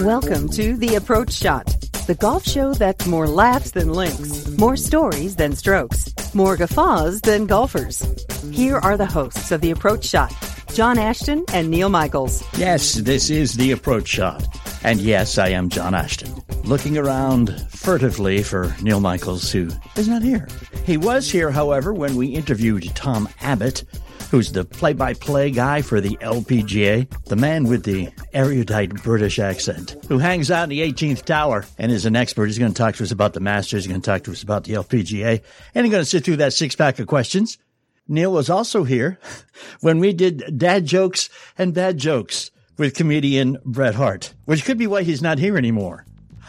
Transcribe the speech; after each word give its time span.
Welcome 0.00 0.48
to 0.50 0.76
The 0.76 0.96
Approach 0.96 1.32
Shot, 1.32 1.66
the 2.08 2.16
golf 2.16 2.44
show 2.44 2.74
that's 2.74 3.06
more 3.06 3.28
laughs 3.28 3.70
than 3.70 3.92
links, 3.92 4.48
more 4.58 4.76
stories 4.76 5.36
than 5.36 5.54
strokes, 5.54 6.12
more 6.34 6.56
guffaws 6.56 7.20
than 7.20 7.46
golfers. 7.46 8.02
Here 8.50 8.78
are 8.78 8.96
the 8.96 9.06
hosts 9.06 9.52
of 9.52 9.60
The 9.60 9.70
Approach 9.70 10.04
Shot, 10.04 10.34
John 10.74 10.98
Ashton 10.98 11.44
and 11.52 11.70
Neil 11.70 11.88
Michaels. 11.88 12.42
Yes, 12.58 12.94
this 12.94 13.30
is 13.30 13.54
The 13.54 13.70
Approach 13.70 14.08
Shot. 14.08 14.44
And 14.82 15.00
yes, 15.00 15.38
I 15.38 15.50
am 15.50 15.68
John 15.68 15.94
Ashton, 15.94 16.34
looking 16.64 16.98
around 16.98 17.58
furtively 17.70 18.42
for 18.42 18.74
Neil 18.82 19.00
Michaels, 19.00 19.50
who 19.52 19.70
is 19.96 20.08
not 20.08 20.22
here. 20.22 20.48
He 20.84 20.96
was 20.96 21.30
here, 21.30 21.50
however, 21.52 21.94
when 21.94 22.16
we 22.16 22.26
interviewed 22.26 22.84
Tom 22.96 23.28
Abbott, 23.40 23.84
who's 24.30 24.52
the 24.52 24.64
play-by-play 24.64 25.50
guy 25.50 25.82
for 25.82 26.00
the 26.00 26.16
LPGA, 26.16 27.08
the 27.24 27.36
man 27.36 27.64
with 27.64 27.84
the 27.84 28.10
erudite 28.32 28.94
British 29.02 29.38
accent, 29.38 29.96
who 30.08 30.18
hangs 30.18 30.50
out 30.50 30.64
in 30.64 30.68
the 30.70 30.80
18th 30.80 31.24
tower 31.24 31.64
and 31.78 31.90
is 31.90 32.06
an 32.06 32.16
expert. 32.16 32.46
He's 32.46 32.58
going 32.58 32.72
to 32.72 32.76
talk 32.76 32.96
to 32.96 33.02
us 33.02 33.12
about 33.12 33.32
the 33.32 33.40
Masters. 33.40 33.84
He's 33.84 33.90
going 33.90 34.00
to 34.00 34.04
talk 34.04 34.22
to 34.24 34.32
us 34.32 34.42
about 34.42 34.64
the 34.64 34.74
LPGA, 34.74 35.42
and 35.74 35.86
he's 35.86 35.92
going 35.92 36.02
to 36.02 36.10
sit 36.10 36.24
through 36.24 36.36
that 36.36 36.52
six-pack 36.52 36.98
of 36.98 37.06
questions. 37.06 37.58
Neil 38.06 38.32
was 38.32 38.50
also 38.50 38.84
here 38.84 39.18
when 39.80 39.98
we 39.98 40.12
did 40.12 40.58
dad 40.58 40.84
jokes 40.86 41.30
and 41.56 41.74
bad 41.74 41.98
jokes 41.98 42.50
with 42.76 42.94
comedian 42.94 43.58
Bert 43.64 43.94
Hart, 43.94 44.34
which 44.44 44.64
could 44.64 44.78
be 44.78 44.86
why 44.86 45.02
he's 45.02 45.22
not 45.22 45.38
here 45.38 45.56
anymore. 45.56 46.04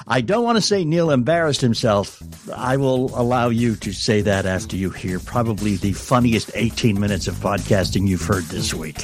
I 0.08 0.22
don't 0.22 0.44
want 0.44 0.58
to 0.58 0.62
say 0.62 0.86
Neil 0.86 1.12
embarrassed 1.12 1.62
himself. 1.62 2.22
I 2.54 2.78
will 2.78 3.12
allow 3.20 3.50
you 3.50 3.76
to 3.78 3.92
say 3.92 4.22
that 4.22 4.46
after 4.46 4.76
you 4.76 4.90
hear 4.90 5.20
probably 5.20 5.78
the 5.78 5.94
funniest 5.94 6.52
18 6.54 7.00
minutes 7.00 7.28
of 7.28 7.36
podcasting 7.36 8.08
you've 8.08 8.22
heard 8.22 8.44
this 8.46 8.74
week. 8.74 9.00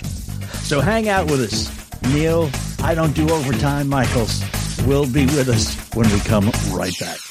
So 0.63 0.79
hang 0.79 1.09
out 1.09 1.29
with 1.29 1.41
us. 1.41 1.81
Neil, 2.13 2.49
I 2.83 2.93
don't 2.95 3.15
do 3.15 3.29
overtime, 3.29 3.89
Michaels, 3.89 4.43
will 4.85 5.11
be 5.11 5.25
with 5.25 5.49
us 5.49 5.75
when 5.95 6.09
we 6.11 6.19
come 6.19 6.51
right 6.71 6.93
back. 6.99 7.30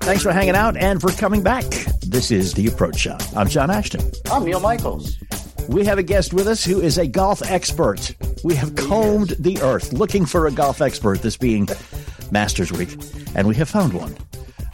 Thanks 0.00 0.22
for 0.22 0.32
hanging 0.32 0.54
out 0.54 0.76
and 0.76 1.00
for 1.00 1.10
coming 1.12 1.42
back. 1.42 1.64
This 2.06 2.30
is 2.30 2.52
The 2.52 2.66
Approach 2.66 2.98
Shot. 2.98 3.26
I'm 3.34 3.48
John 3.48 3.70
Ashton. 3.70 4.02
I'm 4.30 4.44
Neil 4.44 4.60
Michaels. 4.60 5.16
We 5.68 5.86
have 5.86 5.98
a 5.98 6.02
guest 6.02 6.34
with 6.34 6.46
us 6.46 6.62
who 6.62 6.80
is 6.80 6.98
a 6.98 7.06
golf 7.06 7.42
expert. 7.42 8.14
We 8.44 8.54
have 8.54 8.76
combed 8.76 9.30
the 9.38 9.60
earth 9.62 9.94
looking 9.94 10.26
for 10.26 10.46
a 10.46 10.52
golf 10.52 10.82
expert, 10.82 11.22
this 11.22 11.38
being 11.38 11.66
Masters 12.30 12.70
Week, 12.70 12.98
and 13.34 13.48
we 13.48 13.54
have 13.54 13.70
found 13.70 13.94
one. 13.94 14.14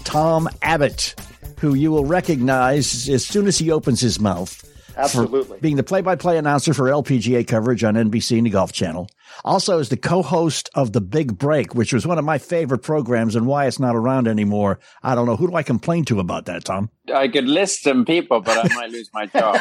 Tom 0.03 0.49
Abbott, 0.63 1.15
who 1.61 1.75
you 1.75 1.93
will 1.93 2.07
recognize 2.07 3.09
as 3.09 3.25
soon 3.25 3.47
as 3.47 3.57
he 3.57 3.71
opens 3.71 4.01
his 4.01 4.19
mouth. 4.19 4.67
Absolutely. 5.00 5.59
Being 5.61 5.77
the 5.77 5.83
play 5.83 6.00
by 6.00 6.16
play 6.16 6.38
announcer 6.38 6.75
for 6.75 6.84
LPGA 6.84 7.47
coverage 7.47 7.83
on 7.84 7.94
NBC 7.94 8.37
and 8.38 8.47
the 8.47 8.50
Golf 8.50 8.72
Channel. 8.72 9.09
Also, 9.44 9.78
as 9.78 9.88
the 9.88 9.97
co 9.97 10.22
host 10.22 10.69
of 10.75 10.93
The 10.93 11.00
Big 11.00 11.38
Break, 11.38 11.75
which 11.75 11.93
was 11.93 12.06
one 12.06 12.19
of 12.19 12.25
my 12.25 12.38
favorite 12.38 12.81
programs 12.81 13.37
and 13.37 13.47
why 13.47 13.66
it's 13.66 13.78
not 13.78 13.97
around 13.97 14.28
anymore. 14.28 14.78
I 15.03 15.15
don't 15.15 15.27
know. 15.27 15.37
Who 15.37 15.49
do 15.49 15.56
I 15.56 15.62
complain 15.62 16.05
to 16.06 16.21
about 16.21 16.47
that, 16.47 16.65
Tom? 16.65 16.91
I 17.15 17.28
could 17.28 17.47
list 17.47 17.83
some 17.83 18.05
people, 18.05 18.41
but 18.41 18.59
I 18.59 18.75
might 18.75 18.91
lose 18.91 19.10
my 19.12 19.27
job. 19.27 19.56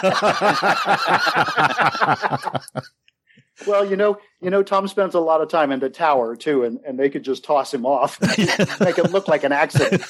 Well, 3.68 3.90
you 3.90 3.96
know, 3.96 4.18
you 4.42 4.50
know, 4.50 4.64
Tom 4.64 4.88
spends 4.88 5.16
a 5.16 5.20
lot 5.20 5.42
of 5.42 5.50
time 5.50 5.72
in 5.72 5.80
the 5.80 5.90
tower 5.90 6.36
too, 6.36 6.64
and, 6.64 6.80
and 6.86 6.98
they 6.98 7.10
could 7.10 7.24
just 7.24 7.44
toss 7.44 7.74
him 7.74 7.86
off, 7.86 8.20
make 8.80 8.98
it 8.98 9.12
look 9.12 9.28
like 9.28 9.44
an 9.44 9.52
accident. 9.52 10.02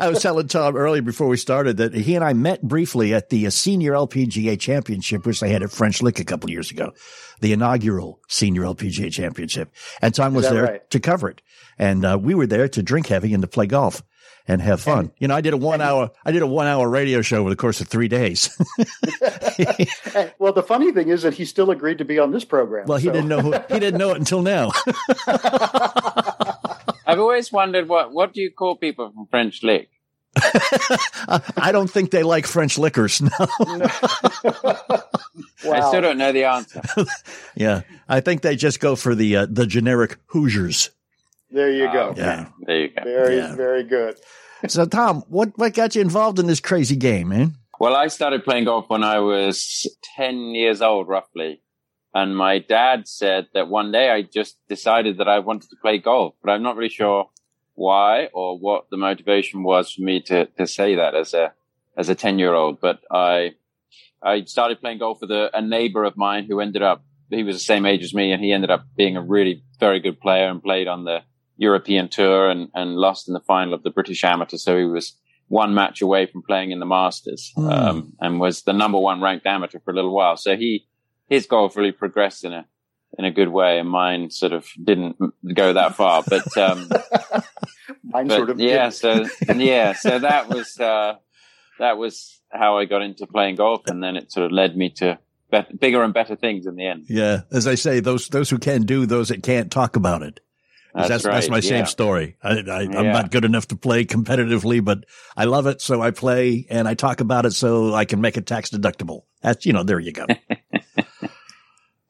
I 0.00 0.08
was 0.08 0.22
telling 0.22 0.48
Tom 0.48 0.76
earlier 0.76 1.02
before 1.02 1.28
we 1.28 1.36
started 1.36 1.76
that 1.76 1.92
he 1.92 2.14
and 2.14 2.24
I 2.24 2.32
met 2.32 2.62
briefly 2.62 3.12
at 3.12 3.28
the 3.28 3.48
Senior 3.50 3.92
LPGA 3.92 4.58
Championship, 4.58 5.26
which 5.26 5.40
they 5.40 5.50
had 5.50 5.62
at 5.62 5.70
French 5.70 6.00
Lick 6.00 6.18
a 6.18 6.24
couple 6.24 6.48
of 6.48 6.52
years 6.52 6.70
ago, 6.70 6.92
the 7.40 7.52
inaugural 7.52 8.20
Senior 8.28 8.62
LPGA 8.62 9.12
Championship, 9.12 9.70
and 10.00 10.14
Tom 10.14 10.32
was 10.32 10.48
there 10.48 10.64
right? 10.64 10.90
to 10.90 11.00
cover 11.00 11.28
it, 11.28 11.42
and 11.78 12.04
uh, 12.04 12.18
we 12.20 12.34
were 12.34 12.46
there 12.46 12.68
to 12.68 12.82
drink 12.82 13.08
heavy 13.08 13.34
and 13.34 13.42
to 13.42 13.48
play 13.48 13.66
golf. 13.66 14.02
And 14.48 14.60
have 14.60 14.80
fun. 14.80 15.12
you 15.18 15.28
know, 15.28 15.36
I 15.36 15.40
did 15.40 15.52
a 15.54 15.56
one 15.56 15.80
hour, 15.80 16.10
I 16.24 16.32
did 16.32 16.42
a 16.42 16.46
one 16.48 16.66
hour 16.66 16.88
radio 16.88 17.22
show 17.22 17.38
over 17.40 17.48
the 17.50 17.54
course 17.56 17.80
of 17.80 17.86
three 17.88 18.08
days. 18.08 18.50
well, 20.38 20.52
the 20.52 20.64
funny 20.66 20.90
thing 20.90 21.08
is 21.10 21.22
that 21.22 21.34
he 21.34 21.44
still 21.44 21.70
agreed 21.70 21.98
to 21.98 22.04
be 22.04 22.18
on 22.18 22.32
this 22.32 22.44
program. 22.44 22.86
well, 22.86 22.98
he 22.98 23.06
so- 23.06 23.12
didn't 23.12 23.28
know, 23.28 23.40
who, 23.40 23.52
he 23.72 23.78
didn't 23.78 23.98
know 23.98 24.10
it 24.10 24.16
until 24.18 24.42
now. 24.42 24.70
I've 27.06 27.18
always 27.18 27.52
wondered 27.52 27.88
what 27.88 28.12
what 28.12 28.32
do 28.32 28.40
you 28.40 28.50
call 28.50 28.76
people 28.76 29.10
from 29.12 29.26
French 29.26 29.62
Lick? 29.62 29.90
I 30.36 31.70
don't 31.72 31.90
think 31.90 32.10
they 32.10 32.22
like 32.22 32.46
French 32.46 32.78
liquors. 32.78 33.20
No. 33.20 33.30
I 33.38 35.10
Wow. 35.64 35.88
still 35.88 36.00
don't 36.00 36.18
know 36.18 36.32
the 36.32 36.44
answer. 36.44 36.82
yeah. 37.54 37.82
I 38.08 38.20
think 38.20 38.42
they 38.42 38.56
just 38.56 38.80
go 38.80 38.96
for 38.96 39.14
the, 39.14 39.36
uh, 39.36 39.46
the 39.48 39.66
generic 39.66 40.16
Hoosiers. 40.26 40.90
There 41.52 41.70
you 41.70 41.92
go. 41.92 42.08
Okay, 42.10 42.20
Yeah. 42.20 42.48
There 42.66 42.80
you 42.80 42.88
go. 42.88 43.02
Very, 43.04 43.36
Yeah. 43.36 43.54
very 43.54 43.84
good. 43.84 44.16
So, 44.68 44.84
Tom, 44.86 45.22
what, 45.28 45.56
what 45.58 45.74
got 45.74 45.94
you 45.94 46.00
involved 46.00 46.38
in 46.38 46.46
this 46.46 46.60
crazy 46.60 46.96
game, 46.96 47.28
man? 47.28 47.56
Well, 47.80 47.96
I 47.96 48.06
started 48.06 48.44
playing 48.44 48.64
golf 48.66 48.88
when 48.88 49.02
I 49.02 49.18
was 49.18 49.86
10 50.16 50.54
years 50.54 50.80
old, 50.80 51.08
roughly. 51.08 51.60
And 52.14 52.36
my 52.36 52.58
dad 52.58 53.08
said 53.08 53.48
that 53.54 53.68
one 53.68 53.90
day 53.90 54.10
I 54.10 54.22
just 54.22 54.56
decided 54.68 55.18
that 55.18 55.28
I 55.28 55.40
wanted 55.40 55.70
to 55.70 55.76
play 55.82 55.98
golf, 55.98 56.34
but 56.42 56.52
I'm 56.52 56.62
not 56.62 56.76
really 56.76 56.90
sure 56.90 57.28
why 57.74 58.26
or 58.32 58.58
what 58.58 58.88
the 58.90 58.96
motivation 58.98 59.62
was 59.62 59.92
for 59.92 60.02
me 60.02 60.20
to, 60.20 60.46
to 60.46 60.66
say 60.66 60.94
that 60.94 61.14
as 61.14 61.34
a, 61.34 61.52
as 61.96 62.08
a 62.08 62.14
10 62.14 62.38
year 62.38 62.54
old. 62.54 62.80
But 62.80 63.00
I, 63.10 63.54
I 64.22 64.44
started 64.44 64.80
playing 64.80 64.98
golf 64.98 65.20
with 65.20 65.30
a, 65.30 65.50
a 65.56 65.60
neighbor 65.62 66.04
of 66.04 66.16
mine 66.16 66.44
who 66.44 66.60
ended 66.60 66.82
up, 66.82 67.02
he 67.30 67.42
was 67.42 67.56
the 67.56 67.64
same 67.64 67.86
age 67.86 68.04
as 68.04 68.14
me 68.14 68.30
and 68.30 68.44
he 68.44 68.52
ended 68.52 68.70
up 68.70 68.86
being 68.94 69.16
a 69.16 69.22
really 69.22 69.64
very 69.80 69.98
good 70.00 70.20
player 70.20 70.48
and 70.48 70.62
played 70.62 70.86
on 70.86 71.04
the 71.04 71.22
European 71.56 72.08
tour 72.08 72.48
and, 72.50 72.68
and 72.74 72.96
lost 72.96 73.28
in 73.28 73.34
the 73.34 73.40
final 73.40 73.74
of 73.74 73.82
the 73.82 73.90
British 73.90 74.24
amateur. 74.24 74.56
So 74.56 74.76
he 74.78 74.84
was 74.84 75.14
one 75.48 75.74
match 75.74 76.00
away 76.02 76.26
from 76.26 76.42
playing 76.42 76.70
in 76.70 76.78
the 76.80 76.86
Masters, 76.86 77.52
Mm. 77.56 77.72
um, 77.72 78.12
and 78.20 78.40
was 78.40 78.62
the 78.62 78.72
number 78.72 78.98
one 78.98 79.20
ranked 79.20 79.46
amateur 79.46 79.78
for 79.80 79.90
a 79.90 79.94
little 79.94 80.14
while. 80.14 80.36
So 80.36 80.56
he, 80.56 80.86
his 81.28 81.46
golf 81.46 81.76
really 81.76 81.92
progressed 81.92 82.44
in 82.44 82.52
a, 82.52 82.64
in 83.18 83.26
a 83.26 83.30
good 83.30 83.48
way, 83.48 83.78
and 83.78 83.88
mine 83.88 84.30
sort 84.30 84.52
of 84.52 84.66
didn't 84.82 85.16
go 85.54 85.74
that 85.74 85.94
far. 85.94 86.22
But 86.26 86.56
um, 86.56 86.88
Mine 88.04 88.28
but 88.28 88.36
sort 88.36 88.50
of 88.50 88.60
yeah, 88.60 88.88
so 88.88 89.26
yeah, 89.54 89.92
so 89.92 90.18
that 90.18 90.48
was 90.48 90.78
uh, 90.80 91.16
that 91.78 91.98
was 91.98 92.40
how 92.50 92.78
I 92.78 92.84
got 92.86 93.02
into 93.02 93.26
playing 93.26 93.56
golf, 93.56 93.82
and 93.86 94.02
then 94.02 94.16
it 94.16 94.32
sort 94.32 94.46
of 94.46 94.52
led 94.52 94.76
me 94.76 94.90
to 94.96 95.18
bigger 95.78 96.02
and 96.02 96.14
better 96.14 96.36
things 96.36 96.66
in 96.66 96.76
the 96.76 96.86
end. 96.86 97.04
Yeah, 97.08 97.42
as 97.50 97.66
I 97.66 97.74
say, 97.74 98.00
those 98.00 98.28
those 98.28 98.48
who 98.50 98.58
can 98.58 98.82
do, 98.82 99.04
those 99.06 99.28
that 99.28 99.42
can't 99.42 99.70
talk 99.70 99.96
about 99.96 100.22
it. 100.22 100.40
'Cause 100.94 101.08
That's, 101.08 101.22
That's, 101.24 101.34
that's 101.34 101.48
my 101.48 101.60
same 101.60 101.78
yeah. 101.80 101.84
story. 101.84 102.36
I, 102.42 102.50
I, 102.58 102.80
I'm 102.82 102.92
Yeah. 102.92 103.12
not 103.12 103.30
good 103.30 103.44
enough 103.46 103.68
to 103.68 103.76
play 103.76 104.04
competitively, 104.04 104.84
but 104.84 105.04
I 105.36 105.44
love 105.44 105.66
it, 105.66 105.80
so 105.80 106.02
I 106.02 106.10
play 106.10 106.66
and 106.68 106.86
I 106.86 106.92
talk 106.94 107.20
about 107.20 107.46
it 107.46 107.52
so 107.52 107.94
I 107.94 108.04
can 108.04 108.20
make 108.20 108.36
it 108.36 108.46
tax 108.46 108.68
deductible. 108.70 109.22
That's 109.40 109.64
you 109.64 109.72
know, 109.72 109.82
there 109.84 109.98
you 110.00 110.12
go. 110.12 110.26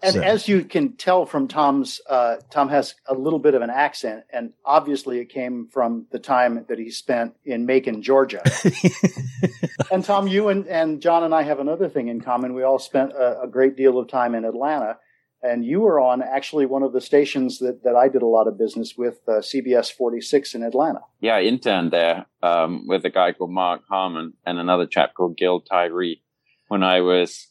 And 0.05 0.15
So- 0.15 0.21
as 0.21 0.49
you 0.49 0.65
can 0.65 0.97
tell 0.97 1.27
from 1.27 1.47
Tom's, 1.47 2.01
uh, 2.11 2.39
Tom 2.51 2.69
has 2.71 2.97
a 3.07 3.15
little 3.15 3.39
bit 3.39 3.55
of 3.55 3.63
an 3.63 3.71
accent, 3.71 4.25
and 4.33 4.53
obviously 4.65 5.21
it 5.21 5.27
came 5.27 5.69
from 5.73 6.07
the 6.11 6.19
time 6.19 6.65
that 6.69 6.77
he 6.77 6.91
spent 6.91 7.37
in 7.45 7.67
Macon, 7.67 8.03
Georgia. 8.03 8.43
and 9.93 10.05
Tom, 10.05 10.27
you 10.27 10.49
and, 10.49 10.67
and 10.67 11.01
John 11.01 11.23
and 11.23 11.33
I 11.33 11.43
have 11.43 11.61
another 11.61 11.89
thing 11.89 12.09
in 12.09 12.21
common. 12.21 12.55
We 12.55 12.65
all 12.65 12.81
spent 12.81 13.13
a, 13.13 13.43
a 13.43 13.47
great 13.47 13.77
deal 13.77 13.97
of 13.97 14.09
time 14.09 14.35
in 14.35 14.45
Atlanta, 14.45 14.99
and 15.43 15.65
you 15.65 15.81
were 15.81 15.99
on 16.01 16.23
actually 16.23 16.67
one 16.67 16.83
of 16.83 16.93
the 16.93 17.01
stations 17.01 17.59
that, 17.59 17.83
that 17.85 17.97
I 17.97 18.09
did 18.09 18.23
a 18.23 18.27
lot 18.27 18.47
of 18.47 18.59
business 18.59 18.95
with, 18.97 19.21
uh, 19.27 19.41
CBS 19.41 19.93
46 19.93 20.55
in 20.55 20.63
Atlanta. 20.63 21.01
Yeah, 21.21 21.37
I 21.37 21.43
interned 21.43 21.91
there 21.91 22.27
um, 22.43 22.87
with 22.87 23.05
a 23.05 23.11
guy 23.11 23.33
called 23.33 23.51
Mark 23.51 23.83
Harmon 23.89 24.35
and 24.47 24.59
another 24.59 24.87
chap 24.87 25.15
called 25.15 25.37
Gil 25.37 25.61
Tyree 25.61 26.23
when 26.69 26.83
I 26.83 27.01
was 27.01 27.49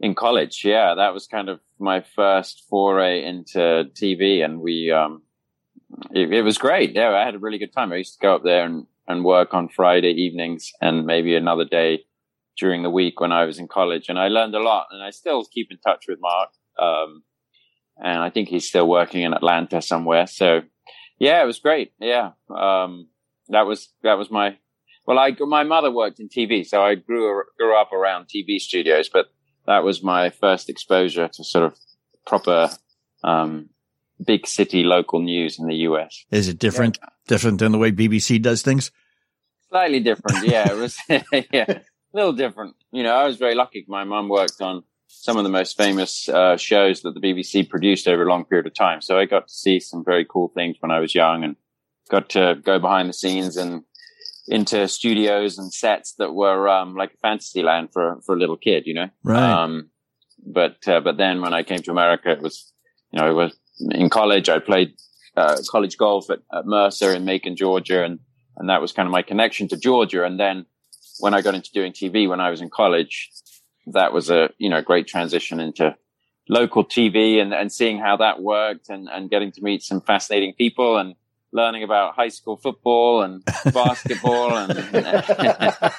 in 0.00 0.14
college. 0.14 0.62
Yeah, 0.64 0.94
that 0.94 1.14
was 1.14 1.26
kind 1.26 1.48
of 1.48 1.60
my 1.78 2.00
first 2.14 2.64
foray 2.68 3.24
into 3.24 3.90
TV, 3.94 4.44
and 4.44 4.60
we 4.60 4.90
um, 4.90 5.22
it, 6.10 6.32
it 6.32 6.42
was 6.42 6.58
great. 6.58 6.94
Yeah, 6.94 7.10
I 7.10 7.24
had 7.24 7.34
a 7.34 7.38
really 7.38 7.58
good 7.58 7.72
time. 7.72 7.92
I 7.92 7.96
used 7.96 8.14
to 8.14 8.20
go 8.20 8.34
up 8.34 8.42
there 8.42 8.64
and, 8.64 8.86
and 9.06 9.24
work 9.24 9.54
on 9.54 9.68
Friday 9.68 10.10
evenings 10.10 10.72
and 10.80 11.06
maybe 11.06 11.34
another 11.34 11.64
day 11.64 12.04
during 12.58 12.82
the 12.82 12.90
week 12.90 13.20
when 13.20 13.32
I 13.32 13.44
was 13.44 13.58
in 13.58 13.68
college, 13.68 14.08
and 14.08 14.18
I 14.18 14.28
learned 14.28 14.54
a 14.54 14.62
lot. 14.62 14.88
And 14.90 15.02
I 15.02 15.10
still 15.10 15.44
keep 15.44 15.68
in 15.70 15.78
touch 15.78 16.06
with 16.08 16.18
Mark, 16.20 16.50
um, 16.80 17.22
and 18.02 18.18
I 18.18 18.30
think 18.30 18.48
he's 18.48 18.66
still 18.66 18.88
working 18.88 19.22
in 19.22 19.34
Atlanta 19.34 19.82
somewhere. 19.82 20.26
So 20.26 20.62
yeah, 21.20 21.42
it 21.42 21.46
was 21.46 21.58
great. 21.58 21.92
Yeah. 22.00 22.30
Um, 22.48 23.08
that 23.48 23.66
was, 23.66 23.92
that 24.02 24.14
was 24.14 24.30
my, 24.30 24.56
well, 25.06 25.18
I, 25.18 25.36
my 25.40 25.64
mother 25.64 25.90
worked 25.90 26.18
in 26.18 26.28
TV, 26.28 26.66
so 26.66 26.82
I 26.82 26.94
grew, 26.94 27.42
grew 27.58 27.78
up 27.78 27.92
around 27.92 28.26
TV 28.34 28.58
studios, 28.58 29.10
but 29.12 29.26
that 29.66 29.84
was 29.84 30.02
my 30.02 30.30
first 30.30 30.68
exposure 30.70 31.28
to 31.28 31.44
sort 31.44 31.64
of 31.64 31.76
proper, 32.26 32.70
um, 33.22 33.68
big 34.24 34.46
city 34.46 34.82
local 34.82 35.20
news 35.20 35.58
in 35.58 35.66
the 35.66 35.76
US. 35.76 36.24
Is 36.30 36.48
it 36.48 36.58
different 36.58 36.98
different 37.26 37.58
than 37.58 37.72
the 37.72 37.78
way 37.78 37.92
BBC 37.92 38.40
does 38.42 38.62
things? 38.62 38.90
Slightly 39.68 40.00
different. 40.00 40.46
Yeah. 40.46 40.72
It 40.72 40.76
was, 40.76 40.96
yeah, 41.52 41.64
a 41.68 41.82
little 42.12 42.32
different. 42.32 42.76
You 42.92 43.02
know, 43.02 43.14
I 43.14 43.26
was 43.26 43.36
very 43.36 43.54
lucky. 43.54 43.84
My 43.88 44.04
mum 44.04 44.28
worked 44.28 44.60
on 44.60 44.84
some 45.12 45.36
of 45.36 45.44
the 45.44 45.50
most 45.50 45.76
famous, 45.76 46.28
uh, 46.28 46.56
shows 46.56 47.02
that 47.02 47.14
the 47.14 47.20
BBC 47.20 47.68
produced 47.68 48.08
over 48.08 48.22
a 48.22 48.28
long 48.28 48.44
period 48.44 48.66
of 48.66 48.74
time. 48.74 49.02
So 49.02 49.18
I 49.18 49.26
got 49.26 49.48
to 49.48 49.52
see 49.52 49.80
some 49.80 50.04
very 50.04 50.24
cool 50.24 50.48
things 50.54 50.76
when 50.80 50.90
I 50.90 51.00
was 51.00 51.14
young 51.14 51.44
and 51.44 51.56
got 52.08 52.30
to 52.30 52.58
go 52.62 52.78
behind 52.78 53.08
the 53.08 53.12
scenes 53.12 53.56
and 53.56 53.82
into 54.48 54.88
studios 54.88 55.58
and 55.58 55.72
sets 55.72 56.14
that 56.14 56.32
were 56.32 56.68
um, 56.68 56.96
like 56.96 57.14
a 57.14 57.18
fantasy 57.18 57.62
land 57.62 57.92
for 57.92 58.20
for 58.24 58.34
a 58.34 58.38
little 58.38 58.56
kid, 58.56 58.86
you 58.86 58.94
know. 58.94 59.08
Right. 59.22 59.42
Um, 59.42 59.90
but 60.44 60.86
uh, 60.88 61.00
but 61.00 61.16
then 61.16 61.40
when 61.40 61.54
I 61.54 61.62
came 61.62 61.80
to 61.80 61.90
America, 61.90 62.30
it 62.30 62.42
was 62.42 62.72
you 63.12 63.20
know 63.20 63.30
it 63.30 63.34
was 63.34 63.56
in 63.90 64.10
college. 64.10 64.48
I 64.48 64.58
played 64.58 64.94
uh, 65.36 65.56
college 65.70 65.96
golf 65.96 66.30
at, 66.30 66.40
at 66.52 66.66
Mercer 66.66 67.12
in 67.14 67.24
Macon, 67.24 67.56
Georgia, 67.56 68.04
and 68.04 68.18
and 68.56 68.68
that 68.68 68.80
was 68.80 68.92
kind 68.92 69.06
of 69.06 69.12
my 69.12 69.22
connection 69.22 69.68
to 69.68 69.76
Georgia. 69.76 70.24
And 70.24 70.38
then 70.38 70.66
when 71.20 71.34
I 71.34 71.42
got 71.42 71.54
into 71.54 71.70
doing 71.72 71.92
TV 71.92 72.28
when 72.28 72.40
I 72.40 72.50
was 72.50 72.60
in 72.60 72.70
college, 72.70 73.30
that 73.86 74.12
was 74.12 74.30
a 74.30 74.50
you 74.58 74.68
know 74.70 74.82
great 74.82 75.06
transition 75.06 75.60
into 75.60 75.96
local 76.48 76.84
TV 76.84 77.40
and, 77.40 77.54
and 77.54 77.70
seeing 77.72 77.98
how 77.98 78.16
that 78.16 78.42
worked 78.42 78.88
and, 78.88 79.08
and 79.08 79.30
getting 79.30 79.52
to 79.52 79.62
meet 79.62 79.82
some 79.82 80.00
fascinating 80.00 80.52
people 80.54 80.96
and 80.98 81.14
learning 81.52 81.82
about 81.84 82.14
high 82.14 82.28
school 82.28 82.56
football 82.56 83.22
and 83.22 83.42
basketball 83.72 84.56
and 84.56 84.72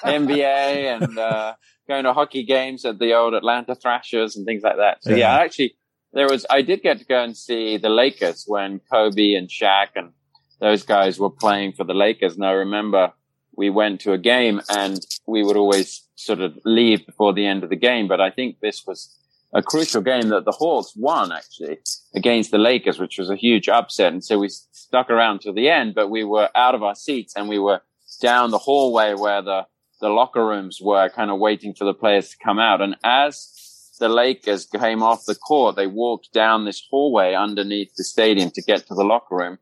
NBA 0.06 0.96
and 1.04 1.18
uh, 1.18 1.54
going 1.88 2.04
to 2.04 2.14
hockey 2.14 2.44
games 2.44 2.86
at 2.86 3.00
the 3.00 3.14
old 3.14 3.34
Atlanta 3.34 3.76
Thrashers 3.76 4.36
and 4.36 4.46
things 4.46 4.64
like 4.64 4.78
that. 4.78 5.04
So 5.04 5.12
yeah, 5.12 5.36
Yeah. 5.38 5.44
actually 5.44 5.76
there 6.14 6.28
was 6.30 6.46
I 6.50 6.62
did 6.62 6.82
get 6.82 7.00
to 7.00 7.06
go 7.06 7.24
and 7.24 7.36
see 7.36 7.78
the 7.78 7.90
Lakers 7.90 8.44
when 8.48 8.80
Kobe 8.92 9.34
and 9.34 9.48
Shaq 9.48 9.88
and 9.96 10.12
those 10.60 10.84
guys 10.84 11.20
were 11.20 11.30
playing 11.30 11.74
for 11.74 11.84
the 11.84 11.94
Lakers. 11.94 12.36
And 12.36 12.46
I 12.46 12.52
remember 12.52 13.14
we 13.56 13.70
went 13.70 14.02
to 14.02 14.14
a 14.14 14.18
game 14.18 14.62
and 14.70 15.00
we 15.28 15.44
would 15.44 15.58
always 15.58 16.08
sort 16.26 16.42
of 16.42 16.58
leave 16.66 17.06
before 17.06 17.34
the 17.34 17.46
end 17.46 17.64
of 17.64 17.70
the 17.70 17.76
game. 17.76 18.08
But 18.08 18.22
I 18.22 18.30
think 18.32 18.60
this 18.60 18.86
was 18.86 19.18
a 19.54 19.62
crucial 19.62 20.02
game 20.02 20.30
that 20.30 20.46
the 20.46 20.52
Hawks 20.52 20.94
won 20.96 21.32
actually 21.32 21.80
against 22.16 22.52
the 22.52 22.58
Lakers, 22.58 23.00
which 23.00 23.18
was 23.18 23.30
a 23.30 23.36
huge 23.36 23.68
upset. 23.68 24.14
And 24.14 24.24
so 24.24 24.40
we 24.40 24.50
stuck 24.50 25.10
around 25.10 25.40
till 25.40 25.54
the 25.54 25.70
end, 25.70 25.94
but 25.96 26.10
we 26.10 26.24
were 26.24 26.50
out 26.56 26.76
of 26.76 26.84
our 26.84 26.96
seats 26.96 27.34
and 27.36 27.50
we 27.50 27.60
were 27.60 27.82
down 28.22 28.52
the 28.52 28.58
hallway 28.58 29.14
where 29.14 29.42
the, 29.42 29.66
the 30.00 30.10
locker 30.10 30.46
rooms 30.46 30.80
were 30.82 31.10
kind 31.10 31.32
of 31.32 31.40
waiting 31.40 31.74
for 31.74 31.86
the 31.86 31.94
players 31.94 32.30
to 32.30 32.38
come 32.44 32.60
out. 32.60 32.82
And 32.82 32.96
as 33.04 33.96
the 34.00 34.10
Lakers 34.10 34.66
came 34.66 35.04
off 35.04 35.26
the 35.26 35.36
court, 35.36 35.76
they 35.76 35.88
walked 35.88 36.32
down 36.34 36.66
this 36.66 36.82
hallway 36.90 37.34
underneath 37.34 37.94
the 37.96 38.04
stadium 38.04 38.52
to 38.52 38.62
get 38.62 38.88
to 38.88 38.96
the 38.96 39.04
locker 39.04 39.36
room 39.36 39.58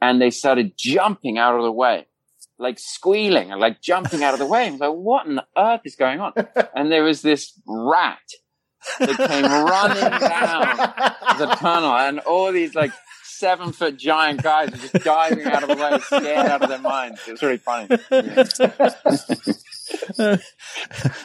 and 0.00 0.20
they 0.20 0.30
started 0.30 0.76
jumping 0.76 1.38
out 1.38 1.56
of 1.56 1.62
the 1.62 1.72
way, 1.72 2.06
like 2.58 2.78
squealing 2.78 3.52
and 3.52 3.60
like 3.60 3.80
jumping 3.82 4.22
out 4.22 4.32
of 4.34 4.40
the 4.40 4.46
way. 4.46 4.66
I 4.66 4.70
was 4.70 4.80
like, 4.80 4.92
what 4.92 5.26
on 5.26 5.40
earth 5.56 5.80
is 5.84 5.96
going 5.96 6.20
on? 6.20 6.32
And 6.74 6.90
there 6.90 7.04
was 7.04 7.22
this 7.22 7.52
rat 7.66 8.18
that 8.98 9.16
came 9.16 9.44
running 9.44 10.20
down 10.20 10.76
the 11.38 11.46
tunnel 11.58 11.92
and 11.92 12.18
all 12.20 12.52
these 12.52 12.74
like 12.74 12.92
seven 13.24 13.72
foot 13.72 13.96
giant 13.96 14.42
guys 14.42 14.70
were 14.70 14.76
just 14.78 15.04
diving 15.04 15.44
out 15.46 15.62
of 15.62 15.68
the 15.68 15.76
way, 15.76 15.98
scared 16.00 16.46
out 16.46 16.62
of 16.62 16.68
their 16.68 16.78
minds. 16.78 17.20
It 17.26 17.32
was 17.32 17.42
really 17.42 17.58
funny. 17.58 17.88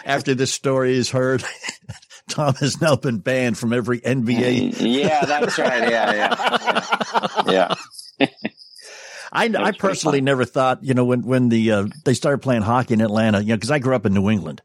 After 0.05 0.35
this 0.35 0.53
story 0.53 0.95
is 0.97 1.09
heard, 1.09 1.43
Tom 2.29 2.53
has 2.55 2.79
now 2.81 2.95
been 2.95 3.19
banned 3.19 3.57
from 3.57 3.73
every 3.73 3.99
NBA. 4.01 4.75
yeah, 4.79 5.25
that's 5.25 5.57
right. 5.57 5.89
Yeah, 5.89 6.13
yeah. 6.13 6.85
Yeah. 7.51 7.73
yeah. 8.19 8.27
I, 9.31 9.45
I 9.45 9.71
personally 9.71 10.19
never 10.21 10.43
thought, 10.45 10.83
you 10.83 10.93
know, 10.93 11.05
when 11.05 11.21
when 11.21 11.49
the 11.49 11.71
uh, 11.71 11.87
they 12.03 12.13
started 12.13 12.39
playing 12.39 12.63
hockey 12.63 12.93
in 12.95 13.01
Atlanta, 13.01 13.39
you 13.39 13.47
know, 13.47 13.55
because 13.55 13.71
I 13.71 13.79
grew 13.79 13.95
up 13.95 14.05
in 14.05 14.13
New 14.13 14.29
England, 14.29 14.61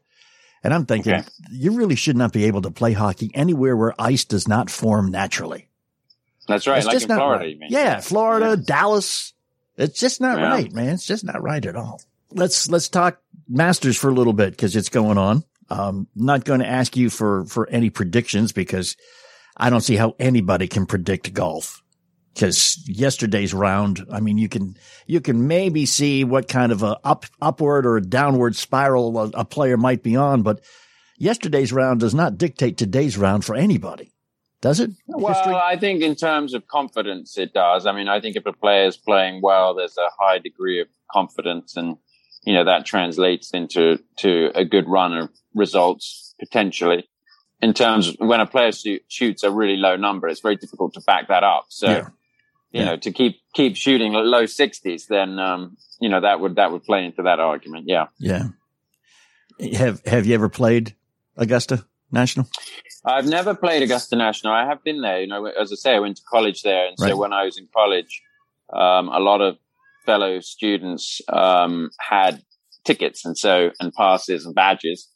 and 0.63 0.73
I'm 0.73 0.85
thinking 0.85 1.13
Okay. 1.13 1.27
you 1.51 1.71
really 1.71 1.95
should 1.95 2.17
not 2.17 2.33
be 2.33 2.45
able 2.45 2.61
to 2.63 2.71
play 2.71 2.91
hockey 2.93 3.31
anywhere 3.33 3.77
where 3.77 3.93
ice 3.99 4.25
does 4.25 4.47
not 4.47 4.69
form 4.69 5.09
naturally. 5.09 5.69
That's 6.47 6.67
right. 6.67 6.77
It's 6.77 6.85
like 6.87 6.93
just 6.95 7.05
in 7.05 7.09
not 7.09 7.17
Florida, 7.19 7.43
right. 7.45 7.53
you 7.53 7.59
mean? 7.59 7.69
Yeah, 7.71 7.99
Florida, 8.01 8.49
Yeah. 8.57 8.63
Dallas. 8.65 9.33
It's 9.77 9.99
just 9.99 10.19
not 10.21 10.37
Yeah. 10.39 10.49
right, 10.49 10.71
man. 10.73 10.89
It's 10.95 11.05
just 11.05 11.23
not 11.23 11.41
right 11.41 11.65
at 11.65 11.75
all. 11.75 12.01
Let's 12.31 12.69
let's 12.69 12.89
talk 12.89 13.19
Masters 13.47 13.95
for 13.97 14.09
a 14.09 14.13
little 14.13 14.33
bit 14.33 14.51
because 14.51 14.75
it's 14.75 14.89
going 14.89 15.17
on. 15.17 15.43
Um, 15.69 16.07
not 16.15 16.43
going 16.45 16.59
to 16.61 16.67
ask 16.67 16.97
you 16.97 17.09
for 17.09 17.45
for 17.45 17.69
any 17.69 17.89
predictions 17.89 18.51
because 18.51 18.95
I 19.55 19.69
don't 19.69 19.81
see 19.81 19.95
how 19.95 20.15
anybody 20.19 20.67
can 20.67 20.85
predict 20.85 21.33
golf. 21.33 21.83
Because 22.37 22.87
yesterday's 22.87 23.51
round, 23.51 24.05
I 24.11 24.19
mean, 24.19 24.37
you 24.37 24.47
can 24.47 24.77
you 25.07 25.21
can 25.21 25.47
maybe 25.47 25.87
see 25.87 26.23
what 26.23 26.47
kind 26.47 26.71
of 26.71 26.83
a 26.83 26.99
up 27.03 27.25
upward 27.41 27.83
or 27.87 27.97
a 27.97 28.01
downward 28.01 28.55
spiral 28.55 29.17
a, 29.17 29.31
a 29.33 29.43
player 29.43 29.75
might 29.75 30.03
be 30.03 30.15
on, 30.15 30.43
but 30.43 30.61
yesterday's 31.17 31.73
round 31.73 31.99
does 31.99 32.13
not 32.13 32.37
dictate 32.37 32.77
today's 32.77 33.17
round 33.17 33.43
for 33.43 33.55
anybody, 33.55 34.13
does 34.61 34.79
it? 34.79 34.91
Well, 35.07 35.33
History- 35.33 35.55
I 35.55 35.77
think 35.77 36.03
in 36.03 36.13
terms 36.13 36.53
of 36.53 36.67
confidence, 36.67 37.39
it 37.39 37.53
does. 37.53 37.87
I 37.87 37.91
mean, 37.91 38.07
I 38.07 38.21
think 38.21 38.35
if 38.35 38.45
a 38.45 38.53
player 38.53 38.85
is 38.85 38.97
playing 38.97 39.41
well, 39.41 39.73
there's 39.73 39.97
a 39.97 40.09
high 40.19 40.37
degree 40.37 40.79
of 40.79 40.87
confidence, 41.11 41.75
and 41.75 41.97
you 42.43 42.53
know 42.53 42.65
that 42.65 42.85
translates 42.85 43.49
into 43.49 43.97
to 44.17 44.51
a 44.53 44.63
good 44.63 44.87
run 44.87 45.17
of 45.17 45.29
results 45.55 46.35
potentially. 46.39 47.09
In 47.63 47.73
terms 47.73 48.09
of 48.09 48.15
when 48.19 48.39
a 48.41 48.45
player 48.45 48.71
shoots 49.07 49.41
a 49.41 49.49
really 49.49 49.77
low 49.77 49.95
number, 49.95 50.27
it's 50.27 50.41
very 50.41 50.57
difficult 50.57 50.93
to 50.93 51.01
back 51.01 51.29
that 51.29 51.43
up. 51.43 51.65
So, 51.69 51.87
Yeah. 51.89 52.07
You 52.71 52.79
Yeah. 52.81 52.85
know, 52.85 52.97
to 52.97 53.11
keep 53.11 53.37
keep 53.53 53.75
shooting 53.75 54.13
low 54.13 54.45
sixties, 54.45 55.07
then 55.07 55.39
um, 55.39 55.77
you 56.01 56.09
know 56.09 56.21
that 56.21 56.39
would 56.39 56.55
that 56.55 56.71
would 56.71 56.83
play 56.83 57.05
into 57.05 57.23
that 57.23 57.39
argument. 57.39 57.85
Yeah. 57.87 58.07
Yeah. 58.19 58.49
Have 59.77 60.05
Have 60.05 60.25
you 60.25 60.35
ever 60.35 60.49
played 60.49 60.95
Augusta 61.35 61.85
National? 62.11 62.47
I've 63.05 63.27
never 63.27 63.55
played 63.55 63.81
Augusta 63.83 64.15
National. 64.15 64.53
I 64.53 64.65
have 64.65 64.83
been 64.83 65.01
there. 65.01 65.21
You 65.21 65.27
know, 65.27 65.45
as 65.45 65.71
I 65.71 65.75
say, 65.75 65.95
I 65.95 65.99
went 65.99 66.17
to 66.17 66.23
college 66.29 66.61
there, 66.61 66.87
and 66.87 66.95
Right. 66.99 67.11
so 67.11 67.17
when 67.17 67.33
I 67.33 67.43
was 67.45 67.57
in 67.57 67.67
college, 67.73 68.21
um, 68.73 69.07
a 69.09 69.19
lot 69.19 69.41
of 69.41 69.57
fellow 70.05 70.39
students 70.41 71.21
um, 71.29 71.89
had 71.99 72.41
tickets 72.85 73.25
and 73.25 73.37
so 73.37 73.71
and 73.79 73.93
passes 73.93 74.45
and 74.45 74.53
badges, 74.53 75.09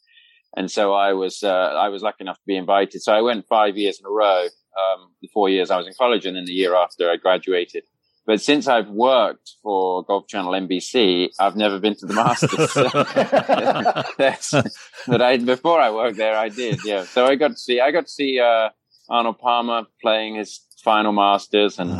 and 0.56 0.70
so 0.70 0.92
I 0.94 1.12
was 1.12 1.42
uh, 1.42 1.48
I 1.86 1.88
was 1.88 2.02
lucky 2.02 2.22
enough 2.24 2.36
to 2.38 2.46
be 2.46 2.56
invited. 2.56 3.02
So 3.02 3.12
I 3.12 3.20
went 3.20 3.46
five 3.46 3.76
years 3.76 4.00
in 4.00 4.06
a 4.06 4.10
row, 4.10 4.46
um, 4.78 5.10
the 5.20 5.28
four 5.32 5.48
years 5.48 5.70
I 5.70 5.76
was 5.76 5.86
in 5.86 5.94
college 5.98 6.26
and 6.26 6.36
then 6.36 6.44
the 6.44 6.52
year 6.52 6.74
after 6.74 7.10
I 7.10 7.16
graduated. 7.16 7.84
But 8.24 8.40
since 8.40 8.68
I've 8.68 8.88
worked 8.88 9.54
for 9.62 10.04
Golf 10.04 10.28
Channel 10.28 10.52
NBC, 10.52 11.30
I've 11.40 11.56
never 11.56 11.80
been 11.80 11.96
to 11.96 12.06
the 12.06 12.14
Masters. 12.14 12.72
but 15.08 15.22
I, 15.22 15.38
before 15.38 15.80
I 15.80 15.90
worked 15.90 16.18
there, 16.18 16.36
I 16.36 16.48
did. 16.48 16.84
Yeah. 16.84 17.04
So 17.04 17.26
I 17.26 17.34
got 17.34 17.48
to 17.48 17.56
see, 17.56 17.80
I 17.80 17.90
got 17.90 18.06
to 18.06 18.12
see, 18.12 18.38
uh, 18.38 18.68
Arnold 19.08 19.40
Palmer 19.40 19.86
playing 20.00 20.36
his 20.36 20.60
final 20.84 21.12
Masters 21.12 21.80
and, 21.80 21.90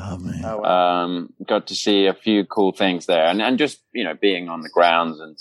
oh, 0.44 0.64
um, 0.64 1.32
got 1.46 1.66
to 1.66 1.74
see 1.74 2.06
a 2.06 2.14
few 2.14 2.44
cool 2.44 2.70
things 2.70 3.06
there 3.06 3.26
and, 3.26 3.42
and 3.42 3.58
just, 3.58 3.80
you 3.92 4.04
know, 4.04 4.14
being 4.14 4.48
on 4.48 4.60
the 4.62 4.68
grounds 4.68 5.18
and, 5.18 5.36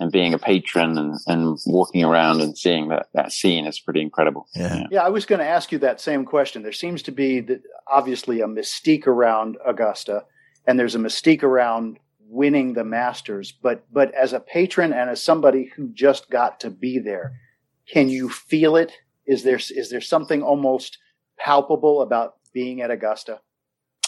and 0.00 0.10
being 0.10 0.34
a 0.34 0.38
patron 0.38 0.98
and, 0.98 1.18
and 1.26 1.58
walking 1.66 2.04
around 2.04 2.40
and 2.40 2.56
seeing 2.58 2.88
that, 2.88 3.06
that 3.14 3.32
scene 3.32 3.66
is 3.66 3.78
pretty 3.78 4.00
incredible. 4.00 4.46
Yeah. 4.54 4.84
Yeah. 4.90 5.02
I 5.02 5.08
was 5.08 5.26
going 5.26 5.38
to 5.38 5.46
ask 5.46 5.70
you 5.70 5.78
that 5.78 6.00
same 6.00 6.24
question. 6.24 6.62
There 6.62 6.72
seems 6.72 7.02
to 7.02 7.12
be 7.12 7.40
the, 7.40 7.62
obviously 7.86 8.40
a 8.40 8.46
mystique 8.46 9.06
around 9.06 9.56
Augusta 9.64 10.24
and 10.66 10.78
there's 10.78 10.94
a 10.94 10.98
mystique 10.98 11.42
around 11.42 11.98
winning 12.26 12.72
the 12.72 12.84
Masters, 12.84 13.52
but, 13.52 13.84
but 13.92 14.12
as 14.14 14.32
a 14.32 14.40
patron 14.40 14.92
and 14.92 15.10
as 15.10 15.22
somebody 15.22 15.70
who 15.76 15.88
just 15.88 16.30
got 16.30 16.58
to 16.60 16.70
be 16.70 16.98
there, 16.98 17.38
can 17.86 18.08
you 18.08 18.28
feel 18.28 18.76
it? 18.76 18.92
Is 19.26 19.42
there, 19.42 19.56
is 19.56 19.90
there 19.90 20.00
something 20.00 20.42
almost 20.42 20.98
palpable 21.38 22.02
about 22.02 22.34
being 22.52 22.80
at 22.80 22.90
Augusta? 22.90 23.40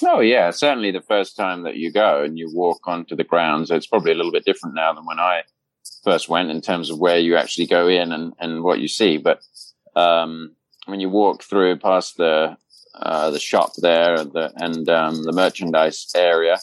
Oh 0.05 0.21
yeah, 0.21 0.51
certainly 0.51 0.91
the 0.91 1.01
first 1.01 1.37
time 1.37 1.63
that 1.63 1.77
you 1.77 1.91
go 1.91 2.23
and 2.23 2.39
you 2.39 2.51
walk 2.53 2.81
onto 2.87 3.17
the 3.17 3.25
grounds, 3.25 3.71
it's 3.71 3.87
probably 3.87 4.13
a 4.13 4.15
little 4.15 4.33
bit 4.33 4.45
different 4.45 4.75
now 4.75 4.93
than 4.93 5.07
when 5.07 5.19
I 5.19 5.43
first 6.05 6.29
went 6.29 6.51
in 6.51 6.61
terms 6.61 6.91
of 6.91 6.99
where 6.99 7.19
you 7.19 7.37
actually 7.37 7.67
go 7.67 7.89
in 7.89 8.13
and, 8.13 8.33
and 8.39 8.63
what 8.63 8.81
you 8.81 8.89
see. 8.89 9.19
But 9.19 9.41
um, 9.95 10.55
when 10.87 11.01
you 11.01 11.09
walk 11.09 11.43
through 11.43 11.79
past 11.79 12.17
the 12.17 12.57
uh, 12.95 13.31
the 13.31 13.39
shop 13.39 13.73
there 13.77 14.15
and 14.15 14.33
the, 14.33 14.51
and 14.57 14.89
um, 14.89 15.23
the 15.25 15.33
merchandise 15.33 16.11
area, 16.15 16.59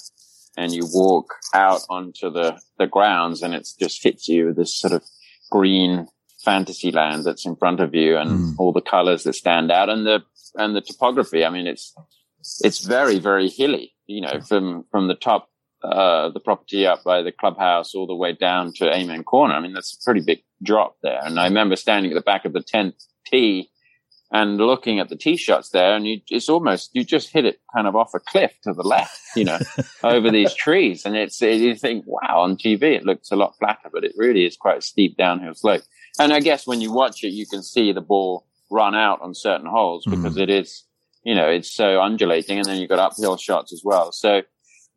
and 0.58 0.72
you 0.72 0.88
walk 0.92 1.36
out 1.54 1.82
onto 1.90 2.30
the 2.32 2.60
the 2.80 2.88
grounds, 2.88 3.44
and 3.44 3.54
it 3.54 3.68
just 3.80 4.04
hits 4.04 4.28
you 4.28 4.48
with 4.48 4.56
this 4.56 4.74
sort 4.74 4.94
of 4.94 5.04
green 5.52 6.08
fantasy 6.44 6.92
land 6.92 7.24
that's 7.24 7.46
in 7.46 7.56
front 7.56 7.80
of 7.80 7.94
you, 7.94 8.18
and 8.18 8.32
mm. 8.32 8.54
all 8.58 8.72
the 8.72 8.82
colors 8.82 9.24
that 9.24 9.34
stand 9.34 9.72
out, 9.72 9.90
and 9.90 10.06
the 10.06 10.24
and 10.56 10.76
the 10.76 10.82
topography. 10.82 11.46
I 11.46 11.50
mean, 11.50 11.68
it's 11.68 11.94
it's 12.62 12.84
very 12.84 13.20
very 13.20 13.50
hilly. 13.50 13.94
You 14.08 14.22
know, 14.22 14.42
from 14.42 14.86
from 14.92 15.08
the 15.08 15.16
top 15.16 15.50
uh, 15.84 16.30
the 16.30 16.40
property 16.40 16.86
up 16.86 17.04
by 17.04 17.22
the 17.22 17.32
clubhouse 17.32 17.94
all 17.94 18.08
the 18.08 18.16
way 18.16 18.34
down 18.34 18.74
to 18.74 18.94
Amen 18.94 19.24
Corner. 19.24 19.54
I 19.54 19.60
mean, 19.60 19.74
that's 19.74 19.94
a 19.94 20.04
pretty 20.04 20.22
big 20.22 20.44
drop 20.62 20.96
there. 21.04 21.20
And 21.24 21.40
I 21.40 21.46
remember 21.46 21.76
standing 21.76 22.12
at 22.12 22.16
the 22.16 22.22
back 22.22 22.46
of 22.46 22.54
the 22.54 22.62
10th 22.62 23.06
tee 23.26 23.70
and 24.32 24.58
looking 24.58 25.00
at 25.00 25.10
the 25.10 25.16
tee 25.16 25.38
shots 25.38 25.70
there 25.70 25.96
and 25.96 26.08
you, 26.08 26.22
it's 26.30 26.50
almost, 26.50 26.90
you 26.94 27.04
just 27.04 27.30
hit 27.32 27.46
it 27.46 27.60
kind 27.76 27.86
of 27.86 27.96
off 27.96 28.14
a 28.16 28.20
cliff 28.20 28.54
to 28.64 28.74
the 28.74 28.82
left, 28.82 29.20
you 29.36 29.44
know, 29.44 29.60
over 30.04 30.32
these 30.32 30.54
trees. 30.54 31.06
And 31.06 31.16
it's, 31.16 31.42
it, 31.42 31.60
you 31.60 31.76
think, 31.76 32.06
wow, 32.08 32.42
on 32.42 32.56
TV, 32.56 32.84
it 32.96 33.06
looks 33.06 33.32
a 33.32 33.36
lot 33.36 33.58
flatter, 33.60 33.90
but 33.92 34.04
it 34.04 34.14
really 34.18 34.46
is 34.46 34.58
quite 34.58 34.78
a 34.78 34.82
steep 34.82 35.18
downhill 35.18 35.54
slope. 35.54 35.84
And 36.18 36.32
I 36.32 36.40
guess 36.40 36.66
when 36.66 36.82
you 36.82 36.94
watch 36.94 37.24
it, 37.24 37.30
you 37.30 37.46
can 37.46 37.62
see 37.62 37.92
the 37.92 38.02
ball 38.02 38.48
run 38.72 38.96
out 38.96 39.22
on 39.22 39.36
certain 39.36 39.68
holes 39.68 40.06
because 40.06 40.36
mm. 40.36 40.42
it 40.42 40.50
is, 40.50 40.84
you 41.24 41.36
know, 41.36 41.48
it's 41.48 41.72
so 41.72 42.02
undulating 42.02 42.58
and 42.58 42.66
then 42.66 42.78
you've 42.78 42.90
got 42.90 43.00
uphill 43.00 43.38
shots 43.38 43.74
as 43.74 43.82
well. 43.84 44.12
So, 44.12 44.42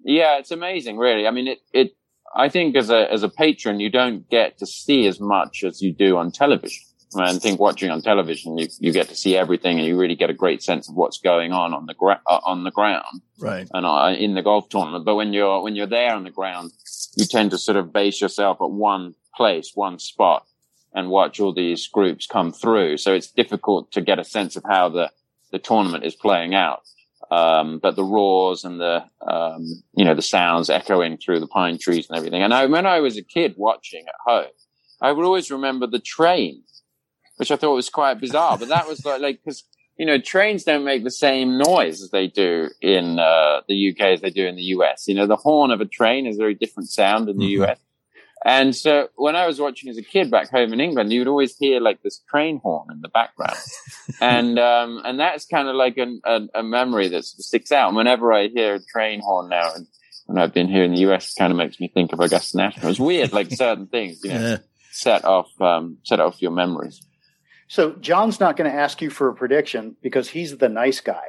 yeah, 0.07 0.39
it's 0.39 0.51
amazing, 0.51 0.97
really. 0.97 1.27
I 1.27 1.31
mean, 1.31 1.49
it, 1.49 1.59
it, 1.73 1.97
I 2.35 2.49
think 2.49 2.77
as 2.77 2.91
a, 2.91 3.13
as 3.13 3.23
a 3.23 3.29
patron, 3.29 3.81
you 3.81 3.91
don't 3.91 4.29
get 4.31 4.59
to 4.59 4.67
see 4.67 5.07
as 5.07 5.21
much 5.21 5.65
as 5.65 5.83
you 5.83 5.93
do 5.93 6.17
on 6.17 6.31
television. 6.31 6.83
I 7.17 7.33
think 7.39 7.61
watching 7.61 7.91
on 7.91 8.03
television, 8.03 8.59
you, 8.59 8.69
you 8.79 8.93
get 8.93 9.09
to 9.09 9.15
see 9.15 9.37
everything 9.37 9.79
and 9.79 9.87
you 9.87 9.99
really 9.99 10.17
get 10.17 10.29
a 10.29 10.35
great 10.35 10.63
sense 10.63 10.89
of 10.89 10.97
what's 10.97 11.19
going 11.19 11.53
on 11.53 11.73
on 11.73 11.87
the 11.87 11.95
gra- 11.95 12.21
uh, 12.27 12.41
on 12.45 12.65
the 12.65 12.71
ground. 12.71 13.23
Right. 13.39 13.67
And 13.73 13.87
uh, 13.87 14.15
in 14.19 14.35
the 14.35 14.43
golf 14.43 14.69
tournament. 14.69 15.05
But 15.05 15.15
when 15.15 15.33
you're, 15.33 15.63
when 15.63 15.77
you're 15.77 15.87
there 15.87 16.13
on 16.13 16.25
the 16.25 16.31
ground, 16.31 16.73
you 17.17 17.25
tend 17.25 17.53
to 17.53 17.59
sort 17.59 17.77
of 17.77 17.93
base 17.93 18.21
yourself 18.21 18.59
at 18.61 18.71
one 18.71 19.15
place, 19.35 19.73
one 19.75 19.99
spot 19.99 20.47
and 20.93 21.11
watch 21.11 21.41
all 21.41 21.53
these 21.53 21.87
groups 21.89 22.27
come 22.27 22.53
through. 22.53 22.97
So 22.97 23.15
it's 23.15 23.31
difficult 23.31 23.93
to 23.93 24.01
get 24.01 24.19
a 24.19 24.25
sense 24.25 24.57
of 24.57 24.65
how 24.69 24.89
the, 24.89 25.11
the 25.53 25.59
tournament 25.59 26.05
is 26.05 26.15
playing 26.15 26.55
out. 26.55 26.83
Um, 27.31 27.81
but 27.83 27.97
the 27.97 28.05
roars 28.05 28.65
and 28.65 28.81
the, 28.81 29.05
um, 29.27 29.65
you 29.95 30.05
know, 30.05 30.15
the 30.15 30.23
sounds 30.23 30.71
echoing 30.71 31.19
through 31.19 31.41
the 31.41 31.47
pine 31.49 31.79
trees 31.79 32.09
and 32.09 32.17
everything. 32.17 32.43
And 32.43 32.55
I, 32.55 32.67
when 32.67 32.87
I 32.87 33.01
was 33.01 33.17
a 33.17 33.23
kid 33.23 33.55
watching 33.57 34.05
at 34.07 34.15
home, 34.25 34.53
I 35.01 35.13
would 35.13 35.25
always 35.25 35.51
remember 35.51 35.87
the 35.87 35.99
train, 35.99 36.63
which 37.37 37.51
I 37.51 37.57
thought 37.57 37.75
was 37.75 37.91
quite 37.91 38.21
bizarre, 38.21 38.57
but 38.57 38.69
that 38.69 38.87
was 38.87 39.05
like, 39.05 39.21
like, 39.21 39.45
cause, 39.45 39.65
you 39.99 40.07
know, 40.07 40.19
trains 40.19 40.65
don't 40.65 40.85
make 40.85 41.05
the 41.05 41.11
same 41.11 41.59
noise 41.59 42.01
as 42.01 42.11
they 42.11 42.29
do 42.29 42.71
in, 42.81 43.19
uh, 43.19 43.63
the 43.69 43.91
UK 43.91 44.01
as 44.07 44.21
they 44.21 44.31
do 44.31 44.47
in 44.47 44.57
the 44.57 44.63
US. 44.63 45.09
You 45.09 45.15
know, 45.15 45.27
the 45.27 45.37
horn 45.37 45.71
of 45.71 45.81
a 45.81 45.87
train 45.87 46.27
is 46.27 46.37
a 46.37 46.39
very 46.39 46.55
different 46.55 46.91
sound 46.91 47.29
in 47.29 47.39
the 47.39 47.55
mm-hmm. 47.55 47.65
US. 47.65 47.79
And 48.45 48.77
so 48.77 49.09
when 49.17 49.35
I 49.35 49.47
was 49.47 49.59
watching 49.59 49.89
as 49.89 49.97
a 49.97 50.03
kid 50.03 50.31
back 50.31 50.51
home 50.51 50.73
in 50.73 50.81
England, 50.81 51.13
you 51.13 51.21
would 51.21 51.29
always 51.29 51.57
hear 51.57 51.81
like 51.81 52.03
this 52.03 52.21
train 52.29 52.61
horn 52.63 52.89
in 52.93 53.01
the 53.01 53.09
background. 53.09 53.57
and, 54.21 54.59
um, 54.59 55.03
and 55.05 55.19
that's 55.19 55.47
kind 55.47 55.69
of 55.69 55.75
like 55.75 55.97
an, 55.97 56.21
a, 56.25 56.43
a, 56.57 56.63
memory 56.63 57.09
that 57.09 57.25
sticks 57.25 57.73
out. 57.73 57.89
And 57.89 57.97
whenever 57.97 58.33
I 58.33 58.49
hear 58.49 58.75
a 58.75 58.81
train 58.81 59.21
horn 59.21 59.49
now 59.49 59.73
and 59.75 59.87
when 60.27 60.39
I've 60.39 60.53
been 60.53 60.69
here 60.69 60.85
in 60.85 60.93
the 60.93 61.01
US, 61.11 61.33
it 61.33 61.39
kind 61.39 61.53
of 61.53 61.57
makes 61.57 61.81
me 61.81 61.89
think 61.89 62.13
of 62.13 62.21
Augusta 62.21 62.57
National. 62.57 62.91
It's 62.91 63.01
weird, 63.01 63.33
like 63.33 63.51
certain 63.53 63.87
things, 63.87 64.21
you 64.23 64.31
know, 64.31 64.41
yeah. 64.41 64.59
set 64.91 65.25
off, 65.25 65.49
um, 65.61 65.99
set 66.03 66.21
off 66.21 66.43
your 66.43 66.51
memories. 66.51 67.01
So 67.69 67.93
John's 67.93 68.39
not 68.39 68.57
going 68.57 68.71
to 68.71 68.77
ask 68.77 69.01
you 69.01 69.11
for 69.11 69.29
a 69.29 69.35
prediction 69.35 69.97
because 70.03 70.29
he's 70.29 70.57
the 70.59 70.69
nice 70.69 71.01
guy. 71.01 71.25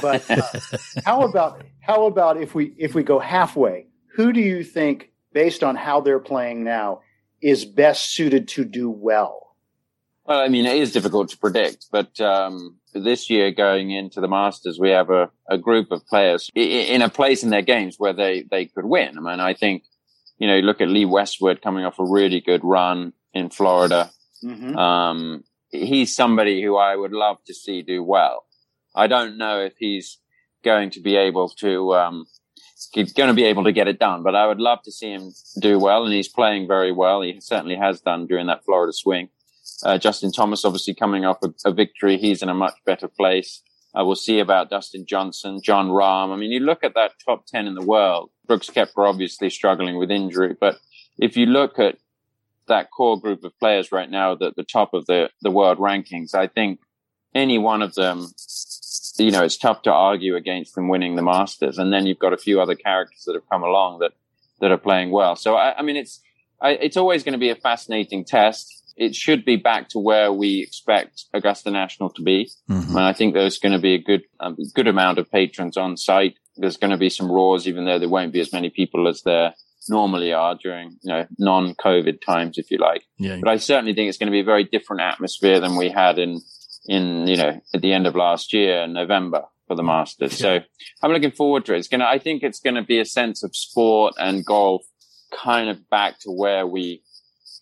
But 0.00 0.28
uh, 0.30 0.42
how 1.04 1.22
about, 1.22 1.62
how 1.80 2.06
about 2.06 2.40
if 2.40 2.54
we, 2.54 2.74
if 2.78 2.94
we 2.94 3.02
go 3.02 3.18
halfway, 3.18 3.86
who 4.14 4.32
do 4.32 4.40
you 4.40 4.64
think 4.64 5.10
based 5.38 5.62
on 5.62 5.76
how 5.76 6.00
they're 6.00 6.18
playing 6.18 6.64
now, 6.64 7.00
is 7.40 7.64
best 7.64 8.12
suited 8.12 8.48
to 8.48 8.64
do 8.64 8.90
well? 8.90 9.54
Well, 10.26 10.40
I 10.40 10.48
mean, 10.48 10.66
it 10.66 10.74
is 10.74 10.90
difficult 10.90 11.28
to 11.28 11.38
predict, 11.38 11.86
but 11.92 12.20
um, 12.20 12.76
this 12.92 13.30
year 13.30 13.52
going 13.52 13.92
into 13.92 14.20
the 14.20 14.26
Masters, 14.26 14.80
we 14.80 14.90
have 14.90 15.10
a, 15.10 15.30
a 15.48 15.56
group 15.56 15.92
of 15.92 16.04
players 16.08 16.50
in 16.56 17.02
a 17.02 17.08
place 17.08 17.44
in 17.44 17.50
their 17.50 17.62
games 17.62 17.94
where 17.98 18.12
they, 18.12 18.46
they 18.50 18.66
could 18.66 18.84
win. 18.84 19.16
I 19.16 19.20
mean, 19.20 19.38
I 19.38 19.54
think, 19.54 19.84
you 20.38 20.48
know, 20.48 20.58
look 20.58 20.80
at 20.80 20.88
Lee 20.88 21.04
Westwood 21.04 21.62
coming 21.62 21.84
off 21.84 22.00
a 22.00 22.04
really 22.04 22.40
good 22.40 22.64
run 22.64 23.12
in 23.32 23.48
Florida. 23.48 24.10
Mm-hmm. 24.42 24.76
Um, 24.76 25.44
he's 25.70 26.16
somebody 26.16 26.60
who 26.64 26.76
I 26.76 26.96
would 26.96 27.12
love 27.12 27.38
to 27.46 27.54
see 27.54 27.82
do 27.82 28.02
well. 28.02 28.44
I 28.92 29.06
don't 29.06 29.38
know 29.38 29.60
if 29.60 29.74
he's 29.78 30.18
going 30.64 30.90
to 30.90 31.00
be 31.00 31.14
able 31.14 31.48
to, 31.60 31.94
um, 31.94 32.26
he's 32.92 33.12
going 33.12 33.28
to 33.28 33.34
be 33.34 33.44
able 33.44 33.64
to 33.64 33.72
get 33.72 33.88
it 33.88 33.98
done. 33.98 34.22
But 34.22 34.34
I 34.34 34.46
would 34.46 34.60
love 34.60 34.82
to 34.82 34.92
see 34.92 35.12
him 35.12 35.32
do 35.60 35.78
well, 35.78 36.04
and 36.04 36.12
he's 36.12 36.28
playing 36.28 36.66
very 36.66 36.92
well. 36.92 37.22
He 37.22 37.40
certainly 37.40 37.76
has 37.76 38.00
done 38.00 38.26
during 38.26 38.46
that 38.46 38.64
Florida 38.64 38.92
swing. 38.92 39.28
Uh, 39.82 39.98
Justin 39.98 40.32
Thomas, 40.32 40.64
obviously 40.64 40.94
coming 40.94 41.24
off 41.24 41.38
a, 41.42 41.52
a, 41.64 41.72
victory, 41.72 42.16
he's 42.16 42.42
in 42.42 42.48
a 42.48 42.54
much 42.54 42.74
better 42.84 43.06
place. 43.06 43.62
Uh, 43.94 44.04
we'll 44.04 44.16
see 44.16 44.38
about 44.38 44.70
Dustin 44.70 45.06
Johnson, 45.06 45.60
Jon 45.62 45.88
Rahm. 45.88 46.32
I 46.32 46.36
mean, 46.36 46.50
you 46.50 46.60
look 46.60 46.82
at 46.82 46.94
that 46.94 47.12
top 47.24 47.46
10 47.46 47.66
in 47.66 47.74
the 47.74 47.84
world. 47.84 48.30
Brooks 48.46 48.70
Koepka 48.70 49.08
obviously 49.08 49.50
struggling 49.50 49.96
with 49.98 50.10
injury, 50.10 50.56
but 50.58 50.78
if 51.18 51.36
you 51.36 51.46
look 51.46 51.78
at 51.78 51.96
that 52.66 52.90
core 52.90 53.20
group 53.20 53.44
of 53.44 53.58
players 53.58 53.92
right 53.92 54.10
now 54.10 54.32
at 54.32 54.38
the 54.38 54.64
top 54.64 54.94
of 54.94 55.06
the, 55.06 55.30
the 55.42 55.50
world 55.50 55.78
rankings, 55.78 56.34
I 56.34 56.46
think 56.46 56.80
any 57.34 57.58
one 57.58 57.82
of 57.82 57.94
them 57.94 58.26
you 59.24 59.30
know, 59.30 59.42
it's 59.42 59.56
tough 59.56 59.82
to 59.82 59.92
argue 59.92 60.36
against 60.36 60.74
them 60.74 60.88
winning 60.88 61.16
the 61.16 61.22
Masters. 61.22 61.78
And 61.78 61.92
then 61.92 62.06
you've 62.06 62.18
got 62.18 62.32
a 62.32 62.38
few 62.38 62.60
other 62.60 62.74
characters 62.74 63.24
that 63.24 63.34
have 63.34 63.48
come 63.50 63.62
along 63.62 64.00
that, 64.00 64.12
that 64.60 64.70
are 64.70 64.78
playing 64.78 65.10
well. 65.10 65.36
So, 65.36 65.56
I, 65.56 65.78
I 65.78 65.82
mean, 65.82 65.96
it's, 65.96 66.20
I, 66.60 66.70
it's 66.70 66.96
always 66.96 67.22
going 67.22 67.32
to 67.32 67.38
be 67.38 67.50
a 67.50 67.56
fascinating 67.56 68.24
test. 68.24 68.74
It 68.96 69.14
should 69.14 69.44
be 69.44 69.56
back 69.56 69.88
to 69.90 69.98
where 69.98 70.32
we 70.32 70.60
expect 70.60 71.24
Augusta 71.32 71.70
National 71.70 72.10
to 72.10 72.22
be. 72.22 72.50
Mm-hmm. 72.68 72.96
And 72.96 73.04
I 73.06 73.12
think 73.12 73.34
there's 73.34 73.58
going 73.58 73.72
to 73.72 73.78
be 73.78 73.94
a 73.94 74.02
good, 74.02 74.22
um, 74.40 74.56
good 74.74 74.88
amount 74.88 75.18
of 75.18 75.30
patrons 75.30 75.76
on 75.76 75.96
site. 75.96 76.34
There's 76.56 76.76
going 76.76 76.90
to 76.90 76.96
be 76.96 77.10
some 77.10 77.30
roars, 77.30 77.68
even 77.68 77.84
though 77.84 78.00
there 78.00 78.08
won't 78.08 78.32
be 78.32 78.40
as 78.40 78.52
many 78.52 78.70
people 78.70 79.06
as 79.06 79.22
there 79.22 79.54
normally 79.88 80.32
are 80.32 80.56
during, 80.60 80.90
you 81.02 81.12
know, 81.12 81.26
non-COVID 81.38 82.20
times, 82.20 82.58
if 82.58 82.70
you 82.70 82.78
like. 82.78 83.04
Yeah. 83.18 83.38
But 83.40 83.48
I 83.48 83.56
certainly 83.56 83.94
think 83.94 84.08
it's 84.08 84.18
going 84.18 84.26
to 84.26 84.32
be 84.32 84.40
a 84.40 84.44
very 84.44 84.64
different 84.64 85.02
atmosphere 85.02 85.60
than 85.60 85.76
we 85.76 85.88
had 85.88 86.18
in, 86.18 86.40
in, 86.88 87.28
you 87.28 87.36
know, 87.36 87.60
at 87.74 87.82
the 87.82 87.92
end 87.92 88.06
of 88.06 88.16
last 88.16 88.52
year, 88.52 88.86
November 88.88 89.44
for 89.68 89.76
the 89.76 89.82
Masters. 89.82 90.40
Yeah. 90.40 90.60
So 90.60 90.64
I'm 91.02 91.12
looking 91.12 91.30
forward 91.30 91.66
to 91.66 91.74
it. 91.74 91.78
It's 91.78 91.88
to, 91.88 92.02
I 92.02 92.18
think 92.18 92.42
it's 92.42 92.58
going 92.58 92.74
to 92.74 92.82
be 92.82 92.98
a 92.98 93.04
sense 93.04 93.44
of 93.44 93.54
sport 93.54 94.14
and 94.18 94.44
golf 94.44 94.82
kind 95.30 95.68
of 95.68 95.88
back 95.90 96.18
to 96.20 96.30
where 96.30 96.66
we, 96.66 97.02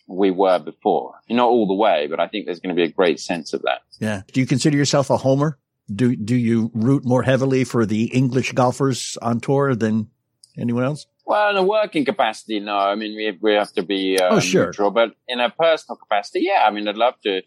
we 0.07 0.31
were 0.31 0.57
before. 0.57 1.15
Not 1.29 1.49
all 1.49 1.67
the 1.67 1.75
way, 1.75 2.07
but 2.09 2.19
I 2.19 2.27
think 2.27 2.45
there's 2.45 2.61
going 2.61 2.73
to 2.73 2.79
be 2.79 2.89
a 2.89 2.91
great 2.91 3.19
sense 3.19 3.53
of 3.53 3.61
that. 3.63 3.81
Yeah. 3.99 4.21
Do 4.31 4.39
you 4.39 4.47
consider 4.47 4.77
yourself 4.77 5.09
a 5.09 5.17
homer? 5.17 5.59
Do, 5.93 6.15
do 6.15 6.35
you 6.35 6.71
root 6.73 7.05
more 7.05 7.23
heavily 7.23 7.65
for 7.65 7.85
the 7.85 8.05
English 8.05 8.53
golfers 8.53 9.17
on 9.21 9.41
tour 9.41 9.75
than 9.75 10.09
anyone 10.57 10.83
else? 10.83 11.05
Well, 11.25 11.49
in 11.49 11.57
a 11.57 11.63
working 11.63 12.05
capacity, 12.05 12.61
no. 12.61 12.77
I 12.77 12.95
mean, 12.95 13.15
we, 13.17 13.37
we 13.41 13.53
have 13.55 13.73
to 13.73 13.83
be 13.83 14.17
uh, 14.17 14.35
oh, 14.35 14.39
sure. 14.39 14.67
neutral, 14.67 14.91
but 14.91 15.13
in 15.27 15.41
a 15.41 15.49
personal 15.49 15.97
capacity, 15.97 16.39
yeah. 16.43 16.63
I 16.65 16.71
mean, 16.71 16.87
I'd 16.87 16.95
love 16.95 17.15
to 17.23 17.41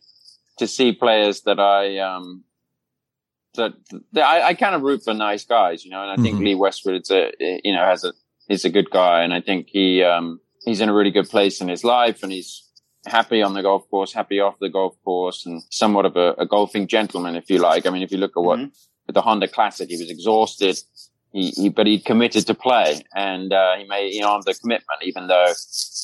to 0.60 0.66
see 0.66 0.92
players 0.92 1.40
that 1.42 1.58
I 1.58 1.98
um, 1.98 2.44
that, 3.54 3.72
that 4.12 4.24
I, 4.24 4.48
I, 4.48 4.54
kind 4.54 4.74
of 4.74 4.82
root 4.82 5.02
for 5.02 5.14
nice 5.14 5.44
guys, 5.44 5.84
you 5.84 5.90
know, 5.90 6.02
and 6.02 6.10
I 6.10 6.22
think 6.22 6.36
mm-hmm. 6.36 6.44
Lee 6.44 6.54
Westwood 6.54 7.02
is 7.02 7.10
a, 7.10 7.32
you 7.64 7.74
know, 7.74 7.84
has 7.84 8.04
a, 8.04 8.12
is 8.48 8.64
a 8.64 8.70
good 8.70 8.90
guy. 8.90 9.22
And 9.22 9.34
I 9.34 9.40
think 9.40 9.68
he, 9.68 10.02
um, 10.02 10.40
he's 10.64 10.80
in 10.80 10.88
a 10.88 10.94
really 10.94 11.10
good 11.10 11.28
place 11.28 11.60
in 11.60 11.68
his 11.68 11.82
life 11.82 12.22
and 12.22 12.30
he's 12.30 12.64
happy 13.06 13.42
on 13.42 13.54
the 13.54 13.62
golf 13.62 13.88
course, 13.90 14.12
happy 14.12 14.40
off 14.40 14.58
the 14.60 14.68
golf 14.68 14.94
course 15.04 15.46
and 15.46 15.62
somewhat 15.70 16.06
of 16.06 16.16
a, 16.16 16.34
a 16.38 16.46
golfing 16.46 16.86
gentleman, 16.86 17.34
if 17.34 17.50
you 17.50 17.58
like. 17.58 17.86
I 17.86 17.90
mean, 17.90 18.02
if 18.02 18.12
you 18.12 18.18
look 18.18 18.36
at 18.36 18.42
what 18.42 18.58
mm-hmm. 18.60 19.12
the 19.12 19.22
Honda 19.22 19.48
Classic, 19.48 19.88
he 19.88 19.96
was 19.96 20.10
exhausted. 20.10 20.78
He, 21.32 21.50
he, 21.50 21.68
but 21.68 21.86
he 21.86 21.98
committed 21.98 22.46
to 22.46 22.54
play 22.54 23.04
and, 23.14 23.52
uh, 23.52 23.76
he 23.76 23.84
made, 23.84 24.12
he 24.12 24.22
honored 24.22 24.44
the 24.46 24.54
commitment, 24.54 25.02
even 25.02 25.26
though, 25.26 25.52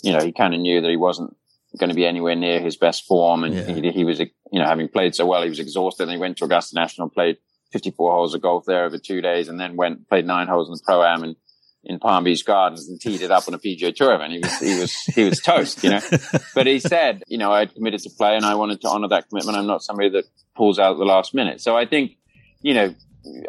you 0.02 0.12
know, 0.12 0.24
he 0.24 0.32
kind 0.32 0.54
of 0.54 0.60
knew 0.60 0.80
that 0.80 0.90
he 0.90 0.96
wasn't 0.96 1.36
going 1.78 1.90
to 1.90 1.96
be 1.96 2.06
anywhere 2.06 2.34
near 2.34 2.60
his 2.60 2.76
best 2.76 3.04
form. 3.06 3.44
And 3.44 3.54
yeah. 3.54 3.64
he, 3.66 3.90
he 3.90 4.04
was, 4.04 4.20
you 4.52 4.60
know, 4.60 4.66
having 4.66 4.88
played 4.88 5.14
so 5.14 5.26
well, 5.26 5.42
he 5.42 5.48
was 5.48 5.58
exhausted. 5.58 6.04
And 6.04 6.12
he 6.12 6.18
went 6.18 6.38
to 6.38 6.44
Augusta 6.44 6.74
National, 6.74 7.08
played 7.08 7.38
54 7.72 8.12
holes 8.12 8.34
of 8.34 8.42
golf 8.42 8.64
there 8.66 8.84
over 8.84 8.98
two 8.98 9.20
days, 9.20 9.48
and 9.48 9.58
then 9.58 9.76
went 9.76 10.08
played 10.08 10.26
nine 10.26 10.48
holes 10.48 10.68
in 10.68 10.74
the 10.74 10.80
pro 10.84 11.02
am 11.02 11.24
in, 11.24 11.36
in 11.84 11.98
Palm 11.98 12.24
Beach 12.24 12.44
Gardens 12.44 12.88
and 12.88 13.00
teed 13.00 13.22
it 13.22 13.30
up 13.30 13.48
on 13.48 13.54
a 13.54 13.58
PGA 13.58 13.94
Tour 13.94 14.14
event. 14.14 14.32
He 14.32 14.38
was 14.38 14.58
he 14.58 14.80
was 14.80 14.92
he 15.14 15.24
was 15.24 15.40
toast, 15.40 15.82
you 15.82 15.90
know. 15.90 16.00
But 16.54 16.66
he 16.66 16.78
said, 16.78 17.22
you 17.26 17.38
know, 17.38 17.52
I 17.52 17.60
had 17.60 17.74
committed 17.74 18.00
to 18.00 18.10
play, 18.10 18.36
and 18.36 18.44
I 18.44 18.54
wanted 18.54 18.80
to 18.82 18.88
honor 18.88 19.08
that 19.08 19.28
commitment. 19.28 19.58
I'm 19.58 19.66
not 19.66 19.82
somebody 19.82 20.10
that 20.10 20.24
pulls 20.54 20.78
out 20.78 20.92
at 20.92 20.98
the 20.98 21.04
last 21.04 21.34
minute. 21.34 21.60
So 21.60 21.76
I 21.76 21.86
think, 21.86 22.16
you 22.62 22.72
know, 22.72 22.94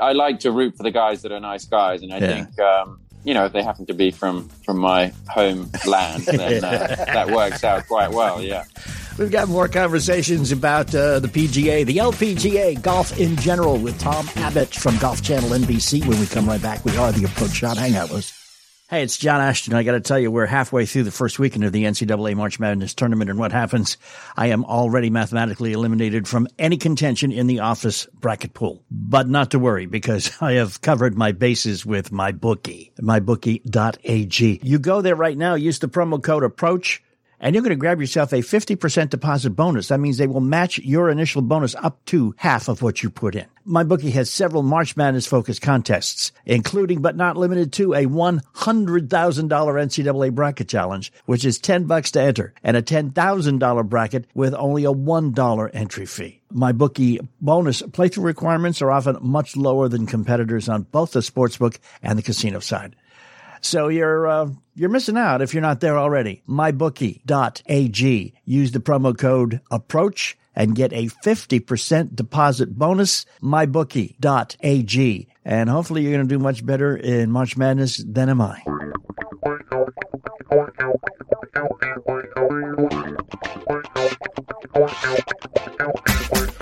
I 0.01 0.12
like 0.13 0.39
to 0.42 0.51
root 0.51 0.75
for 0.75 0.84
the 0.84 0.92
guys 0.92 1.22
that 1.22 1.32
are 1.32 1.39
nice 1.39 1.66
guys, 1.66 2.01
and 2.01 2.13
I 2.13 2.18
yeah. 2.18 2.27
think. 2.27 2.60
Um, 2.60 3.01
you 3.24 3.34
know, 3.34 3.44
if 3.44 3.51
they 3.51 3.62
happen 3.62 3.86
to 3.88 3.94
be 3.94 4.12
from 4.12 4.48
from 4.63 4.77
my 4.77 5.12
home 5.27 5.70
land, 5.86 6.24
then 6.24 6.63
uh, 6.63 6.96
that 7.13 7.30
works 7.30 7.62
out 7.66 7.86
quite 7.86 8.12
well. 8.12 8.42
Yeah. 8.42 8.63
We've 9.17 9.31
got 9.31 9.50
more 9.50 9.67
conversations 9.67 10.51
about 10.51 10.93
uh, 10.93 11.19
the 11.19 11.27
PGA, 11.27 11.83
the 11.83 11.97
LPGA, 11.97 12.79
golf 12.79 13.19
in 13.19 13.36
general 13.38 13.77
with 13.77 14.00
Tom 14.00 14.29
Abbott 14.36 14.75
from 14.75 14.95
Golf 15.00 15.24
Channel 15.24 15.50
NBC. 15.50 16.05
When 16.05 16.19
we 16.19 16.27
come 16.27 16.47
right 16.47 16.62
back, 16.62 16.86
we 16.86 16.95
are 16.97 17.12
the 17.12 17.25
Approach 17.25 17.53
Shot. 17.53 17.77
Hang 17.77 17.95
out 17.95 18.09
with 18.09 18.19
us. 18.19 18.33
Hey, 18.91 19.01
it's 19.01 19.17
John 19.17 19.41
Ashton. 19.41 19.74
I 19.74 19.81
got 19.81 19.93
to 19.93 20.01
tell 20.01 20.19
you, 20.19 20.29
we're 20.29 20.45
halfway 20.45 20.86
through 20.86 21.03
the 21.03 21.12
first 21.12 21.39
weekend 21.39 21.65
of 21.65 21.71
the 21.71 21.86
NCAA 21.86 22.36
March 22.36 22.59
Madness 22.59 22.93
tournament, 22.93 23.31
and 23.31 23.39
what 23.39 23.51
happens? 23.51 23.97
I 24.38 24.47
am 24.47 24.63
already 24.63 25.09
mathematically 25.09 25.74
eliminated 25.74 26.27
from 26.27 26.47
any 26.59 26.77
contention 26.77 27.31
in 27.31 27.47
the 27.47 27.62
office 27.62 28.05
bracket 28.13 28.53
pool. 28.53 28.83
But 28.91 29.27
not 29.27 29.50
to 29.51 29.59
worry, 29.59 29.88
because 29.88 30.31
I 30.41 30.53
have 30.53 30.81
covered 30.81 31.17
my 31.17 31.31
bases 31.31 31.88
with 31.88 32.12
my 32.12 32.31
bookie, 32.31 32.93
mybookie.ag. 33.01 34.59
You 34.63 34.79
go 34.79 35.01
there 35.01 35.15
right 35.15 35.38
now, 35.38 35.55
use 35.55 35.79
the 35.79 35.89
promo 35.89 36.21
code 36.21 36.43
APPROACH 36.43 37.01
and 37.39 37.53
you're 37.53 37.62
going 37.62 37.70
to 37.70 37.75
grab 37.75 38.00
yourself 38.00 38.34
a 38.34 38.38
50% 38.38 39.10
deposit 39.10 39.51
bonus. 39.51 39.89
That 39.89 40.00
means 40.00 40.17
they 40.17 40.27
will 40.27 40.41
match 40.41 40.79
your 40.79 41.10
initial 41.10 41.41
bonus 41.41 41.75
up 41.75 42.03
to 42.06 42.34
half 42.38 42.67
of 42.67 42.82
what 42.82 43.03
you 43.03 43.10
put 43.10 43.36
in. 43.36 43.46
MyBookie 43.67 44.13
has 44.13 44.32
several 44.32 44.63
March 44.63 44.96
Madness 44.96 45.27
focused 45.27 45.62
contests, 45.62 46.32
including 46.46 47.01
but 47.01 47.17
not 47.17 47.36
limited 47.38 47.74
to 47.74 47.94
a 47.94 48.06
$100,000 48.06 49.08
NCAA 49.10 50.34
bracket 50.34 50.70
challenge, 50.70 51.12
which 51.25 51.44
is 51.44 51.60
10 51.60 51.84
bucks 51.84 52.12
to 52.12 52.22
enter, 52.22 52.53
and 52.63 52.77
a 52.77 52.82
$10,000 52.82 53.89
bracket 53.89 54.25
with 54.34 54.53
only 54.53 54.86
a 54.86 54.94
$1 54.94 55.70
entry 55.74 56.06
fee. 56.06 56.41
MyBookie 56.53 57.27
bonus 57.41 57.82
playthrough 57.82 58.24
requirements 58.24 58.82
are 58.82 58.91
often 58.91 59.17
much 59.22 59.58
lower 59.58 59.89
than 59.89 60.08
competitors 60.08 60.70
on 60.70 60.84
both 60.84 61.12
the 61.12 61.20
sportsbook 61.20 61.77
and 62.01 62.17
the 62.17 62.24
casino 62.24 62.60
side. 62.60 62.96
So 63.61 63.87
you're 63.87 64.27
uh, 64.27 64.49
you're 64.75 64.89
missing 64.89 65.17
out 65.17 65.41
if 65.41 65.53
you're 65.53 65.61
not 65.61 65.79
there 65.79 65.97
already. 65.97 66.43
MyBookie.ag. 66.47 68.33
Use 68.45 68.71
the 68.71 68.79
promo 68.79 69.17
code 69.17 69.61
APPROACH 69.71 70.35
and 70.55 70.75
get 70.75 70.91
a 70.91 71.05
50% 71.07 72.15
deposit 72.15 72.77
bonus. 72.77 73.25
MyBookie.ag. 73.41 75.27
And 75.48 75.70
hopefully 75.70 76.01
you're 76.01 76.12
going 76.12 76.27
to 76.27 76.36
do 76.36 76.39
much 76.39 76.66
better 76.66 76.98
in 76.98 77.32
March 77.32 77.56
Madness 77.56 78.04
than 78.06 78.27
am 78.27 78.42
I. 78.42 78.62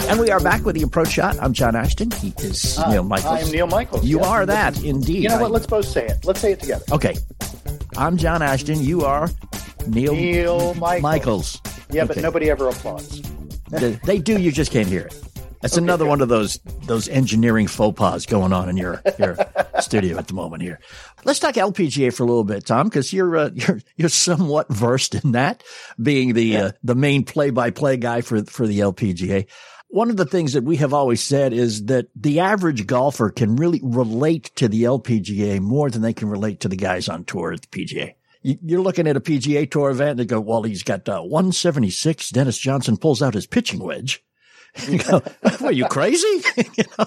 And 0.08 0.20
we 0.20 0.30
are 0.30 0.40
back 0.40 0.64
with 0.66 0.76
the 0.76 0.84
approach 0.84 1.10
shot. 1.10 1.36
I'm 1.42 1.52
John 1.52 1.76
Ashton. 1.76 2.12
He 2.12 2.32
is 2.38 2.78
uh, 2.78 2.92
Neil 2.92 3.04
Michaels. 3.04 3.48
I'm 3.48 3.52
Neil 3.52 3.66
Michaels. 3.66 4.06
You 4.06 4.20
yes, 4.20 4.28
are 4.28 4.46
that, 4.46 4.84
indeed. 4.84 5.24
You 5.24 5.30
know 5.30 5.42
what? 5.42 5.50
Let's 5.50 5.66
both 5.66 5.88
say 5.88 6.06
it. 6.06 6.24
Let's 6.24 6.40
say 6.40 6.52
it 6.52 6.60
together. 6.60 6.86
Okay. 6.92 7.16
I'm 7.98 8.18
John 8.18 8.44
Ashton. 8.44 8.84
You 8.84 9.04
are 9.04 9.32
Neil, 9.88 10.14
Neil 10.14 10.76
Michaels. 10.76 11.02
Michaels. 11.02 11.62
Yeah, 11.90 12.04
okay. 12.04 12.14
but 12.14 12.22
nobody 12.22 12.52
ever 12.52 12.70
applauds. 12.70 13.20
they 13.72 14.20
do. 14.20 14.40
You 14.40 14.52
just 14.52 14.72
can't 14.72 14.88
hear 14.88 15.08
it. 15.08 15.25
That's 15.66 15.78
okay, 15.80 15.84
another 15.84 16.06
good. 16.06 16.10
one 16.10 16.22
of 16.22 16.30
those 16.30 16.60
those 16.84 17.10
engineering 17.10 17.66
faux 17.66 17.98
pas 17.98 18.28
going 18.28 18.54
on 18.54 18.70
in 18.70 18.78
your 18.78 19.02
your 19.18 19.36
studio 19.80 20.16
at 20.20 20.28
the 20.28 20.36
moment 20.36 20.62
here. 20.62 20.80
Let's 21.24 21.40
talk 21.40 21.56
LPGA 21.56 22.14
for 22.14 22.22
a 22.22 22.28
little 22.28 22.44
bit, 22.44 22.68
Tom, 22.68 22.88
because 22.88 23.12
you're 23.12 23.36
uh, 23.36 23.50
you're 23.56 23.80
you're 23.98 24.10
somewhat 24.10 24.72
versed 24.72 25.16
in 25.16 25.32
that, 25.32 25.64
being 26.00 26.34
the 26.36 26.44
yeah. 26.44 26.64
uh, 26.66 26.72
the 26.84 26.94
main 26.94 27.24
play 27.24 27.50
by 27.50 27.72
play 27.72 27.98
guy 27.98 28.22
for 28.22 28.44
for 28.44 28.68
the 28.68 28.78
LPGA. 28.78 29.48
One 29.88 30.12
of 30.12 30.18
the 30.18 30.26
things 30.26 30.54
that 30.54 30.64
we 30.64 30.76
have 30.76 30.94
always 30.94 31.24
said 31.24 31.52
is 31.52 31.86
that 31.86 32.10
the 32.16 32.42
average 32.42 32.86
golfer 32.86 33.32
can 33.32 33.56
really 33.56 33.80
relate 33.82 34.52
to 34.58 34.68
the 34.68 34.84
LPGA 34.84 35.62
more 35.62 35.90
than 35.90 36.04
they 36.04 36.14
can 36.14 36.30
relate 36.30 36.60
to 36.60 36.68
the 36.68 36.76
guys 36.76 37.10
on 37.10 37.24
tour 37.24 37.54
at 37.54 37.64
the 37.64 37.68
PGA. 37.68 38.14
You're 38.44 38.82
looking 38.82 39.08
at 39.08 39.18
a 39.18 39.22
PGA 39.22 39.72
Tour 39.72 39.90
event 39.90 40.12
and 40.12 40.20
they 40.20 40.26
go, 40.26 40.40
well, 40.40 40.62
he's 40.62 40.84
got 40.84 41.10
uh, 41.10 41.22
176. 41.22 42.30
Dennis 42.30 42.60
Johnson 42.60 42.98
pulls 42.98 43.24
out 43.24 43.34
his 43.34 43.48
pitching 43.48 43.80
wedge. 43.80 44.24
You 44.90 45.00
go, 45.00 45.22
are 45.64 45.72
you 45.72 45.86
crazy? 45.86 46.42
you 46.78 46.84
know? 46.98 47.06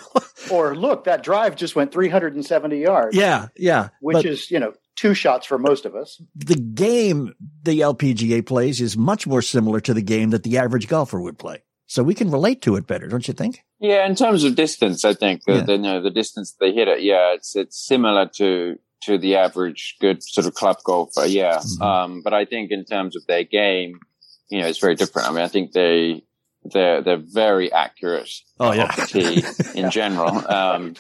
Or 0.50 0.74
look, 0.74 1.04
that 1.04 1.22
drive 1.22 1.54
just 1.54 1.76
went 1.76 1.92
370 1.92 2.78
yards. 2.78 3.16
Yeah, 3.16 3.48
yeah. 3.56 3.90
Which 4.00 4.14
but 4.14 4.26
is, 4.26 4.50
you 4.50 4.58
know, 4.58 4.72
two 4.96 5.14
shots 5.14 5.46
for 5.46 5.58
most 5.58 5.84
of 5.84 5.94
us. 5.94 6.20
The 6.34 6.56
game 6.56 7.34
the 7.62 7.80
LPGA 7.80 8.44
plays 8.46 8.80
is 8.80 8.96
much 8.96 9.26
more 9.26 9.42
similar 9.42 9.80
to 9.80 9.94
the 9.94 10.02
game 10.02 10.30
that 10.30 10.42
the 10.42 10.58
average 10.58 10.88
golfer 10.88 11.20
would 11.20 11.38
play. 11.38 11.62
So 11.86 12.02
we 12.02 12.14
can 12.14 12.30
relate 12.30 12.60
to 12.62 12.76
it 12.76 12.86
better, 12.86 13.06
don't 13.08 13.26
you 13.26 13.34
think? 13.34 13.64
Yeah, 13.80 14.06
in 14.06 14.14
terms 14.14 14.44
of 14.44 14.54
distance, 14.54 15.04
I 15.04 15.14
think 15.14 15.44
the, 15.46 15.54
yeah. 15.54 15.62
the, 15.62 15.72
you 15.72 15.78
know, 15.78 16.02
the 16.02 16.10
distance 16.10 16.54
they 16.60 16.72
hit 16.72 16.88
it, 16.88 17.02
yeah, 17.02 17.32
it's 17.32 17.56
it's 17.56 17.78
similar 17.78 18.26
to 18.36 18.76
to 19.04 19.16
the 19.16 19.36
average 19.36 19.96
good 20.00 20.22
sort 20.22 20.46
of 20.46 20.54
club 20.54 20.76
golfer, 20.84 21.24
yeah. 21.24 21.58
Mm-hmm. 21.58 21.82
Um, 21.82 22.22
but 22.22 22.34
I 22.34 22.44
think 22.44 22.70
in 22.70 22.84
terms 22.84 23.16
of 23.16 23.24
their 23.26 23.44
game, 23.44 24.00
you 24.50 24.60
know, 24.60 24.66
it's 24.66 24.78
very 24.78 24.96
different. 24.96 25.28
I 25.28 25.30
mean, 25.30 25.40
I 25.40 25.48
think 25.48 25.72
they 25.72 26.24
they're 26.72 27.02
they're 27.02 27.22
very 27.22 27.72
accurate 27.72 28.30
oh, 28.60 28.72
yeah. 28.72 28.90
tee 28.90 29.44
in 29.74 29.90
general, 30.00 30.46
um, 30.50 30.94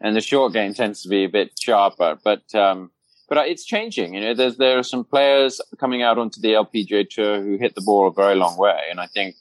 and 0.00 0.16
the 0.16 0.20
short 0.20 0.52
game 0.52 0.74
tends 0.74 1.02
to 1.02 1.08
be 1.08 1.24
a 1.24 1.28
bit 1.28 1.52
sharper, 1.60 2.18
but. 2.22 2.54
Um, 2.54 2.90
but 3.28 3.48
it's 3.48 3.64
changing. 3.64 4.12
You 4.12 4.20
know, 4.20 4.34
there's, 4.34 4.58
there 4.58 4.78
are 4.78 4.82
some 4.82 5.04
players 5.04 5.58
coming 5.80 6.02
out 6.02 6.18
onto 6.18 6.38
the 6.38 6.48
LPGA 6.48 7.08
tour 7.08 7.40
who 7.40 7.56
hit 7.56 7.74
the 7.74 7.80
ball 7.80 8.08
a 8.08 8.12
very 8.12 8.34
long 8.34 8.58
way. 8.58 8.78
And 8.90 9.00
I 9.00 9.06
think 9.06 9.36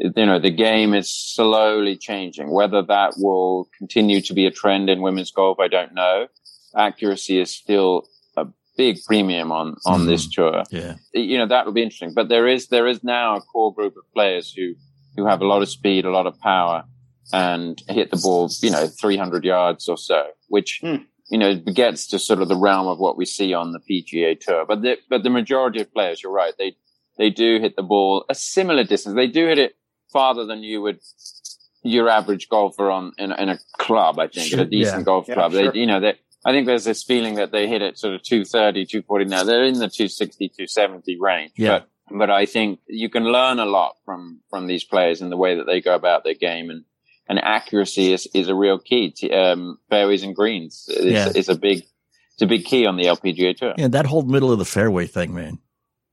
you 0.00 0.26
know, 0.26 0.38
the 0.38 0.50
game 0.50 0.94
is 0.94 1.10
slowly 1.10 1.96
changing. 1.96 2.50
Whether 2.50 2.82
that 2.82 3.14
will 3.16 3.68
continue 3.76 4.20
to 4.22 4.34
be 4.34 4.46
a 4.46 4.50
trend 4.50 4.90
in 4.90 5.02
women's 5.02 5.30
golf, 5.30 5.58
I 5.58 5.68
don't 5.68 5.94
know. 5.94 6.28
Accuracy 6.76 7.40
is 7.40 7.50
still 7.50 8.08
a 8.36 8.46
big 8.76 8.98
premium 9.06 9.52
on, 9.52 9.76
on 9.86 10.02
mm. 10.02 10.06
this 10.06 10.28
tour. 10.28 10.64
Yeah. 10.70 10.96
You 11.12 11.38
know, 11.38 11.46
that 11.46 11.66
will 11.66 11.72
be 11.72 11.82
interesting. 11.82 12.14
But 12.14 12.28
there 12.28 12.46
is, 12.46 12.68
there 12.68 12.86
is 12.86 13.02
now 13.02 13.36
a 13.36 13.40
core 13.40 13.74
group 13.74 13.96
of 13.96 14.04
players 14.12 14.52
who, 14.52 14.74
who 15.16 15.26
have 15.26 15.40
a 15.40 15.46
lot 15.46 15.62
of 15.62 15.68
speed, 15.68 16.04
a 16.04 16.10
lot 16.10 16.26
of 16.26 16.38
power 16.40 16.84
and 17.32 17.82
hit 17.88 18.10
the 18.10 18.16
ball, 18.16 18.48
you 18.62 18.70
know, 18.70 18.86
300 18.86 19.44
yards 19.44 19.88
or 19.88 19.96
so, 19.96 20.26
which, 20.48 20.80
mm. 20.82 21.04
you 21.28 21.38
know, 21.38 21.56
gets 21.56 22.06
to 22.08 22.18
sort 22.18 22.40
of 22.40 22.48
the 22.48 22.56
realm 22.56 22.86
of 22.86 22.98
what 22.98 23.16
we 23.16 23.24
see 23.24 23.52
on 23.52 23.72
the 23.72 23.80
PGA 23.80 24.38
tour. 24.38 24.64
But 24.66 24.82
the, 24.82 24.96
but 25.10 25.22
the 25.22 25.30
majority 25.30 25.80
of 25.80 25.92
players, 25.92 26.22
you're 26.22 26.32
right. 26.32 26.54
They, 26.58 26.76
they 27.18 27.30
do 27.30 27.58
hit 27.60 27.74
the 27.76 27.82
ball 27.82 28.24
a 28.28 28.34
similar 28.34 28.84
distance. 28.84 29.16
They 29.16 29.26
do 29.26 29.46
hit 29.46 29.58
it 29.58 29.76
farther 30.12 30.46
than 30.46 30.62
you 30.62 30.82
would 30.82 31.00
your 31.82 32.08
average 32.08 32.48
golfer 32.48 32.90
on 32.90 33.12
in, 33.18 33.32
in 33.32 33.48
a 33.48 33.58
club. 33.78 34.18
I 34.18 34.28
think 34.28 34.50
sure. 34.50 34.60
at 34.60 34.66
a 34.66 34.70
decent 34.70 34.98
yeah. 34.98 35.04
golf 35.04 35.28
yeah, 35.28 35.34
club, 35.34 35.52
sure. 35.52 35.72
they, 35.72 35.78
you 35.78 35.86
know, 35.86 36.00
they, 36.00 36.14
I 36.44 36.52
think 36.52 36.66
there's 36.66 36.84
this 36.84 37.02
feeling 37.02 37.36
that 37.36 37.52
they 37.52 37.68
hit 37.68 37.82
it 37.82 37.98
sort 37.98 38.14
of 38.14 38.22
230, 38.22 38.86
240 38.86 39.24
now. 39.24 39.44
They're 39.44 39.64
in 39.64 39.74
the 39.74 39.88
260, 39.88 40.48
270 40.48 41.18
range. 41.20 41.52
Yeah. 41.56 41.80
But, 41.80 41.88
but 42.10 42.30
I 42.30 42.46
think 42.46 42.80
you 42.86 43.08
can 43.10 43.24
learn 43.24 43.58
a 43.58 43.64
lot 43.64 43.96
from, 44.04 44.40
from 44.50 44.66
these 44.66 44.84
players 44.84 45.20
and 45.20 45.30
the 45.30 45.36
way 45.36 45.56
that 45.56 45.66
they 45.66 45.80
go 45.80 45.94
about 45.94 46.24
their 46.24 46.34
game 46.34 46.70
and, 46.70 46.84
and 47.28 47.38
accuracy 47.42 48.12
is, 48.12 48.28
is 48.34 48.48
a 48.48 48.54
real 48.54 48.78
key 48.78 49.12
to, 49.18 49.30
um, 49.30 49.78
fairways 49.90 50.22
and 50.22 50.34
greens 50.34 50.86
is, 50.88 51.04
yeah. 51.04 51.32
is 51.34 51.48
a 51.48 51.56
big, 51.56 51.78
it's 52.34 52.42
a 52.42 52.46
big 52.46 52.64
key 52.64 52.86
on 52.86 52.96
the 52.96 53.04
LPGA 53.04 53.56
tour. 53.56 53.74
Yeah. 53.76 53.88
That 53.88 54.06
whole 54.06 54.22
middle 54.22 54.52
of 54.52 54.58
the 54.58 54.64
fairway 54.64 55.06
thing, 55.06 55.34
man. 55.34 55.58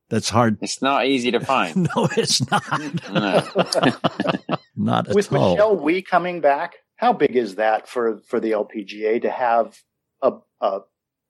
That's 0.09 0.29
hard. 0.29 0.57
It's 0.61 0.81
not 0.81 1.07
easy 1.07 1.31
to 1.31 1.39
find. 1.39 1.89
no, 1.95 2.07
it's 2.15 2.49
not. 2.51 2.63
not 4.75 5.09
at 5.09 5.15
With 5.15 5.33
all. 5.33 5.55
Michelle 5.55 5.75
Wie 5.75 6.01
coming 6.01 6.39
back, 6.39 6.73
how 6.97 7.13
big 7.13 7.35
is 7.35 7.55
that 7.55 7.87
for 7.87 8.21
for 8.27 8.39
the 8.39 8.51
LPGA 8.51 9.21
to 9.23 9.31
have 9.31 9.75
a, 10.21 10.33
a 10.61 10.81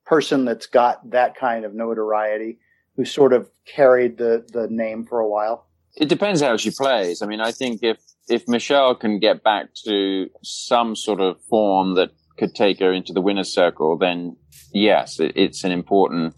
person 0.06 0.44
that's 0.46 0.68
got 0.68 1.12
that 1.12 1.36
kind 1.36 1.64
of 1.64 1.74
notoriety 1.74 2.60
who 2.96 3.06
sort 3.06 3.34
of 3.34 3.50
carried 3.66 4.18
the 4.18 4.46
the 4.52 4.68
name 4.70 5.06
for 5.06 5.20
a 5.20 5.28
while? 5.28 5.68
It 5.96 6.10
depends 6.10 6.42
how 6.42 6.58
she 6.58 6.72
plays. 6.72 7.22
I 7.22 7.28
mean, 7.28 7.42
I 7.42 7.52
think 7.52 7.84
if 7.84 7.98
if 8.28 8.48
Michelle 8.48 8.96
can 8.96 9.20
get 9.20 9.44
back 9.44 9.74
to 9.86 10.30
some 10.44 10.96
sort 10.96 11.20
of 11.20 11.42
form 11.50 11.96
that 11.96 12.12
could 12.38 12.56
take 12.56 12.80
her 12.80 12.92
into 12.92 13.14
the 13.14 13.22
winner's 13.22 13.54
circle, 13.54 13.98
then 13.98 14.36
yes, 14.74 15.20
it, 15.20 15.34
it's 15.36 15.64
an 15.64 15.72
important. 15.72 16.36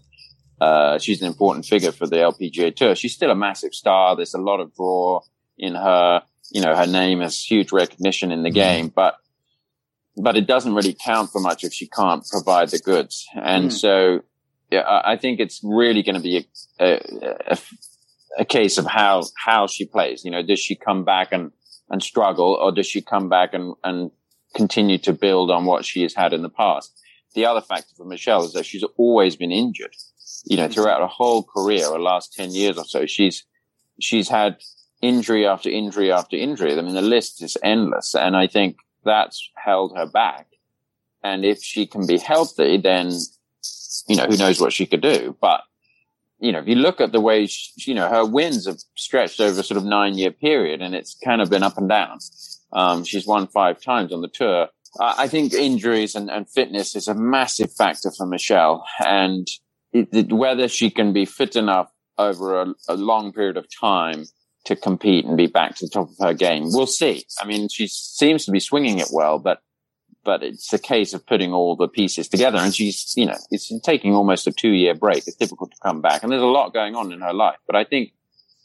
Uh, 0.60 0.98
she's 0.98 1.20
an 1.20 1.26
important 1.26 1.66
figure 1.66 1.92
for 1.92 2.06
the 2.06 2.16
LPGA 2.16 2.74
Tour. 2.74 2.94
She's 2.94 3.14
still 3.14 3.30
a 3.30 3.34
massive 3.34 3.74
star. 3.74 4.16
There's 4.16 4.34
a 4.34 4.40
lot 4.40 4.60
of 4.60 4.74
draw 4.74 5.20
in 5.58 5.74
her. 5.74 6.22
You 6.50 6.62
know, 6.62 6.74
her 6.74 6.86
name 6.86 7.20
has 7.20 7.42
huge 7.42 7.72
recognition 7.72 8.32
in 8.32 8.42
the 8.42 8.50
mm-hmm. 8.50 8.54
game, 8.54 8.88
but 8.88 9.16
but 10.16 10.36
it 10.36 10.46
doesn't 10.46 10.74
really 10.74 10.96
count 11.04 11.30
for 11.30 11.40
much 11.40 11.62
if 11.62 11.72
she 11.72 11.86
can't 11.86 12.26
provide 12.30 12.70
the 12.70 12.78
goods. 12.78 13.26
And 13.34 13.70
mm. 13.70 13.72
so, 13.72 14.22
yeah, 14.70 15.00
I 15.04 15.16
think 15.16 15.40
it's 15.40 15.60
really 15.62 16.02
going 16.02 16.16
to 16.16 16.20
be 16.20 16.46
a, 16.80 17.00
a, 17.48 17.58
a, 18.38 18.44
case 18.44 18.78
of 18.78 18.86
how 18.86 19.24
how 19.36 19.66
she 19.66 19.84
plays. 19.84 20.24
You 20.24 20.30
know, 20.30 20.42
does 20.42 20.60
she 20.60 20.74
come 20.74 21.04
back 21.04 21.28
and 21.32 21.52
and 21.88 22.02
struggle, 22.02 22.58
or 22.60 22.72
does 22.72 22.86
she 22.86 23.00
come 23.00 23.28
back 23.28 23.54
and 23.54 23.74
and 23.84 24.10
continue 24.54 24.98
to 24.98 25.12
build 25.12 25.50
on 25.50 25.66
what 25.66 25.84
she 25.84 26.02
has 26.02 26.14
had 26.14 26.32
in 26.32 26.42
the 26.42 26.48
past? 26.48 26.92
The 27.34 27.44
other 27.44 27.60
factor 27.60 27.94
for 27.96 28.04
Michelle 28.04 28.44
is 28.44 28.54
that 28.54 28.66
she's 28.66 28.84
always 28.96 29.36
been 29.36 29.52
injured. 29.52 29.94
You 30.44 30.56
know, 30.56 30.68
throughout 30.68 31.00
her 31.00 31.06
whole 31.06 31.42
career, 31.42 31.90
her 31.90 32.00
last 32.00 32.34
ten 32.34 32.52
years 32.52 32.76
or 32.78 32.84
so, 32.84 33.06
she's 33.06 33.44
she's 34.00 34.28
had 34.28 34.58
injury 35.02 35.46
after 35.46 35.68
injury 35.68 36.10
after 36.10 36.36
injury. 36.36 36.76
I 36.76 36.82
mean, 36.82 36.94
the 36.94 37.02
list 37.02 37.42
is 37.42 37.56
endless, 37.62 38.14
and 38.14 38.36
I 38.36 38.46
think 38.46 38.76
that's 39.04 39.50
held 39.56 39.96
her 39.96 40.06
back. 40.06 40.46
And 41.22 41.44
if 41.44 41.62
she 41.62 41.86
can 41.86 42.06
be 42.06 42.18
healthy, 42.18 42.76
then, 42.76 43.10
you 44.06 44.16
know, 44.16 44.26
who 44.26 44.36
knows 44.36 44.60
what 44.60 44.72
she 44.72 44.86
could 44.86 45.00
do. 45.00 45.36
But, 45.40 45.62
you 46.38 46.52
know, 46.52 46.60
if 46.60 46.68
you 46.68 46.76
look 46.76 47.00
at 47.00 47.12
the 47.12 47.20
way, 47.20 47.46
she, 47.46 47.90
you 47.90 47.94
know, 47.94 48.08
her 48.08 48.24
wins 48.24 48.66
have 48.66 48.78
stretched 48.96 49.40
over 49.40 49.62
sort 49.62 49.78
of 49.78 49.84
nine 49.84 50.16
year 50.16 50.30
period 50.30 50.80
and 50.82 50.94
it's 50.94 51.16
kind 51.24 51.40
of 51.40 51.50
been 51.50 51.62
up 51.62 51.78
and 51.78 51.88
down. 51.88 52.18
Um, 52.72 53.04
she's 53.04 53.26
won 53.26 53.46
five 53.46 53.80
times 53.80 54.12
on 54.12 54.20
the 54.20 54.28
tour. 54.28 54.68
I 54.98 55.28
think 55.28 55.52
injuries 55.52 56.14
and, 56.14 56.30
and 56.30 56.48
fitness 56.48 56.96
is 56.96 57.06
a 57.06 57.14
massive 57.14 57.72
factor 57.72 58.10
for 58.10 58.26
Michelle 58.26 58.86
and 59.04 59.46
it, 59.92 60.08
it, 60.12 60.32
whether 60.32 60.68
she 60.68 60.90
can 60.90 61.12
be 61.12 61.24
fit 61.24 61.54
enough 61.54 61.90
over 62.18 62.62
a, 62.62 62.74
a 62.88 62.96
long 62.96 63.32
period 63.32 63.56
of 63.56 63.66
time 63.78 64.24
to 64.64 64.74
compete 64.74 65.24
and 65.24 65.36
be 65.36 65.46
back 65.46 65.76
to 65.76 65.86
the 65.86 65.90
top 65.90 66.10
of 66.10 66.16
her 66.18 66.34
game. 66.34 66.64
We'll 66.66 66.86
see. 66.86 67.24
I 67.40 67.46
mean, 67.46 67.68
she 67.68 67.86
seems 67.88 68.44
to 68.46 68.50
be 68.50 68.60
swinging 68.60 68.98
it 68.98 69.08
well, 69.12 69.38
but 69.38 69.60
but 70.26 70.42
it's 70.42 70.72
a 70.72 70.78
case 70.78 71.14
of 71.14 71.24
putting 71.24 71.52
all 71.54 71.76
the 71.76 71.88
pieces 71.88 72.28
together. 72.28 72.58
And 72.58 72.74
she's, 72.74 73.14
you 73.16 73.24
know, 73.24 73.38
it's 73.50 73.72
taking 73.80 74.12
almost 74.12 74.46
a 74.46 74.52
two 74.52 74.72
year 74.72 74.94
break. 74.94 75.26
It's 75.26 75.36
difficult 75.36 75.70
to 75.70 75.78
come 75.82 76.02
back, 76.02 76.22
and 76.22 76.30
there's 76.30 76.42
a 76.42 76.46
lot 76.46 76.74
going 76.74 76.94
on 76.94 77.12
in 77.12 77.20
her 77.20 77.32
life. 77.32 77.58
But 77.66 77.76
I 77.76 77.84
think, 77.84 78.12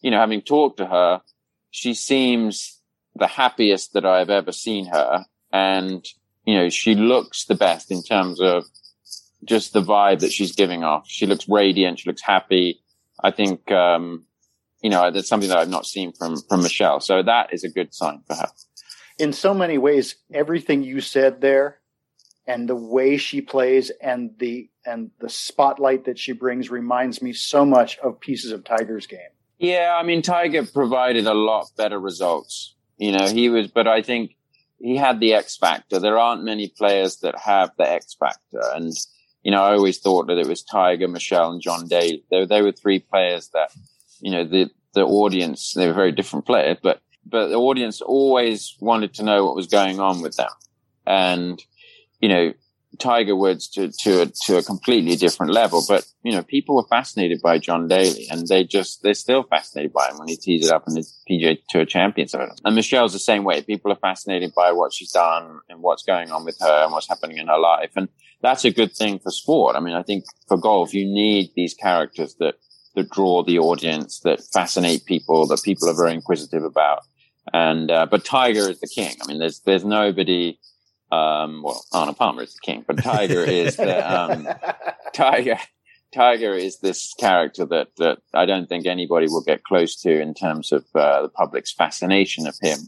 you 0.01 0.11
know, 0.11 0.19
having 0.19 0.41
talked 0.41 0.77
to 0.77 0.87
her, 0.87 1.21
she 1.69 1.93
seems 1.93 2.79
the 3.15 3.27
happiest 3.27 3.93
that 3.93 4.05
I've 4.05 4.31
ever 4.31 4.51
seen 4.51 4.87
her, 4.87 5.25
and 5.53 6.05
you 6.45 6.55
know, 6.55 6.69
she 6.69 6.95
looks 6.95 7.45
the 7.45 7.55
best 7.55 7.91
in 7.91 8.01
terms 8.01 8.41
of 8.41 8.65
just 9.45 9.73
the 9.73 9.81
vibe 9.81 10.19
that 10.19 10.31
she's 10.31 10.55
giving 10.55 10.83
off. 10.83 11.07
She 11.07 11.25
looks 11.25 11.47
radiant. 11.47 11.99
She 11.99 12.09
looks 12.09 12.21
happy. 12.21 12.81
I 13.23 13.31
think, 13.31 13.71
um, 13.71 14.25
you 14.81 14.89
know, 14.89 15.11
that's 15.11 15.27
something 15.27 15.49
that 15.49 15.57
I've 15.57 15.69
not 15.69 15.85
seen 15.85 16.11
from, 16.13 16.41
from 16.49 16.63
Michelle. 16.63 16.99
So 16.99 17.21
that 17.23 17.53
is 17.53 17.63
a 17.63 17.69
good 17.69 17.93
sign 17.93 18.21
for 18.27 18.35
her. 18.35 18.47
In 19.17 19.33
so 19.33 19.53
many 19.53 19.77
ways, 19.77 20.15
everything 20.33 20.83
you 20.83 21.01
said 21.01 21.41
there 21.41 21.79
and 22.47 22.67
the 22.67 22.75
way 22.75 23.17
she 23.17 23.41
plays 23.41 23.91
and 24.01 24.31
the, 24.39 24.69
and 24.85 25.11
the 25.19 25.29
spotlight 25.29 26.05
that 26.05 26.17
she 26.17 26.31
brings 26.31 26.69
reminds 26.69 27.21
me 27.21 27.33
so 27.33 27.65
much 27.65 27.97
of 27.99 28.19
pieces 28.19 28.51
of 28.51 28.63
Tiger's 28.63 29.07
game. 29.07 29.19
Yeah. 29.59 29.97
I 29.99 30.03
mean, 30.03 30.21
Tiger 30.21 30.65
provided 30.65 31.27
a 31.27 31.33
lot 31.33 31.71
better 31.77 31.99
results. 31.99 32.75
You 32.97 33.11
know, 33.11 33.27
he 33.27 33.49
was, 33.49 33.67
but 33.67 33.87
I 33.87 34.01
think 34.01 34.35
he 34.79 34.97
had 34.97 35.19
the 35.19 35.33
X 35.33 35.57
factor. 35.57 35.99
There 35.99 36.17
aren't 36.17 36.43
many 36.43 36.67
players 36.67 37.17
that 37.17 37.37
have 37.37 37.71
the 37.77 37.89
X 37.89 38.15
factor. 38.15 38.61
And, 38.73 38.93
you 39.43 39.51
know, 39.51 39.63
I 39.63 39.73
always 39.73 39.99
thought 39.99 40.27
that 40.27 40.37
it 40.37 40.47
was 40.47 40.63
Tiger, 40.63 41.07
Michelle, 41.07 41.51
and 41.51 41.61
John 41.61 41.87
Daly. 41.87 42.23
They, 42.31 42.45
they 42.45 42.61
were 42.61 42.71
three 42.71 42.99
players 42.99 43.49
that 43.53 43.71
you 44.21 44.31
know, 44.31 44.45
the, 44.45 44.69
the 44.93 45.01
audience, 45.01 45.73
they 45.73 45.87
were 45.87 45.93
very 45.93 46.11
different 46.11 46.45
players, 46.45 46.77
but, 46.81 47.01
but 47.25 47.49
the 47.49 47.55
audience 47.55 48.01
always 48.01 48.75
wanted 48.79 49.13
to 49.15 49.23
know 49.23 49.45
what 49.45 49.55
was 49.55 49.67
going 49.67 49.99
on 49.99 50.21
with 50.21 50.35
them. 50.37 50.49
And, 51.05 51.61
you 52.19 52.29
know, 52.29 52.53
Tiger 52.99 53.35
Woods 53.35 53.67
to, 53.69 53.89
to 53.89 54.21
a, 54.21 54.25
to 54.45 54.57
a 54.57 54.63
completely 54.63 55.15
different 55.15 55.53
level. 55.53 55.83
But, 55.87 56.05
you 56.23 56.31
know, 56.31 56.43
people 56.43 56.75
were 56.75 56.87
fascinated 56.89 57.41
by 57.41 57.57
John 57.57 57.87
Daly 57.87 58.27
and 58.29 58.47
they 58.47 58.63
just, 58.63 59.01
they're 59.01 59.13
still 59.13 59.43
fascinated 59.43 59.93
by 59.93 60.09
him 60.09 60.17
when 60.17 60.27
he 60.27 60.35
tees 60.35 60.65
it 60.65 60.71
up 60.71 60.83
in 60.87 60.95
the 60.95 61.07
PGA 61.29 61.57
Tour 61.69 61.85
Champions. 61.85 62.33
And 62.33 62.75
Michelle's 62.75 63.13
the 63.13 63.19
same 63.19 63.43
way. 63.43 63.61
People 63.61 63.91
are 63.91 63.97
fascinated 63.97 64.53
by 64.55 64.71
what 64.71 64.93
she's 64.93 65.11
done 65.11 65.61
and 65.69 65.81
what's 65.81 66.03
going 66.03 66.31
on 66.31 66.43
with 66.43 66.57
her 66.59 66.83
and 66.83 66.91
what's 66.91 67.07
happening 67.07 67.37
in 67.37 67.47
her 67.47 67.59
life. 67.59 67.91
And 67.95 68.09
that's 68.41 68.65
a 68.65 68.71
good 68.71 68.93
thing 68.93 69.19
for 69.19 69.31
sport. 69.31 69.75
I 69.75 69.79
mean, 69.79 69.93
I 69.93 70.03
think 70.03 70.25
for 70.47 70.57
golf, 70.57 70.93
you 70.93 71.05
need 71.05 71.51
these 71.55 71.73
characters 71.73 72.35
that, 72.39 72.55
that 72.95 73.09
draw 73.09 73.43
the 73.43 73.59
audience, 73.59 74.19
that 74.21 74.41
fascinate 74.53 75.05
people, 75.05 75.47
that 75.47 75.63
people 75.63 75.89
are 75.89 75.95
very 75.95 76.13
inquisitive 76.13 76.63
about. 76.63 77.03
And 77.53 77.89
uh, 77.89 78.05
but 78.05 78.23
Tiger 78.23 78.69
is 78.69 78.79
the 78.79 78.87
king. 78.87 79.15
I 79.21 79.27
mean, 79.27 79.39
there's 79.39 79.59
there's 79.61 79.85
nobody. 79.85 80.59
Um, 81.11 81.63
well, 81.63 81.83
Arnold 81.91 82.17
Palmer 82.17 82.43
is 82.43 82.53
the 82.53 82.61
king, 82.61 82.85
but 82.87 83.03
Tiger 83.03 83.43
is 83.43 83.75
the 83.75 83.99
um, 83.99 84.47
Tiger. 85.13 85.57
Tiger 86.13 86.53
is 86.53 86.79
this 86.79 87.13
character 87.19 87.65
that 87.65 87.89
that 87.97 88.19
I 88.33 88.45
don't 88.45 88.67
think 88.67 88.85
anybody 88.85 89.27
will 89.27 89.43
get 89.43 89.63
close 89.63 89.95
to 90.01 90.21
in 90.21 90.33
terms 90.33 90.71
of 90.71 90.85
uh, 90.95 91.23
the 91.23 91.29
public's 91.29 91.73
fascination 91.73 92.47
of 92.47 92.55
him. 92.61 92.79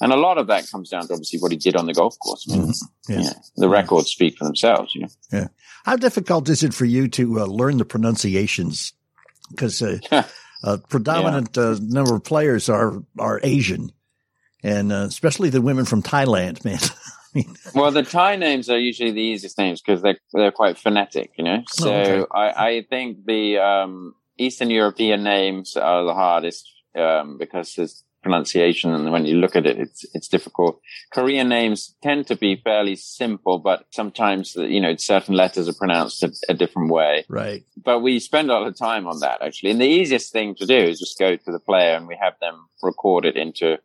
And 0.00 0.12
a 0.12 0.16
lot 0.16 0.36
of 0.36 0.48
that 0.48 0.68
comes 0.68 0.90
down 0.90 1.06
to 1.06 1.12
obviously 1.12 1.38
what 1.38 1.52
he 1.52 1.58
did 1.58 1.76
on 1.76 1.86
the 1.86 1.94
golf 1.94 2.18
course. 2.18 2.46
I 2.50 2.56
mean, 2.56 2.66
mm-hmm. 2.68 3.12
yeah. 3.12 3.18
You 3.18 3.24
know, 3.24 3.32
the 3.56 3.68
records 3.68 4.10
speak 4.10 4.36
for 4.36 4.44
themselves. 4.44 4.94
You 4.94 5.02
know? 5.02 5.08
Yeah. 5.32 5.48
How 5.84 5.96
difficult 5.96 6.48
is 6.48 6.62
it 6.62 6.74
for 6.74 6.84
you 6.84 7.08
to 7.08 7.40
uh, 7.40 7.46
learn 7.46 7.78
the 7.78 7.84
pronunciations 7.84 8.92
because 9.50 9.80
uh, 9.80 9.98
a 10.64 10.78
predominant 10.88 11.56
yeah. 11.56 11.62
uh, 11.62 11.78
number 11.80 12.14
of 12.14 12.24
players 12.24 12.68
are 12.68 13.02
are 13.18 13.40
Asian, 13.42 13.92
and 14.62 14.92
uh, 14.92 15.06
especially 15.08 15.50
the 15.50 15.62
women 15.62 15.84
from 15.84 16.02
Thailand, 16.02 16.64
man. 16.64 16.78
well, 17.74 17.90
the 17.90 18.02
Thai 18.02 18.36
names 18.36 18.68
are 18.68 18.78
usually 18.78 19.10
the 19.10 19.22
easiest 19.22 19.58
names 19.58 19.80
because 19.80 20.02
they're 20.02 20.18
they're 20.32 20.52
quite 20.52 20.78
phonetic, 20.78 21.32
you 21.36 21.44
know. 21.44 21.58
Oh, 21.58 21.72
so 21.72 21.92
oh, 21.92 22.00
okay. 22.00 22.26
I, 22.34 22.68
I 22.68 22.86
think 22.88 23.24
the 23.26 23.58
um, 23.58 24.14
Eastern 24.38 24.70
European 24.70 25.22
names 25.22 25.76
are 25.76 26.04
the 26.04 26.14
hardest 26.14 26.68
um, 26.94 27.38
because 27.38 27.74
there's 27.74 28.04
pronunciation. 28.22 28.92
And 28.92 29.10
when 29.12 29.26
you 29.26 29.36
look 29.36 29.56
at 29.56 29.66
it, 29.66 29.78
it's, 29.78 30.04
it's 30.14 30.28
difficult. 30.28 30.80
Korean 31.12 31.48
names 31.48 31.94
tend 32.02 32.26
to 32.28 32.36
be 32.36 32.56
fairly 32.56 32.96
simple, 32.96 33.58
but 33.58 33.86
sometimes, 33.90 34.54
you 34.54 34.80
know, 34.80 34.94
certain 34.96 35.34
letters 35.34 35.68
are 35.68 35.74
pronounced 35.74 36.22
a, 36.22 36.30
a, 36.48 36.54
different 36.54 36.90
way. 36.90 37.24
Right. 37.28 37.64
But 37.76 38.00
we 38.00 38.20
spend 38.20 38.50
a 38.50 38.54
lot 38.54 38.66
of 38.66 38.78
time 38.78 39.06
on 39.06 39.20
that 39.20 39.42
actually. 39.42 39.72
And 39.72 39.80
the 39.80 39.86
easiest 39.86 40.32
thing 40.32 40.54
to 40.56 40.66
do 40.66 40.76
is 40.76 41.00
just 41.00 41.18
go 41.18 41.36
to 41.36 41.52
the 41.52 41.58
player 41.58 41.96
and 41.96 42.06
we 42.06 42.16
have 42.20 42.34
them 42.40 42.68
record 42.82 43.24
it 43.24 43.36
into 43.36 43.78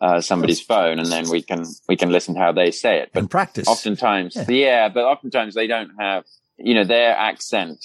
uh, 0.00 0.20
somebody's 0.20 0.60
phone 0.60 0.98
and 0.98 1.10
then 1.10 1.28
we 1.30 1.42
can, 1.42 1.64
we 1.88 1.96
can 1.96 2.10
listen 2.10 2.34
to 2.34 2.40
how 2.40 2.52
they 2.52 2.70
say 2.70 2.98
it. 2.98 3.10
But 3.12 3.20
and 3.20 3.30
practice. 3.30 3.68
Oftentimes, 3.68 4.36
yeah. 4.36 4.44
yeah, 4.48 4.88
but 4.88 5.04
oftentimes 5.04 5.54
they 5.54 5.66
don't 5.66 5.90
have, 5.98 6.24
you 6.58 6.74
know, 6.74 6.84
their 6.84 7.16
accent. 7.16 7.84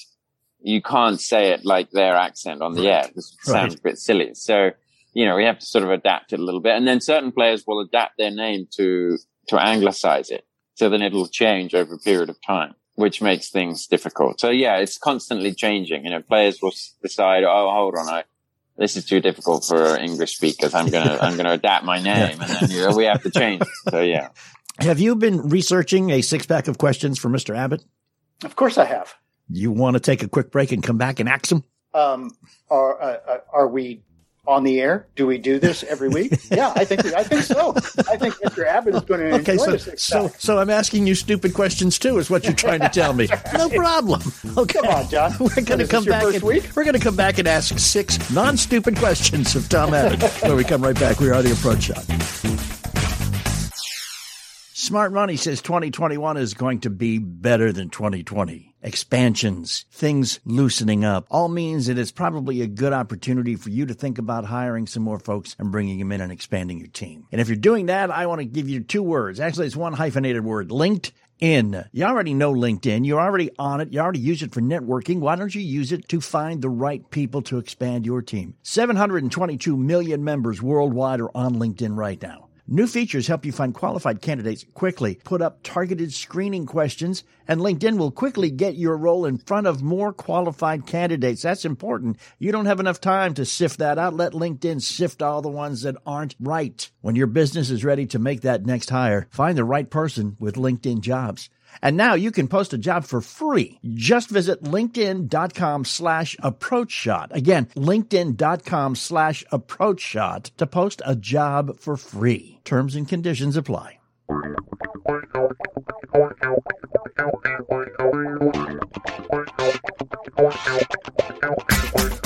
You 0.61 0.81
can't 0.81 1.19
say 1.19 1.51
it 1.51 1.65
like 1.65 1.91
their 1.91 2.15
accent 2.15 2.61
on 2.61 2.73
the 2.73 2.83
right. 2.83 3.05
air. 3.05 3.09
This 3.15 3.35
sounds 3.41 3.73
right. 3.73 3.79
a 3.79 3.83
bit 3.83 3.97
silly. 3.97 4.33
So, 4.35 4.71
you 5.13 5.25
know, 5.25 5.35
we 5.35 5.45
have 5.45 5.59
to 5.59 5.65
sort 5.65 5.83
of 5.83 5.89
adapt 5.89 6.33
it 6.33 6.39
a 6.39 6.43
little 6.43 6.61
bit. 6.61 6.75
And 6.75 6.87
then 6.87 7.01
certain 7.01 7.31
players 7.31 7.65
will 7.65 7.79
adapt 7.79 8.17
their 8.17 8.31
name 8.31 8.67
to, 8.77 9.17
to 9.47 9.59
anglicize 9.59 10.29
it. 10.29 10.45
So 10.75 10.89
then 10.89 11.01
it'll 11.01 11.27
change 11.27 11.75
over 11.75 11.95
a 11.95 11.99
period 11.99 12.29
of 12.29 12.37
time, 12.45 12.75
which 12.95 13.21
makes 13.21 13.49
things 13.49 13.87
difficult. 13.87 14.39
So 14.39 14.49
yeah, 14.49 14.77
it's 14.77 14.97
constantly 14.97 15.53
changing. 15.53 16.05
You 16.05 16.11
know, 16.11 16.21
players 16.21 16.61
will 16.61 16.73
decide, 17.01 17.43
oh, 17.43 17.69
hold 17.71 17.95
on, 17.95 18.07
I, 18.07 18.23
this 18.81 18.97
is 18.97 19.05
too 19.05 19.19
difficult 19.19 19.63
for 19.63 19.95
English 19.95 20.35
speakers. 20.35 20.73
I'm 20.73 20.89
going 20.89 21.07
to, 21.07 21.23
I'm 21.23 21.35
going 21.35 21.45
to 21.45 21.51
adapt 21.51 21.85
my 21.85 22.01
name 22.01 22.41
and 22.41 22.49
then 22.49 22.71
you 22.71 22.81
know, 22.81 22.95
we 22.97 23.05
have 23.05 23.21
to 23.21 23.29
change. 23.29 23.61
So 23.89 24.01
yeah. 24.01 24.29
Have 24.79 24.99
you 24.99 25.15
been 25.15 25.49
researching 25.49 26.09
a 26.09 26.21
six 26.21 26.47
pack 26.47 26.67
of 26.67 26.79
questions 26.79 27.19
for 27.19 27.29
Mr. 27.29 27.55
Abbott? 27.55 27.83
Of 28.43 28.55
course 28.55 28.79
I 28.79 28.85
have. 28.85 29.13
You 29.49 29.71
want 29.71 29.95
to 29.95 29.99
take 29.99 30.23
a 30.23 30.27
quick 30.27 30.49
break 30.49 30.71
and 30.71 30.81
come 30.81 30.97
back 30.97 31.19
and 31.19 31.29
ask 31.29 31.47
them? 31.47 31.63
Um, 31.93 32.31
are, 32.69 32.99
uh, 32.99 33.17
uh 33.27 33.37
are 33.53 33.67
we 33.67 34.01
on 34.47 34.63
the 34.63 34.81
air? 34.81 35.07
Do 35.15 35.27
we 35.27 35.37
do 35.37 35.59
this 35.59 35.83
every 35.83 36.09
week? 36.09 36.33
yeah, 36.51 36.73
I 36.75 36.85
think 36.85 37.05
I 37.13 37.23
think 37.23 37.43
so. 37.43 37.73
I 38.09 38.17
think 38.17 38.35
Mr. 38.35 38.65
Abbott 38.65 38.95
is 38.95 39.01
going 39.01 39.19
to 39.19 39.35
okay, 39.39 39.53
enjoy 39.53 39.77
so, 39.77 39.95
so, 39.95 40.27
so 40.37 40.59
I'm 40.59 40.69
asking 40.69 41.07
you 41.07 41.15
stupid 41.15 41.53
questions 41.53 41.99
too, 41.99 42.17
is 42.17 42.29
what 42.29 42.43
you're 42.43 42.53
trying 42.53 42.79
to 42.79 42.89
tell 42.89 43.13
me. 43.13 43.27
No 43.53 43.69
problem. 43.69 44.21
Okay, 44.57 44.79
come 44.79 44.89
on, 44.89 45.07
John. 45.09 45.33
We're 45.39 45.61
going 45.61 45.79
to 45.79 45.87
come 45.87 46.05
back. 46.05 46.23
And, 46.23 46.41
we're 46.41 46.83
going 46.83 46.93
to 46.93 46.99
come 46.99 47.15
back 47.15 47.37
and 47.37 47.47
ask 47.47 47.77
six 47.77 48.31
non-stupid 48.31 48.97
questions 48.97 49.55
of 49.55 49.67
Tom 49.67 49.93
Abbott 49.93 50.21
when 50.41 50.55
we 50.55 50.63
come 50.63 50.81
right 50.81 50.97
back. 50.97 51.19
We 51.19 51.29
are 51.29 51.41
the 51.41 51.51
approach 51.51 51.83
shot. 51.83 52.40
Smart 54.91 55.13
Money 55.13 55.37
says 55.37 55.61
2021 55.61 56.35
is 56.35 56.53
going 56.53 56.81
to 56.81 56.89
be 56.89 57.17
better 57.17 57.71
than 57.71 57.89
2020. 57.89 58.75
Expansions, 58.81 59.85
things 59.89 60.41
loosening 60.43 61.05
up, 61.05 61.25
all 61.31 61.47
means 61.47 61.87
that 61.87 61.97
it's 61.97 62.11
probably 62.11 62.61
a 62.61 62.67
good 62.67 62.91
opportunity 62.91 63.55
for 63.55 63.69
you 63.69 63.85
to 63.85 63.93
think 63.93 64.17
about 64.17 64.43
hiring 64.43 64.85
some 64.85 65.01
more 65.01 65.17
folks 65.17 65.55
and 65.57 65.71
bringing 65.71 65.97
them 65.97 66.11
in 66.11 66.19
and 66.19 66.29
expanding 66.29 66.77
your 66.77 66.89
team. 66.89 67.25
And 67.31 67.39
if 67.39 67.47
you're 67.47 67.55
doing 67.55 67.85
that, 67.85 68.11
I 68.11 68.25
want 68.25 68.39
to 68.39 68.45
give 68.45 68.67
you 68.67 68.81
two 68.81 69.01
words. 69.01 69.39
Actually, 69.39 69.67
it's 69.67 69.77
one 69.77 69.93
hyphenated 69.93 70.43
word, 70.43 70.73
linked 70.73 71.13
in. 71.39 71.85
You 71.93 72.03
already 72.03 72.33
know 72.33 72.53
LinkedIn. 72.53 73.07
You're 73.07 73.21
already 73.21 73.49
on 73.57 73.79
it. 73.79 73.93
You 73.93 74.01
already 74.01 74.19
use 74.19 74.43
it 74.43 74.53
for 74.53 74.59
networking. 74.59 75.21
Why 75.21 75.37
don't 75.37 75.55
you 75.55 75.61
use 75.61 75.93
it 75.93 76.09
to 76.09 76.19
find 76.19 76.61
the 76.61 76.69
right 76.69 77.09
people 77.11 77.41
to 77.43 77.59
expand 77.59 78.05
your 78.05 78.21
team? 78.21 78.55
722 78.63 79.77
million 79.77 80.25
members 80.25 80.61
worldwide 80.61 81.21
are 81.21 81.31
on 81.33 81.55
LinkedIn 81.55 81.95
right 81.95 82.21
now. 82.21 82.49
New 82.73 82.87
features 82.87 83.27
help 83.27 83.45
you 83.45 83.51
find 83.51 83.73
qualified 83.73 84.21
candidates 84.21 84.65
quickly, 84.73 85.15
put 85.25 85.41
up 85.41 85.61
targeted 85.61 86.13
screening 86.13 86.65
questions, 86.65 87.25
and 87.45 87.59
LinkedIn 87.59 87.97
will 87.97 88.11
quickly 88.11 88.49
get 88.49 88.77
your 88.77 88.95
role 88.95 89.25
in 89.25 89.37
front 89.37 89.67
of 89.67 89.83
more 89.83 90.13
qualified 90.13 90.85
candidates. 90.87 91.41
That's 91.41 91.65
important. 91.65 92.15
You 92.39 92.53
don't 92.53 92.67
have 92.67 92.79
enough 92.79 93.01
time 93.01 93.33
to 93.33 93.43
sift 93.43 93.79
that 93.79 93.99
out. 93.99 94.13
Let 94.13 94.31
LinkedIn 94.31 94.81
sift 94.81 95.21
all 95.21 95.41
the 95.41 95.49
ones 95.49 95.81
that 95.81 95.97
aren't 96.05 96.35
right. 96.39 96.89
When 97.01 97.17
your 97.17 97.27
business 97.27 97.69
is 97.69 97.83
ready 97.83 98.05
to 98.05 98.19
make 98.19 98.39
that 98.43 98.65
next 98.65 98.89
hire, 98.89 99.27
find 99.31 99.57
the 99.57 99.65
right 99.65 99.89
person 99.89 100.37
with 100.39 100.55
LinkedIn 100.55 101.01
jobs. 101.01 101.49
And 101.81 101.97
now 101.97 102.13
you 102.13 102.31
can 102.31 102.47
post 102.47 102.73
a 102.73 102.77
job 102.77 103.05
for 103.05 103.21
free. 103.21 103.79
Just 103.93 104.29
visit 104.29 104.63
linkedin.com 104.63 105.85
slash 105.85 106.35
approach 106.39 106.91
shot. 106.91 107.31
Again, 107.33 107.67
linkedin.com 107.75 108.95
slash 108.95 109.43
approach 109.51 110.01
shot 110.01 110.51
to 110.57 110.67
post 110.67 111.01
a 111.05 111.15
job 111.15 111.79
for 111.79 111.97
free. 111.97 112.59
Terms 112.63 112.95
and 112.95 113.07
conditions 113.07 113.57
apply. 113.57 113.99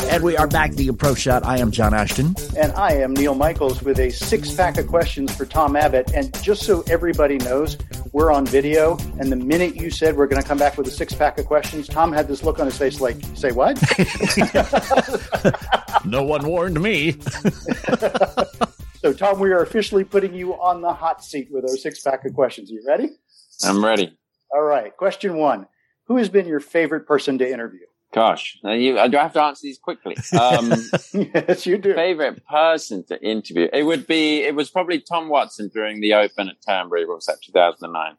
And 0.10 0.24
we 0.24 0.38
are 0.38 0.48
back, 0.48 0.72
the 0.72 0.88
approach 0.88 1.20
shot. 1.20 1.46
I 1.46 1.58
am 1.58 1.70
John 1.70 1.94
Ashton. 1.94 2.34
And 2.58 2.72
I 2.72 2.94
am 2.94 3.14
Neil 3.14 3.36
Michaels 3.36 3.84
with 3.84 4.00
a 4.00 4.10
six 4.10 4.54
pack 4.54 4.78
of 4.78 4.88
questions 4.88 5.36
for 5.36 5.46
Tom 5.46 5.76
Abbott. 5.76 6.14
And 6.14 6.34
just 6.42 6.64
so 6.64 6.86
everybody 6.88 7.38
knows, 7.38 7.78
we're 8.14 8.32
on 8.32 8.46
video. 8.46 8.98
And 9.20 9.30
the 9.30 9.36
minute 9.36 9.76
you 9.76 9.90
said 9.90 10.16
we're 10.16 10.28
going 10.28 10.42
to 10.42 10.48
come 10.48 10.58
back 10.58 10.78
with 10.78 10.88
a 10.88 10.92
six 10.92 11.14
pack 11.14 11.38
of 11.38 11.46
questions, 11.46 11.90
Tom 11.90 12.14
had 12.14 12.30
this 12.30 12.44
look 12.44 12.60
on 12.60 12.68
his 12.68 12.78
face 12.78 13.02
like, 13.02 13.18
say 13.34 13.52
what? 13.52 13.76
no 16.06 16.24
one 16.24 16.48
warned 16.48 16.82
me. 16.82 17.12
so, 19.02 19.12
Tom, 19.12 19.42
we 19.42 19.52
are 19.52 19.62
officially 19.62 20.06
putting 20.06 20.34
you 20.34 20.54
on 20.54 20.80
the 20.80 20.94
hot 20.94 21.22
seat 21.22 21.50
with 21.52 21.66
our 21.66 21.76
six 21.76 22.00
pack 22.02 22.24
of 22.24 22.34
questions. 22.34 22.72
Are 22.72 22.76
you 22.76 22.84
ready? 22.88 23.10
I'm 23.66 23.84
ready. 23.84 24.18
All 24.54 24.64
right. 24.64 24.96
Question 24.96 25.36
one 25.36 25.68
Who 26.06 26.18
has 26.18 26.30
been 26.30 26.46
your 26.46 26.60
favorite 26.60 27.08
person 27.08 27.38
to 27.40 27.52
interview? 27.52 27.86
Gosh, 28.14 28.58
you, 28.64 28.98
I 28.98 29.10
do 29.10 29.18
have 29.18 29.34
to 29.34 29.42
answer 29.42 29.62
these 29.64 29.78
quickly. 29.78 30.16
Um, 30.40 30.72
yes, 31.14 31.66
you 31.66 31.78
do. 31.78 31.94
Favorite 31.94 32.46
person 32.46 33.04
to 33.08 33.22
interview? 33.22 33.68
It 33.74 33.84
would 33.84 34.08
be. 34.08 34.42
It 34.42 34.56
was 34.56 34.70
probably 34.70 35.02
Tom 35.02 35.28
Watson 35.28 35.70
during 35.74 36.00
the 36.00 36.14
Open 36.14 36.48
at 36.48 36.56
Turnberry. 36.66 37.06
What 37.06 37.16
was 37.16 37.26
that? 37.26 37.42
2009 37.42 38.16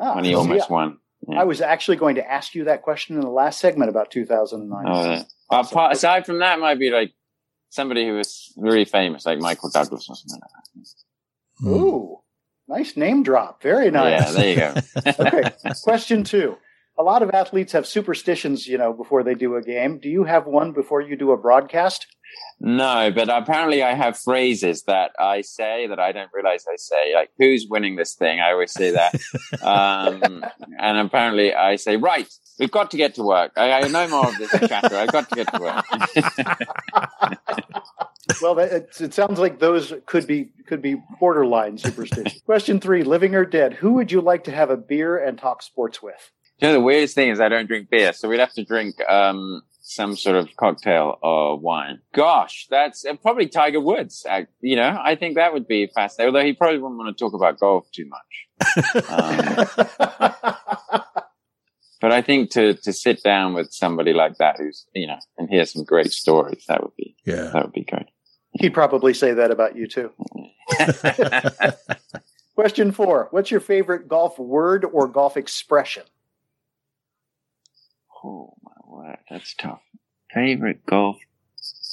oh, 0.00 0.16
when 0.16 0.24
he 0.24 0.34
almost 0.34 0.66
yeah. 0.68 0.74
won. 0.74 0.98
Yeah. 1.28 1.40
I 1.40 1.44
was 1.44 1.60
actually 1.60 1.98
going 1.98 2.16
to 2.16 2.28
ask 2.28 2.54
you 2.56 2.64
that 2.64 2.82
question 2.82 3.14
in 3.14 3.20
the 3.20 3.30
last 3.30 3.60
segment 3.60 3.90
about 3.90 4.10
2009. 4.10 4.84
Oh, 4.88 5.04
yeah. 5.04 5.22
Awesome. 5.50 5.90
aside 5.90 6.26
from 6.26 6.40
that, 6.40 6.58
might 6.58 6.78
be 6.80 6.90
like 6.90 7.12
somebody 7.68 8.06
who 8.06 8.14
was 8.14 8.52
really 8.56 8.84
famous, 8.84 9.24
like 9.24 9.38
Michael 9.38 9.70
Douglas 9.70 10.08
or 10.08 10.16
something 10.16 10.40
like 10.40 10.50
that. 11.62 11.68
Ooh, 11.68 12.18
nice 12.66 12.96
name 12.96 13.22
drop. 13.22 13.62
Very 13.62 13.90
nice. 13.90 14.20
Yeah, 14.20 14.32
there 14.32 14.50
you 14.50 14.56
go. 14.56 15.12
okay, 15.24 15.52
question 15.84 16.24
two 16.24 16.56
a 16.98 17.02
lot 17.02 17.22
of 17.22 17.30
athletes 17.30 17.72
have 17.72 17.86
superstitions, 17.86 18.66
you 18.66 18.76
know, 18.76 18.92
before 18.92 19.22
they 19.22 19.34
do 19.34 19.54
a 19.54 19.62
game. 19.62 19.98
Do 19.98 20.08
you 20.08 20.24
have 20.24 20.46
one 20.46 20.72
before 20.72 21.00
you 21.00 21.16
do 21.16 21.30
a 21.30 21.36
broadcast? 21.36 22.06
No, 22.60 23.10
but 23.14 23.28
apparently 23.28 23.82
I 23.82 23.94
have 23.94 24.18
phrases 24.18 24.82
that 24.82 25.12
I 25.18 25.42
say 25.42 25.86
that 25.86 26.00
I 26.00 26.10
don't 26.12 26.30
realize 26.34 26.66
I 26.70 26.76
say. 26.76 27.14
Like, 27.14 27.30
who's 27.38 27.66
winning 27.70 27.96
this 27.96 28.14
thing? 28.14 28.40
I 28.40 28.50
always 28.50 28.72
say 28.72 28.90
that. 28.90 29.14
um, 29.62 30.44
and 30.78 30.98
apparently 30.98 31.54
I 31.54 31.76
say, 31.76 31.96
right, 31.96 32.28
we've 32.58 32.70
got 32.70 32.90
to 32.90 32.96
get 32.96 33.14
to 33.14 33.22
work. 33.22 33.52
I, 33.56 33.72
I 33.72 33.88
no 33.88 34.08
more 34.08 34.28
of 34.28 34.36
this 34.38 34.50
chatter. 34.68 34.96
I've 34.96 35.12
got 35.12 35.28
to 35.30 35.34
get 35.36 35.54
to 35.54 35.60
work. 35.60 35.84
well, 38.42 38.58
it, 38.58 38.96
it 39.00 39.14
sounds 39.14 39.38
like 39.38 39.60
those 39.60 39.94
could 40.06 40.26
be 40.26 40.50
could 40.66 40.82
be 40.82 40.96
borderline 41.20 41.78
superstition. 41.78 42.40
Question 42.44 42.80
three: 42.80 43.04
Living 43.04 43.36
or 43.36 43.44
dead? 43.44 43.74
Who 43.74 43.92
would 43.94 44.10
you 44.10 44.20
like 44.20 44.44
to 44.44 44.52
have 44.52 44.70
a 44.70 44.76
beer 44.76 45.16
and 45.16 45.38
talk 45.38 45.62
sports 45.62 46.02
with? 46.02 46.32
You 46.58 46.68
know, 46.68 46.74
the 46.74 46.80
weirdest 46.80 47.14
thing 47.14 47.30
is 47.30 47.40
I 47.40 47.48
don't 47.48 47.66
drink 47.66 47.88
beer, 47.88 48.12
so 48.12 48.28
we'd 48.28 48.40
have 48.40 48.52
to 48.54 48.64
drink 48.64 48.96
um, 49.08 49.62
some 49.80 50.16
sort 50.16 50.36
of 50.36 50.54
cocktail 50.56 51.18
or 51.22 51.58
wine. 51.58 52.00
Gosh, 52.12 52.66
that's 52.68 53.04
uh, 53.04 53.14
probably 53.14 53.46
Tiger 53.46 53.80
Woods. 53.80 54.26
I, 54.28 54.48
you 54.60 54.76
know, 54.76 54.98
I 55.00 55.14
think 55.14 55.36
that 55.36 55.52
would 55.52 55.68
be 55.68 55.86
fascinating. 55.94 56.34
Although 56.34 56.46
he 56.46 56.52
probably 56.52 56.78
wouldn't 56.78 56.98
want 56.98 57.16
to 57.16 57.24
talk 57.24 57.32
about 57.32 57.58
golf 57.58 57.86
too 57.92 58.06
much. 58.08 58.48
um, 59.08 59.66
but 62.00 62.12
I 62.12 62.22
think 62.22 62.50
to 62.50 62.74
to 62.74 62.92
sit 62.92 63.22
down 63.22 63.54
with 63.54 63.72
somebody 63.72 64.12
like 64.12 64.36
that 64.38 64.56
who's 64.58 64.84
you 64.94 65.06
know 65.06 65.18
and 65.38 65.48
hear 65.48 65.64
some 65.64 65.84
great 65.84 66.12
stories 66.12 66.64
that 66.68 66.82
would 66.82 66.96
be 66.96 67.16
yeah 67.24 67.50
that 67.52 67.64
would 67.64 67.72
be 67.72 67.84
great. 67.84 68.06
He'd 68.52 68.74
probably 68.74 69.14
say 69.14 69.32
that 69.32 69.50
about 69.50 69.76
you 69.76 69.86
too. 69.86 70.12
Question 72.54 72.92
four: 72.92 73.28
What's 73.30 73.50
your 73.50 73.60
favorite 73.60 74.08
golf 74.08 74.38
word 74.38 74.84
or 74.84 75.06
golf 75.06 75.36
expression? 75.36 76.02
Oh 78.24 78.54
my 78.62 78.72
word, 78.84 79.18
that's 79.30 79.54
tough. 79.54 79.82
Favorite 80.32 80.84
golf? 80.86 81.16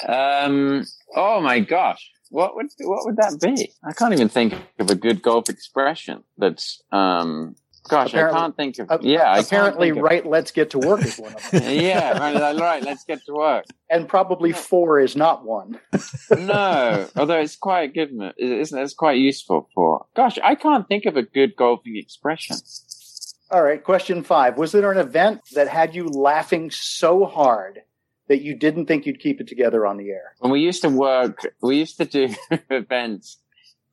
Um. 0.07 0.85
Oh 1.15 1.41
my 1.41 1.59
gosh, 1.59 2.11
what 2.29 2.55
would 2.55 2.67
what 2.79 3.05
would 3.05 3.17
that 3.17 3.39
be? 3.41 3.71
I 3.83 3.93
can't 3.93 4.13
even 4.13 4.29
think 4.29 4.53
of 4.79 4.89
a 4.89 4.95
good 4.95 5.21
golf 5.21 5.49
expression. 5.49 6.23
That's 6.37 6.81
um. 6.91 7.55
Gosh, 7.87 8.09
apparently, 8.13 8.37
I 8.37 8.41
can't 8.41 8.55
think 8.57 8.79
of. 8.79 8.89
Uh, 8.89 8.97
yeah, 9.01 9.37
apparently, 9.37 9.91
right. 9.91 10.25
Of, 10.25 10.31
let's 10.31 10.49
get 10.49 10.71
to 10.71 10.79
work 10.79 11.05
is 11.05 11.19
one 11.19 11.35
of 11.35 11.51
them. 11.51 11.61
yeah, 11.79 12.17
right, 12.17 12.59
right. 12.59 12.83
Let's 12.83 13.03
get 13.03 13.23
to 13.27 13.33
work. 13.33 13.65
And 13.91 14.09
probably 14.09 14.53
four 14.53 14.99
is 14.99 15.15
not 15.15 15.45
one. 15.45 15.79
no, 16.31 17.07
although 17.15 17.39
it's 17.39 17.55
quite 17.55 17.93
good, 17.93 18.09
isn't 18.09 18.77
it? 18.79 18.81
It's 18.81 18.95
quite 18.95 19.19
useful 19.19 19.69
for. 19.75 20.07
Gosh, 20.15 20.39
I 20.43 20.55
can't 20.55 20.87
think 20.87 21.05
of 21.05 21.15
a 21.15 21.21
good 21.21 21.55
golfing 21.55 21.95
expression. 21.95 22.57
All 23.51 23.61
right, 23.61 23.83
question 23.83 24.23
five. 24.23 24.57
Was 24.57 24.71
there 24.71 24.91
an 24.91 24.97
event 24.97 25.41
that 25.53 25.67
had 25.67 25.93
you 25.93 26.07
laughing 26.07 26.71
so 26.71 27.25
hard 27.25 27.81
that 28.27 28.41
you 28.41 28.55
didn't 28.55 28.87
think 28.87 29.05
you'd 29.05 29.19
keep 29.19 29.39
it 29.39 29.47
together 29.47 29.85
on 29.85 29.97
the 29.97 30.09
air? 30.09 30.33
When 30.39 30.51
we 30.51 30.61
used 30.61 30.81
to 30.81 30.89
work, 30.89 31.45
we 31.61 31.77
used 31.77 31.97
to 31.97 32.05
do 32.05 32.33
events 32.71 33.37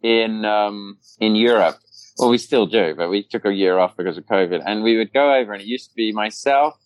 in 0.03 0.47
um, 0.47 0.99
in 1.21 1.37
Europe. 1.37 1.77
Well, 2.19 2.31
we 2.31 2.39
still 2.39 2.67
do, 2.67 2.95
but 2.97 3.11
we 3.11 3.23
took 3.23 3.45
a 3.45 3.53
year 3.53 3.79
off 3.79 3.97
because 3.97 4.19
of 4.19 4.25
COVID. 4.25 4.63
And 4.65 4.83
we 4.83 4.97
would 4.97 5.13
go 5.13 5.35
over, 5.35 5.53
and 5.53 5.63
it 5.63 5.69
used 5.69 5.91
to 5.91 5.97
be 5.97 6.13
myself, 6.13 6.79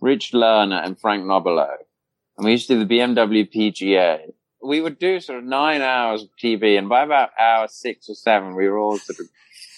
Rich 0.00 0.32
Lerner, 0.32 0.84
and 0.84 0.98
Frank 0.98 1.24
Nobilo. 1.24 1.74
And 2.36 2.44
we 2.44 2.52
used 2.52 2.68
to 2.68 2.74
do 2.74 2.84
the 2.84 2.98
BMW 2.98 3.50
PGA. 3.50 4.32
We 4.62 4.80
would 4.80 4.98
do 4.98 5.20
sort 5.20 5.38
of 5.38 5.44
nine 5.44 5.82
hours 5.82 6.22
of 6.22 6.28
TV, 6.42 6.78
and 6.78 6.88
by 6.88 7.02
about 7.02 7.30
hour 7.38 7.68
six 7.68 8.08
or 8.08 8.14
seven, 8.14 8.54
we 8.54 8.68
were 8.68 8.78
all 8.78 8.98
sort 8.98 9.20
of 9.20 9.26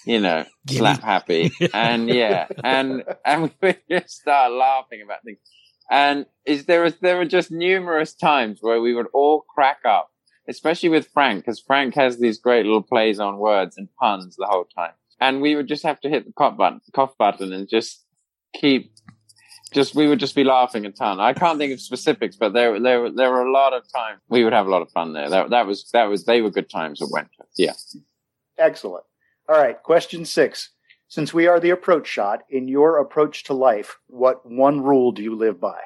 you 0.07 0.21
know, 0.21 0.45
slap 0.69 1.03
happy. 1.03 1.53
and 1.75 2.09
yeah, 2.09 2.47
and, 2.65 3.03
and 3.25 3.51
we 3.61 3.75
just 3.91 4.11
start 4.21 4.53
laughing 4.53 5.03
about 5.03 5.23
things. 5.25 5.39
And 5.91 6.27
is 6.47 6.65
there 6.65 6.83
was, 6.83 6.97
there 7.01 7.17
were 7.19 7.27
just 7.27 7.51
numerous 7.51 8.15
times 8.15 8.59
where 8.61 8.81
we 8.81 8.95
would 8.95 9.07
all 9.13 9.45
crack 9.53 9.81
up, 9.85 10.11
especially 10.49 10.89
with 10.89 11.09
Frank, 11.09 11.45
because 11.45 11.61
Frank 11.61 11.95
has 11.97 12.19
these 12.19 12.39
great 12.39 12.65
little 12.65 12.83
plays 12.83 13.21
on 13.21 13.39
words 13.39 13.77
and 13.77 13.89
puns 14.01 14.37
the 14.37 14.47
whole 14.49 14.65
time. 14.65 14.93
And 15.21 15.41
we 15.41 15.57
would 15.57 15.69
just 15.69 15.83
have 15.83 16.01
to 16.01 16.09
hit 16.09 16.25
the 16.25 16.33
cough 16.33 16.57
button, 16.57 16.81
cough 16.95 17.17
button 17.19 17.53
and 17.53 17.69
just 17.69 18.05
keep, 18.55 18.93
just, 19.73 19.95
we 19.95 20.07
would 20.07 20.21
just 20.21 20.35
be 20.35 20.45
laughing 20.45 20.87
a 20.87 20.93
ton. 20.93 21.21
I 21.21 21.33
can't 21.33 21.59
think 21.59 21.73
of 21.73 21.81
specifics, 21.81 22.37
but 22.37 22.53
there, 22.53 22.79
there, 22.81 23.11
there 23.11 23.31
were 23.31 23.45
a 23.45 23.53
lot 23.53 23.73
of 23.73 23.83
times 23.93 24.21
we 24.29 24.45
would 24.45 24.53
have 24.53 24.67
a 24.67 24.71
lot 24.71 24.83
of 24.83 24.91
fun 24.91 25.15
there. 25.15 25.31
That, 25.31 25.51
that 25.51 25.67
was, 25.67 25.89
that 25.93 26.05
was, 26.05 26.25
they 26.25 26.43
were 26.43 26.51
good 26.51 26.71
times 26.71 27.01
at 27.01 27.09
Wentworth. 27.11 27.49
Yeah. 27.57 27.73
Excellent. 28.59 29.05
All 29.49 29.57
right, 29.57 29.81
question 29.81 30.25
six. 30.25 30.71
Since 31.09 31.33
we 31.33 31.47
are 31.47 31.61
the 31.61 31.71
approach 31.71 32.09
shot, 32.09 32.43
in 32.51 32.67
your 32.67 32.99
approach 32.99 33.45
to 33.45 33.55
life, 33.55 33.99
what 34.09 34.45
one 34.45 34.83
rule 34.83 35.13
do 35.13 35.23
you 35.23 35.37
live 35.37 35.61
by? 35.61 35.81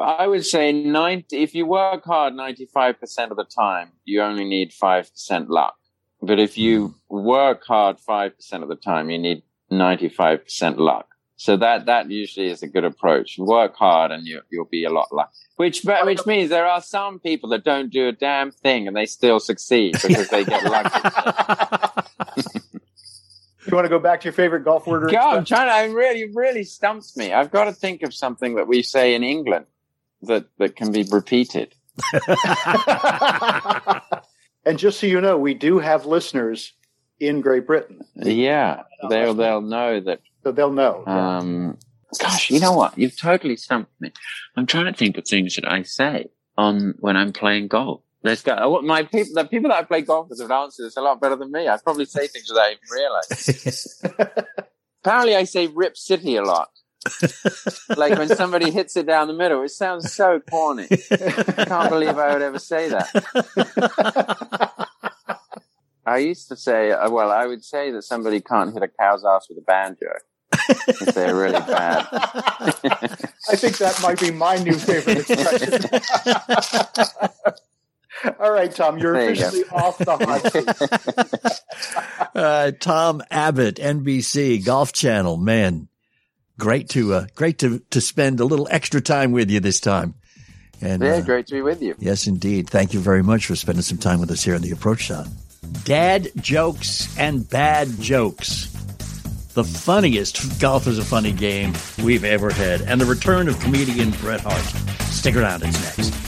I 0.00 0.28
would 0.28 0.46
say 0.46 0.72
90, 0.72 1.36
if 1.36 1.54
you 1.54 1.66
work 1.66 2.04
hard 2.04 2.34
95% 2.34 3.30
of 3.30 3.36
the 3.36 3.44
time, 3.44 3.92
you 4.04 4.22
only 4.22 4.44
need 4.44 4.70
5% 4.70 5.48
luck. 5.48 5.76
But 6.22 6.38
if 6.38 6.56
you 6.56 6.94
work 7.08 7.64
hard 7.66 7.98
5% 7.98 8.62
of 8.62 8.68
the 8.68 8.76
time, 8.76 9.10
you 9.10 9.18
need 9.18 9.42
95% 9.72 10.78
luck. 10.78 11.08
So 11.36 11.56
that, 11.56 11.86
that 11.86 12.10
usually 12.10 12.48
is 12.48 12.62
a 12.62 12.68
good 12.68 12.84
approach. 12.84 13.38
Work 13.38 13.76
hard 13.76 14.12
and 14.12 14.24
you, 14.24 14.40
you'll 14.50 14.66
be 14.66 14.84
a 14.84 14.90
lot 14.90 15.12
lucky. 15.12 15.32
Which, 15.56 15.82
which 15.84 16.26
means 16.26 16.48
there 16.48 16.66
are 16.66 16.80
some 16.80 17.18
people 17.18 17.48
that 17.50 17.64
don't 17.64 17.90
do 17.90 18.08
a 18.08 18.12
damn 18.12 18.52
thing 18.52 18.86
and 18.86 18.96
they 18.96 19.06
still 19.06 19.40
succeed 19.40 19.96
because 20.00 20.28
they 20.28 20.44
get 20.44 20.64
lucky. 20.64 21.90
you 23.66 23.74
want 23.74 23.84
to 23.84 23.88
go 23.88 23.98
back 23.98 24.20
to 24.20 24.24
your 24.24 24.32
favorite 24.32 24.64
golf 24.64 24.86
word? 24.86 25.04
Or 25.04 25.08
God, 25.08 25.38
I'm 25.38 25.44
trying 25.44 25.68
to. 25.68 25.72
I 25.72 25.84
really, 25.84 26.30
really 26.34 26.64
stumps 26.64 27.16
me. 27.16 27.32
I've 27.32 27.50
got 27.50 27.64
to 27.64 27.72
think 27.72 28.02
of 28.02 28.14
something 28.14 28.56
that 28.56 28.66
we 28.66 28.82
say 28.82 29.14
in 29.14 29.22
England 29.22 29.66
that 30.22 30.46
that 30.58 30.76
can 30.76 30.92
be 30.92 31.04
repeated. 31.04 31.74
and 34.64 34.78
just 34.78 35.00
so 35.00 35.06
you 35.06 35.20
know, 35.20 35.38
we 35.38 35.54
do 35.54 35.78
have 35.78 36.06
listeners 36.06 36.72
in 37.20 37.40
Great 37.40 37.66
Britain. 37.66 38.00
Yeah, 38.16 38.82
they'll 39.08 39.34
they'll 39.34 39.60
know 39.60 40.00
that. 40.00 40.20
So 40.42 40.52
they'll 40.52 40.72
know. 40.72 41.06
Um, 41.06 41.78
gosh, 42.18 42.50
you 42.50 42.60
know 42.60 42.72
what? 42.72 42.98
You've 42.98 43.18
totally 43.18 43.56
stumped 43.56 43.92
me. 44.00 44.12
I'm 44.56 44.66
trying 44.66 44.86
to 44.86 44.92
think 44.92 45.16
of 45.16 45.26
things 45.26 45.56
that 45.56 45.70
I 45.70 45.82
say 45.82 46.26
on 46.56 46.94
when 46.98 47.16
I'm 47.16 47.32
playing 47.32 47.68
golf. 47.68 48.02
Got 48.24 48.62
uh, 48.62 48.80
my 48.80 49.02
people. 49.02 49.34
The 49.34 49.44
people 49.44 49.68
that 49.68 49.76
I 49.76 49.82
play 49.82 50.00
golf 50.00 50.30
with 50.30 50.40
have 50.40 50.50
answered 50.50 50.86
this 50.86 50.96
a 50.96 51.02
lot 51.02 51.20
better 51.20 51.36
than 51.36 51.52
me. 51.52 51.68
I 51.68 51.76
probably 51.76 52.06
say 52.06 52.26
things 52.26 52.48
without 52.48 52.70
even 52.70 52.80
realize. 52.90 54.02
Apparently, 55.04 55.36
I 55.36 55.44
say 55.44 55.66
"Rip 55.66 55.94
City" 55.96 56.36
a 56.36 56.42
lot. 56.42 56.70
like 57.98 58.16
when 58.18 58.28
somebody 58.28 58.70
hits 58.70 58.96
it 58.96 59.06
down 59.06 59.28
the 59.28 59.34
middle, 59.34 59.62
it 59.62 59.68
sounds 59.68 60.10
so 60.10 60.40
corny. 60.40 60.88
I 60.90 61.64
can't 61.66 61.90
believe 61.90 62.16
I 62.16 62.32
would 62.32 62.40
ever 62.40 62.58
say 62.58 62.88
that. 62.88 63.10
I 66.06 66.16
used 66.18 66.48
to 66.48 66.56
say, 66.56 66.92
uh, 66.92 67.10
well, 67.10 67.30
I 67.30 67.46
would 67.46 67.62
say 67.62 67.90
that 67.90 68.04
somebody 68.04 68.40
can't 68.40 68.72
hit 68.72 68.82
a 68.82 68.88
cow's 68.88 69.22
ass 69.22 69.48
with 69.50 69.58
a 69.58 69.62
banjo 69.62 70.06
if 70.88 71.14
they're 71.14 71.36
really 71.36 71.60
bad. 71.60 72.06
I 72.10 73.56
think 73.56 73.76
that 73.78 74.00
might 74.02 74.18
be 74.18 74.30
my 74.30 74.56
new 74.56 74.74
favorite 74.74 75.28
expression. 75.28 75.82
All 78.40 78.52
right, 78.52 78.70
Tom, 78.70 78.98
you're 78.98 79.12
there 79.14 79.30
officially 79.32 79.58
you 79.60 79.66
off 79.72 79.98
the 79.98 80.16
hot 80.16 80.52
seat. 82.20 82.30
uh, 82.34 82.72
Tom 82.80 83.22
Abbott, 83.30 83.76
NBC 83.76 84.64
Golf 84.64 84.92
Channel, 84.92 85.36
man, 85.36 85.88
great 86.58 86.88
to 86.90 87.14
uh, 87.14 87.26
great 87.34 87.58
to 87.58 87.80
to 87.90 88.00
spend 88.00 88.40
a 88.40 88.44
little 88.44 88.68
extra 88.70 89.00
time 89.00 89.32
with 89.32 89.50
you 89.50 89.60
this 89.60 89.80
time. 89.80 90.14
And 90.80 91.02
yeah, 91.02 91.14
uh, 91.14 91.20
great 91.22 91.46
to 91.48 91.54
be 91.54 91.62
with 91.62 91.82
you. 91.82 91.94
Yes, 91.98 92.26
indeed. 92.26 92.68
Thank 92.68 92.94
you 92.94 93.00
very 93.00 93.22
much 93.22 93.46
for 93.46 93.56
spending 93.56 93.82
some 93.82 93.98
time 93.98 94.20
with 94.20 94.30
us 94.30 94.42
here 94.42 94.54
on 94.54 94.60
the 94.62 94.70
Approach 94.72 95.00
Shot. 95.00 95.26
Dad 95.84 96.28
jokes 96.36 97.16
and 97.18 97.48
bad 97.48 97.88
jokes. 98.00 98.70
The 99.54 99.64
funniest 99.64 100.60
golf 100.60 100.86
is 100.86 100.98
a 100.98 101.04
funny 101.04 101.32
game 101.32 101.74
we've 102.02 102.24
ever 102.24 102.50
had, 102.50 102.82
and 102.82 103.00
the 103.00 103.06
return 103.06 103.48
of 103.48 103.58
comedian 103.60 104.10
Bert 104.10 104.40
Hart. 104.40 104.64
Stick 105.10 105.36
around; 105.36 105.62
it's 105.62 105.98
next. 105.98 106.23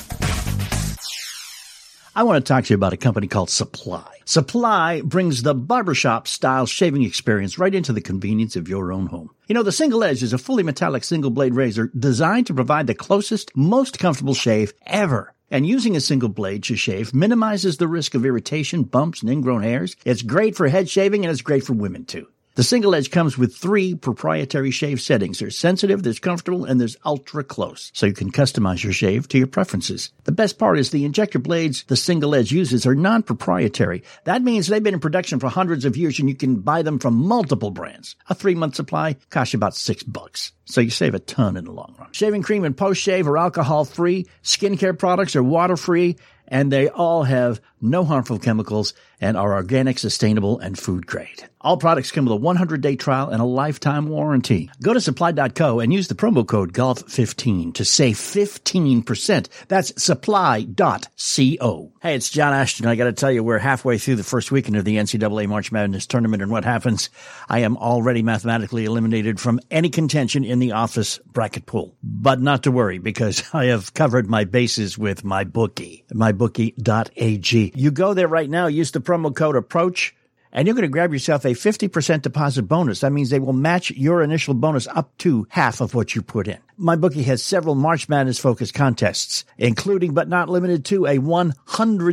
I 2.17 2.23
want 2.23 2.43
to 2.43 2.49
talk 2.49 2.65
to 2.65 2.71
you 2.71 2.77
about 2.77 2.95
a 2.95 2.97
company 2.97 3.27
called 3.27 3.51
Supply. 3.51 4.03
Supply 4.25 5.03
brings 5.03 5.43
the 5.43 5.55
barbershop 5.55 6.27
style 6.27 6.65
shaving 6.65 7.03
experience 7.03 7.59
right 7.59 7.75
into 7.75 7.93
the 7.93 8.01
convenience 8.01 8.57
of 8.57 8.71
your 8.71 8.91
own 8.91 9.09
home. 9.09 9.29
You 9.49 9.55
know, 9.55 9.63
the 9.63 9.71
Single 9.71 10.03
Edge 10.03 10.23
is 10.23 10.33
a 10.33 10.39
fully 10.39 10.63
metallic 10.63 11.05
single 11.05 11.29
blade 11.29 11.53
razor 11.53 11.91
designed 11.99 12.47
to 12.47 12.55
provide 12.55 12.87
the 12.87 12.95
closest, 12.95 13.55
most 13.55 13.99
comfortable 13.99 14.33
shave 14.33 14.73
ever. 14.87 15.35
And 15.51 15.67
using 15.67 15.95
a 15.95 16.01
single 16.01 16.31
blade 16.31 16.63
to 16.65 16.75
shave 16.75 17.13
minimizes 17.13 17.77
the 17.77 17.87
risk 17.87 18.15
of 18.15 18.25
irritation, 18.25 18.85
bumps, 18.85 19.21
and 19.21 19.31
ingrown 19.31 19.63
hairs. 19.63 19.95
It's 20.07 20.23
great 20.23 20.57
for 20.57 20.69
head 20.69 20.89
shaving 20.89 21.23
and 21.23 21.31
it's 21.31 21.43
great 21.43 21.65
for 21.65 21.75
women 21.75 22.07
too. 22.07 22.29
The 22.57 22.63
single 22.63 22.95
edge 22.95 23.11
comes 23.11 23.37
with 23.37 23.55
three 23.55 23.95
proprietary 23.95 24.71
shave 24.71 25.03
settings. 25.03 25.41
There's 25.41 25.59
sensitive, 25.59 26.03
there's 26.03 26.19
comfortable, 26.19 26.65
and 26.65 26.81
there's 26.81 26.97
ultra 27.05 27.45
close. 27.45 27.91
So 27.93 28.07
you 28.07 28.15
can 28.15 28.33
customize 28.33 28.83
your 28.83 28.95
shave 28.95 29.29
to 29.29 29.37
your 29.37 29.47
preferences. 29.47 30.11
The 30.25 30.33
best 30.33 30.59
part 30.59 30.79
is 30.79 30.89
the 30.89 31.05
injector 31.05 31.39
blades 31.39 31.85
the 31.85 31.97
single 31.97 32.35
edge 32.35 32.53
uses 32.53 32.87
are 32.87 32.95
non-proprietary. 32.95 34.05
That 34.25 34.41
means 34.41 34.69
they've 34.69 34.83
been 34.83 34.95
in 34.95 35.01
production 35.01 35.39
for 35.39 35.51
hundreds 35.51 35.85
of 35.85 35.99
years 35.99 36.19
and 36.19 36.31
you 36.31 36.35
can 36.35 36.61
buy 36.61 36.81
them 36.81 36.99
from 36.99 37.17
multiple 37.17 37.71
brands. 37.71 38.17
A 38.31 38.35
three 38.35 38.55
month 38.55 38.75
supply 38.75 39.17
costs 39.29 39.53
you 39.53 39.59
about 39.59 39.77
six 39.77 40.03
bucks. 40.03 40.53
So 40.65 40.81
you 40.81 40.89
save 40.89 41.15
a 41.15 41.19
ton 41.19 41.59
in 41.59 41.67
the 41.67 41.73
long 41.73 41.95
run. 41.99 42.09
Shaving 42.13 42.43
cream 42.43 42.65
and 42.65 42.75
post 42.75 43.03
shave 43.03 43.29
are 43.29 43.37
alcohol 43.37 43.85
free. 43.85 44.29
Skincare 44.43 44.99
products 44.99 45.37
are 45.37 45.43
water 45.43 45.77
free 45.77 46.17
and 46.49 46.73
they 46.73 46.89
all 46.89 47.25
have 47.25 47.61
no 47.87 48.05
harmful 48.05 48.39
chemicals 48.39 48.95
and 49.21 49.37
are 49.37 49.55
organic, 49.55 49.99
sustainable, 49.99 50.59
and 50.59 50.79
food 50.79 51.07
grade. 51.07 51.49
All 51.61 51.77
products 51.77 52.13
come 52.13 52.27
with 52.27 52.33
a 52.33 52.37
100 52.37 52.81
day 52.81 52.95
trial 52.95 53.31
and 53.31 53.43
a 53.43 53.45
lifetime 53.45 54.09
warranty. 54.09 54.71
Go 54.83 54.93
to 54.93 55.01
supply.co 55.01 55.81
and 55.81 55.93
use 55.93 56.07
the 56.07 56.15
promo 56.15 56.47
code 56.47 56.73
GOLF15 56.73 57.75
to 57.75 57.85
save 57.85 58.17
15%. 58.17 59.49
That's 59.67 60.01
supply.co. 60.01 61.93
Hey, 62.03 62.15
it's 62.15 62.31
John 62.31 62.53
Ashton. 62.53 62.87
I 62.87 62.95
got 62.95 63.05
to 63.05 63.13
tell 63.13 63.33
you, 63.33 63.43
we're 63.43 63.59
halfway 63.59 63.99
through 63.99 64.15
the 64.15 64.23
first 64.23 64.53
weekend 64.53 64.77
of 64.77 64.85
the 64.85 64.97
NCAA 64.97 65.49
March 65.49 65.73
Madness 65.73 66.07
tournament, 66.07 66.41
and 66.41 66.53
what 66.53 66.65
happens? 66.65 67.11
I 67.49 67.61
am 67.61 67.77
already 67.77 68.23
mathematically 68.23 68.85
eliminated 68.85 69.41
from 69.41 69.59
any 69.69 69.89
contention 69.89 70.45
in 70.45 70.61
the 70.61 70.73
office 70.73 71.19
bracket 71.27 71.67
pool. 71.67 71.97
But 72.01 72.41
not 72.41 72.63
to 72.63 72.71
worry, 72.71 72.99
because 72.99 73.43
I 73.53 73.67
have 73.67 73.93
covered 73.93 74.31
my 74.31 74.45
bases 74.45 74.97
with 74.97 75.25
my 75.25 75.43
bookie, 75.43 76.05
mybookie.ag. 76.13 77.73
You 77.77 77.91
go 77.91 78.15
there 78.15 78.27
right 78.27 78.49
now, 78.49 78.69
use 78.69 78.93
the 78.93 79.01
promo 79.01 79.37
code 79.37 79.55
APPROACH 79.55 80.13
and 80.57 80.67
you're 80.67 80.75
going 80.75 80.83
to 80.83 80.89
grab 80.89 81.13
yourself 81.13 81.45
a 81.45 81.49
50% 81.51 82.23
deposit 82.23 82.63
bonus. 82.63 83.01
That 83.01 83.13
means 83.13 83.29
they 83.29 83.39
will 83.39 83.53
match 83.53 83.91
your 83.91 84.23
initial 84.23 84.55
bonus 84.55 84.87
up 84.89 85.15
to 85.19 85.47
half 85.51 85.83
of 85.83 85.95
what 85.95 86.15
you 86.15 86.23
put 86.23 86.49
in. 86.49 86.57
My 86.79 86.97
bookie 86.97 87.25
has 87.25 87.43
several 87.43 87.75
March 87.75 88.09
Madness 88.09 88.39
focused 88.39 88.73
contests, 88.73 89.45
including 89.59 90.15
but 90.15 90.29
not 90.29 90.49
limited 90.49 90.87
to 90.87 91.05
a 91.05 91.19
$100,000 91.19 91.57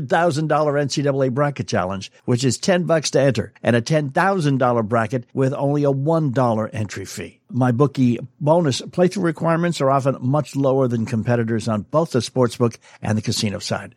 NCAA 0.07 1.33
bracket 1.33 1.67
challenge, 1.69 2.11
which 2.25 2.43
is 2.43 2.57
10 2.57 2.83
bucks 2.83 3.11
to 3.11 3.21
enter, 3.21 3.53
and 3.63 3.77
a 3.77 3.81
$10,000 3.81 4.87
bracket 4.89 5.25
with 5.33 5.53
only 5.53 5.85
a 5.85 5.91
$1 5.93 6.69
entry 6.73 7.05
fee. 7.05 7.39
My 7.49 7.71
bookie 7.71 8.19
bonus 8.41 8.81
playthrough 8.81 9.23
requirements 9.23 9.79
are 9.79 9.91
often 9.91 10.17
much 10.19 10.55
lower 10.55 10.89
than 10.89 11.05
competitors 11.05 11.69
on 11.69 11.83
both 11.83 12.11
the 12.11 12.19
sportsbook 12.19 12.77
and 13.01 13.17
the 13.17 13.21
casino 13.21 13.59
side. 13.59 13.95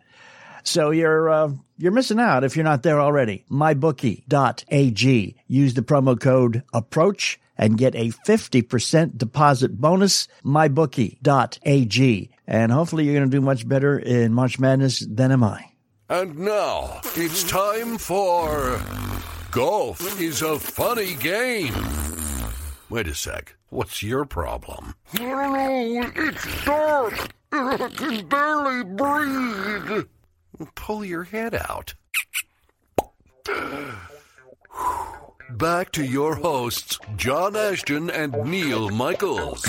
So 0.67 0.91
you're 0.91 1.31
uh, 1.31 1.53
you're 1.79 1.93
missing 1.93 2.19
out 2.19 2.43
if 2.43 2.57
you're 2.57 2.65
not 2.65 2.83
there 2.83 3.01
already. 3.01 3.45
MyBookie.ag. 3.51 5.37
Use 5.47 5.75
the 5.75 5.83
promo 5.83 6.21
code 6.21 6.65
APPROACH 6.75 7.39
and 7.57 7.79
get 7.79 7.95
a 7.95 8.11
50% 8.11 9.17
deposit 9.17 9.81
bonus. 9.81 10.27
MyBookie.ag. 10.45 12.31
And 12.49 12.73
hopefully 12.73 13.05
you're 13.05 13.15
going 13.15 13.31
to 13.31 13.37
do 13.37 13.41
much 13.41 13.67
better 13.69 13.99
in 13.99 14.35
March 14.35 14.59
Madness 14.59 15.07
than 15.09 15.33
am 15.33 15.45
I. 15.45 15.71
And 16.09 16.39
now 16.39 17.01
it's 17.15 17.45
time 17.45 17.99
for 17.99 18.81
Golf 19.53 20.21
is 20.21 20.43
a 20.43 20.59
Funny 20.59 21.15
Game. 21.15 21.75
Wait 22.91 23.07
a 23.09 23.15
sec. 23.15 23.55
What's 23.69 24.03
your 24.03 24.25
problem? 24.25 24.95
Oh, 25.19 26.13
it's 26.17 26.65
dark. 26.65 27.33
I 27.53 27.89
can 27.95 28.27
barely 28.29 28.85
breathe. 28.85 30.07
Pull 30.75 31.05
your 31.05 31.25
head 31.25 31.55
out. 31.55 31.95
Back 35.51 35.93
to 35.93 36.05
your 36.05 36.35
hosts, 36.37 36.99
John 37.17 37.57
Ashton 37.57 38.11
and 38.11 38.33
Neil 38.45 38.91
Michaels. 38.91 39.65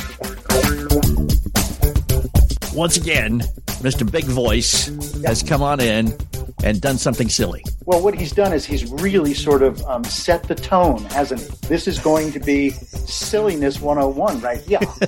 Once 2.77 2.95
again, 2.95 3.39
Mr. 3.81 4.09
Big 4.09 4.25
Voice 4.25 4.85
has 5.23 5.41
come 5.41 5.63
on 5.63 5.79
in 5.79 6.15
and 6.63 6.79
done 6.79 6.99
something 6.99 7.27
silly. 7.27 7.63
Well, 7.85 8.03
what 8.03 8.13
he's 8.13 8.31
done 8.31 8.53
is 8.53 8.67
he's 8.67 8.85
really 9.01 9.33
sort 9.33 9.63
of 9.63 9.83
um, 9.85 10.03
set 10.03 10.43
the 10.43 10.53
tone, 10.53 11.03
hasn't 11.05 11.41
he? 11.41 11.47
This 11.67 11.87
is 11.87 11.97
going 11.97 12.31
to 12.33 12.39
be 12.39 12.69
silliness 12.69 13.81
101, 13.81 14.41
right? 14.41 14.61
Yeah. 14.67 14.79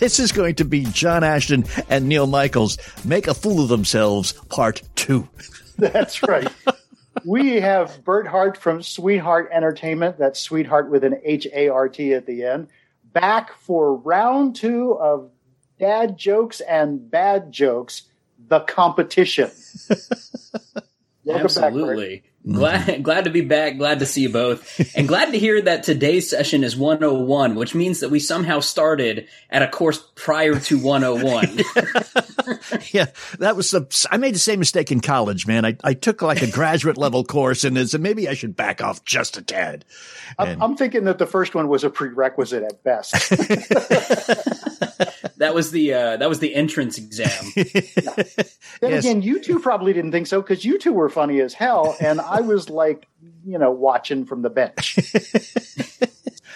this 0.00 0.18
is 0.18 0.32
going 0.32 0.56
to 0.56 0.64
be 0.64 0.84
John 0.86 1.22
Ashton 1.22 1.64
and 1.88 2.08
Neil 2.08 2.26
Michaels 2.26 2.76
make 3.04 3.28
a 3.28 3.34
fool 3.34 3.62
of 3.62 3.68
themselves, 3.68 4.32
part 4.48 4.82
two. 4.96 5.28
That's 5.78 6.24
right. 6.24 6.52
we 7.24 7.60
have 7.60 8.02
Bert 8.02 8.26
Hart 8.26 8.56
from 8.56 8.82
Sweetheart 8.82 9.48
Entertainment. 9.52 10.18
That's 10.18 10.40
Sweetheart 10.40 10.90
with 10.90 11.04
an 11.04 11.20
H 11.22 11.46
A 11.54 11.68
R 11.68 11.88
T 11.88 12.14
at 12.14 12.26
the 12.26 12.42
end. 12.42 12.66
Back 13.12 13.52
for 13.52 13.94
round 13.94 14.56
two 14.56 14.98
of 14.98 15.30
dad 15.82 16.16
jokes 16.16 16.60
and 16.60 17.10
bad 17.10 17.50
jokes, 17.50 18.02
the 18.46 18.60
competition. 18.60 19.50
Absolutely. 21.28 22.18
Back, 22.18 22.32
Glad 22.44 23.02
glad 23.04 23.24
to 23.24 23.30
be 23.30 23.42
back. 23.42 23.78
Glad 23.78 24.00
to 24.00 24.06
see 24.06 24.22
you 24.22 24.28
both, 24.28 24.96
and 24.96 25.06
glad 25.06 25.30
to 25.30 25.38
hear 25.38 25.62
that 25.62 25.84
today's 25.84 26.28
session 26.28 26.64
is 26.64 26.76
101, 26.76 27.54
which 27.54 27.72
means 27.72 28.00
that 28.00 28.08
we 28.08 28.18
somehow 28.18 28.58
started 28.58 29.28
at 29.48 29.62
a 29.62 29.68
course 29.68 30.04
prior 30.16 30.58
to 30.58 30.78
101. 30.80 31.58
yeah, 32.92 33.06
that 33.38 33.54
was 33.54 33.70
the. 33.70 34.08
I 34.10 34.16
made 34.16 34.34
the 34.34 34.40
same 34.40 34.58
mistake 34.58 34.90
in 34.90 34.98
college, 34.98 35.46
man. 35.46 35.64
I, 35.64 35.76
I 35.84 35.94
took 35.94 36.20
like 36.20 36.42
a 36.42 36.50
graduate 36.50 36.98
level 36.98 37.22
course, 37.22 37.62
and 37.62 37.88
said 37.88 38.00
maybe 38.00 38.28
I 38.28 38.34
should 38.34 38.56
back 38.56 38.82
off 38.82 39.04
just 39.04 39.36
a 39.36 39.42
tad. 39.42 39.84
And, 40.36 40.60
I'm 40.60 40.76
thinking 40.76 41.04
that 41.04 41.18
the 41.18 41.26
first 41.26 41.54
one 41.54 41.68
was 41.68 41.84
a 41.84 41.90
prerequisite 41.90 42.64
at 42.64 42.82
best. 42.82 43.14
that 45.42 45.54
was 45.54 45.70
the 45.70 45.92
uh, 45.92 46.16
that 46.16 46.28
was 46.28 46.38
the 46.38 46.54
entrance 46.54 46.96
exam. 46.98 47.30
Then 48.80 48.90
yes. 48.90 49.04
again, 49.04 49.22
you 49.22 49.38
two 49.40 49.60
probably 49.60 49.92
didn't 49.92 50.10
think 50.10 50.26
so 50.26 50.40
because 50.42 50.64
you 50.64 50.76
two 50.78 50.92
were 50.92 51.08
funny 51.08 51.40
as 51.40 51.52
hell, 51.54 51.94
and 52.00 52.20
I 52.20 52.40
was 52.40 52.68
like 52.70 53.06
you 53.44 53.58
know, 53.58 53.70
watching 53.70 54.24
from 54.24 54.42
the 54.42 54.50
bench. 54.50 54.98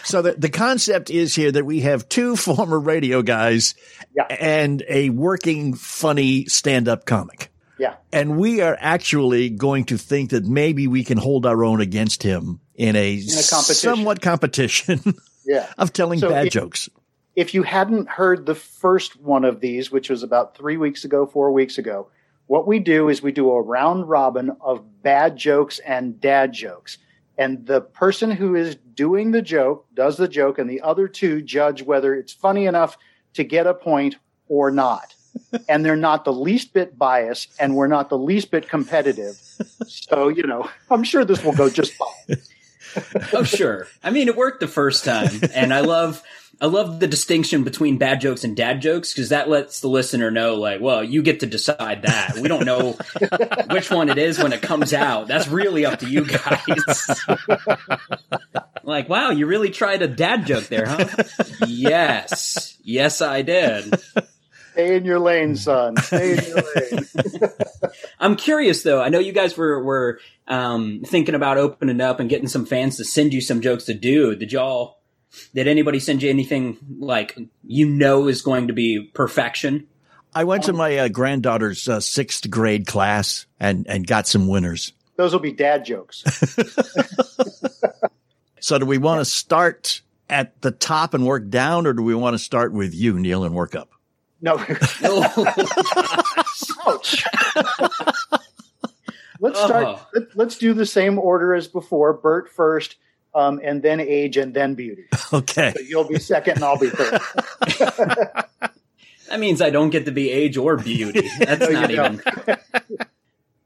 So 0.04 0.22
the, 0.22 0.32
the 0.34 0.50
concept 0.50 1.10
is 1.10 1.34
here 1.34 1.50
that 1.50 1.66
we 1.66 1.80
have 1.80 2.08
two 2.08 2.36
former 2.46 2.78
radio 2.78 3.22
guys 3.22 3.74
Yeah. 4.14 4.22
and 4.30 4.84
a 4.88 5.10
working 5.10 5.74
funny 5.74 6.44
stand-up 6.44 7.06
comic. 7.06 7.50
yeah. 7.76 7.96
And 8.12 8.38
we 8.38 8.60
are 8.60 8.76
actually 8.78 9.50
going 9.50 9.86
to 9.86 9.98
think 9.98 10.30
that 10.30 10.44
maybe 10.44 10.86
we 10.86 11.02
can 11.02 11.18
hold 11.18 11.44
our 11.44 11.64
own 11.64 11.80
against 11.80 12.22
him 12.22 12.60
in 12.76 12.94
a, 12.94 13.16
competition. 13.16 13.74
somewhat 13.74 14.20
competition 14.22 15.00
Yeah. 15.44 15.66
of 15.76 15.92
telling 15.92 16.20
So 16.20 16.28
bad 16.28 16.46
if- 16.46 16.52
jokes. 16.52 16.88
If 17.36 17.52
you 17.52 17.62
hadn't 17.62 18.08
heard 18.08 18.46
the 18.46 18.54
first 18.54 19.20
one 19.20 19.44
of 19.44 19.60
these, 19.60 19.92
which 19.92 20.08
was 20.08 20.22
about 20.22 20.56
three 20.56 20.78
weeks 20.78 21.04
ago, 21.04 21.26
four 21.26 21.52
weeks 21.52 21.76
ago, 21.76 22.08
what 22.46 22.66
we 22.66 22.78
do 22.78 23.08
is 23.08 23.22
we 23.22 23.32
do 23.32 23.50
a 23.50 23.60
round 23.60 24.08
robin 24.08 24.56
of 24.60 25.02
bad 25.02 25.36
jokes 25.36 25.78
and 25.80 26.20
dad 26.20 26.52
jokes. 26.52 26.96
And 27.36 27.66
the 27.66 27.82
person 27.82 28.30
who 28.30 28.54
is 28.54 28.76
doing 28.94 29.32
the 29.32 29.42
joke 29.42 29.86
does 29.92 30.16
the 30.16 30.28
joke, 30.28 30.58
and 30.58 30.70
the 30.70 30.80
other 30.80 31.06
two 31.06 31.42
judge 31.42 31.82
whether 31.82 32.14
it's 32.14 32.32
funny 32.32 32.64
enough 32.64 32.96
to 33.34 33.44
get 33.44 33.66
a 33.66 33.74
point 33.74 34.16
or 34.48 34.70
not. 34.70 35.14
and 35.68 35.84
they're 35.84 35.96
not 35.96 36.24
the 36.24 36.32
least 36.32 36.72
bit 36.72 36.96
biased, 36.96 37.52
and 37.60 37.76
we're 37.76 37.86
not 37.86 38.08
the 38.08 38.16
least 38.16 38.50
bit 38.50 38.68
competitive. 38.70 39.38
So, 39.86 40.28
you 40.28 40.44
know, 40.44 40.68
I'm 40.90 41.04
sure 41.04 41.26
this 41.26 41.44
will 41.44 41.52
go 41.52 41.68
just 41.68 41.92
fine. 41.92 42.38
Oh, 43.34 43.42
sure. 43.42 43.88
I 44.02 44.10
mean, 44.10 44.26
it 44.26 44.36
worked 44.36 44.60
the 44.60 44.68
first 44.68 45.04
time, 45.04 45.40
and 45.54 45.74
I 45.74 45.80
love, 45.80 46.22
I 46.58 46.66
love 46.66 47.00
the 47.00 47.06
distinction 47.06 47.64
between 47.64 47.98
bad 47.98 48.20
jokes 48.20 48.42
and 48.42 48.56
dad 48.56 48.80
jokes 48.80 49.12
because 49.12 49.28
that 49.28 49.48
lets 49.48 49.80
the 49.80 49.88
listener 49.88 50.30
know, 50.30 50.54
like, 50.54 50.80
well, 50.80 51.04
you 51.04 51.22
get 51.22 51.40
to 51.40 51.46
decide 51.46 52.02
that. 52.02 52.38
We 52.38 52.48
don't 52.48 52.64
know 52.64 52.96
which 53.70 53.90
one 53.90 54.08
it 54.08 54.16
is 54.16 54.38
when 54.38 54.54
it 54.54 54.62
comes 54.62 54.94
out. 54.94 55.28
That's 55.28 55.48
really 55.48 55.84
up 55.84 55.98
to 55.98 56.08
you 56.08 56.24
guys. 56.24 57.20
like, 58.82 59.08
wow, 59.08 59.30
you 59.30 59.46
really 59.46 59.70
tried 59.70 60.00
a 60.00 60.08
dad 60.08 60.46
joke 60.46 60.64
there, 60.68 60.86
huh? 60.86 61.24
yes, 61.66 62.78
yes, 62.82 63.20
I 63.20 63.42
did. 63.42 63.94
Stay 64.76 64.96
in 64.96 65.06
your 65.06 65.18
lane, 65.18 65.56
son. 65.56 65.96
Stay 65.96 66.36
in 66.36 66.44
your 66.44 66.62
lane. 66.74 67.50
I'm 68.20 68.36
curious 68.36 68.82
though. 68.82 69.02
I 69.02 69.08
know 69.08 69.18
you 69.18 69.32
guys 69.32 69.56
were 69.56 69.82
were 69.82 70.20
um, 70.48 71.00
thinking 71.06 71.34
about 71.34 71.56
opening 71.56 72.02
up 72.02 72.20
and 72.20 72.28
getting 72.28 72.46
some 72.46 72.66
fans 72.66 72.98
to 72.98 73.04
send 73.04 73.32
you 73.32 73.40
some 73.40 73.62
jokes 73.62 73.84
to 73.84 73.94
do. 73.94 74.36
Did 74.36 74.52
y'all? 74.52 74.98
Did 75.54 75.68
anybody 75.68 75.98
send 75.98 76.22
you 76.22 76.30
anything 76.30 76.78
like 76.98 77.38
you 77.64 77.88
know 77.88 78.28
is 78.28 78.42
going 78.42 78.68
to 78.68 78.72
be 78.72 79.10
perfection? 79.14 79.86
I 80.34 80.44
went 80.44 80.64
to 80.64 80.72
my 80.72 80.98
uh, 80.98 81.08
granddaughter's 81.08 81.88
uh, 81.88 82.00
sixth 82.00 82.50
grade 82.50 82.86
class 82.86 83.46
and, 83.58 83.86
and 83.88 84.06
got 84.06 84.26
some 84.26 84.48
winners. 84.48 84.92
Those 85.16 85.32
will 85.32 85.40
be 85.40 85.52
dad 85.52 85.84
jokes. 85.86 86.24
So 88.66 88.78
do 88.80 88.84
we 88.84 88.98
want 88.98 89.20
to 89.20 89.24
start 89.24 90.02
at 90.28 90.60
the 90.60 90.72
top 90.72 91.14
and 91.14 91.24
work 91.24 91.48
down 91.50 91.86
or 91.86 91.92
do 91.92 92.02
we 92.02 92.16
want 92.16 92.34
to 92.34 92.38
start 92.38 92.72
with 92.72 92.92
you, 92.94 93.16
Neil, 93.16 93.44
and 93.44 93.54
work 93.54 93.76
up? 93.76 93.90
No. 94.40 94.54
Ouch. 96.84 97.24
let's 99.38 99.60
start. 99.60 99.86
Oh. 99.86 100.04
Let, 100.12 100.36
let's 100.36 100.58
do 100.58 100.74
the 100.74 100.84
same 100.84 101.16
order 101.20 101.54
as 101.54 101.68
before. 101.68 102.12
Bert 102.14 102.50
first, 102.50 102.96
um, 103.36 103.60
and 103.62 103.82
then 103.82 104.00
age, 104.00 104.36
and 104.36 104.52
then 104.54 104.74
beauty. 104.74 105.04
Okay. 105.32 105.72
So 105.76 105.82
you'll 105.82 106.08
be 106.08 106.18
second, 106.20 106.54
and 106.56 106.64
I'll 106.64 106.78
be 106.78 106.88
third. 106.88 107.20
that 109.28 109.40
means 109.40 109.60
I 109.60 109.70
don't 109.70 109.90
get 109.90 110.04
to 110.06 110.12
be 110.12 110.30
age 110.30 110.56
or 110.56 110.76
beauty. 110.76 111.28
That's 111.40 111.60
No, 111.60 111.68
not 111.70 111.90
don't. 111.90 112.14
even. 112.14 112.58